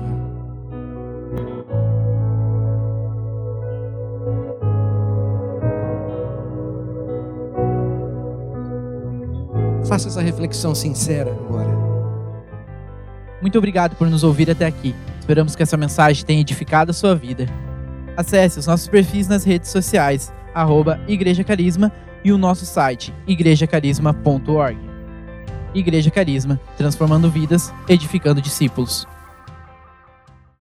Faça 9.86 10.08
essa 10.08 10.22
reflexão 10.22 10.74
sincera 10.74 11.32
agora. 11.34 11.68
Muito 13.42 13.58
obrigado 13.58 13.98
por 13.98 14.10
nos 14.10 14.24
ouvir 14.24 14.50
até 14.50 14.68
aqui. 14.68 14.96
Esperamos 15.20 15.54
que 15.54 15.64
essa 15.64 15.76
mensagem 15.76 16.26
tenha 16.26 16.40
edificado 16.40 16.92
a 16.92 16.94
sua 16.94 17.14
vida. 17.14 17.46
Acesse 18.16 18.58
os 18.58 18.68
nossos 18.68 18.88
perfis 18.88 19.28
nas 19.28 19.44
redes 19.44 19.70
sociais, 19.70 20.32
arroba 20.56 20.98
Igreja 21.10 21.44
Carisma 21.44 21.92
e 22.24 22.32
o 22.32 22.38
nosso 22.38 22.66
site, 22.66 23.14
igrejacarisma.org. 23.28 24.93
Igreja 25.74 26.12
Carisma, 26.12 26.60
transformando 26.78 27.30
vidas, 27.30 27.74
edificando 27.88 28.42
discípulos. 28.42 29.08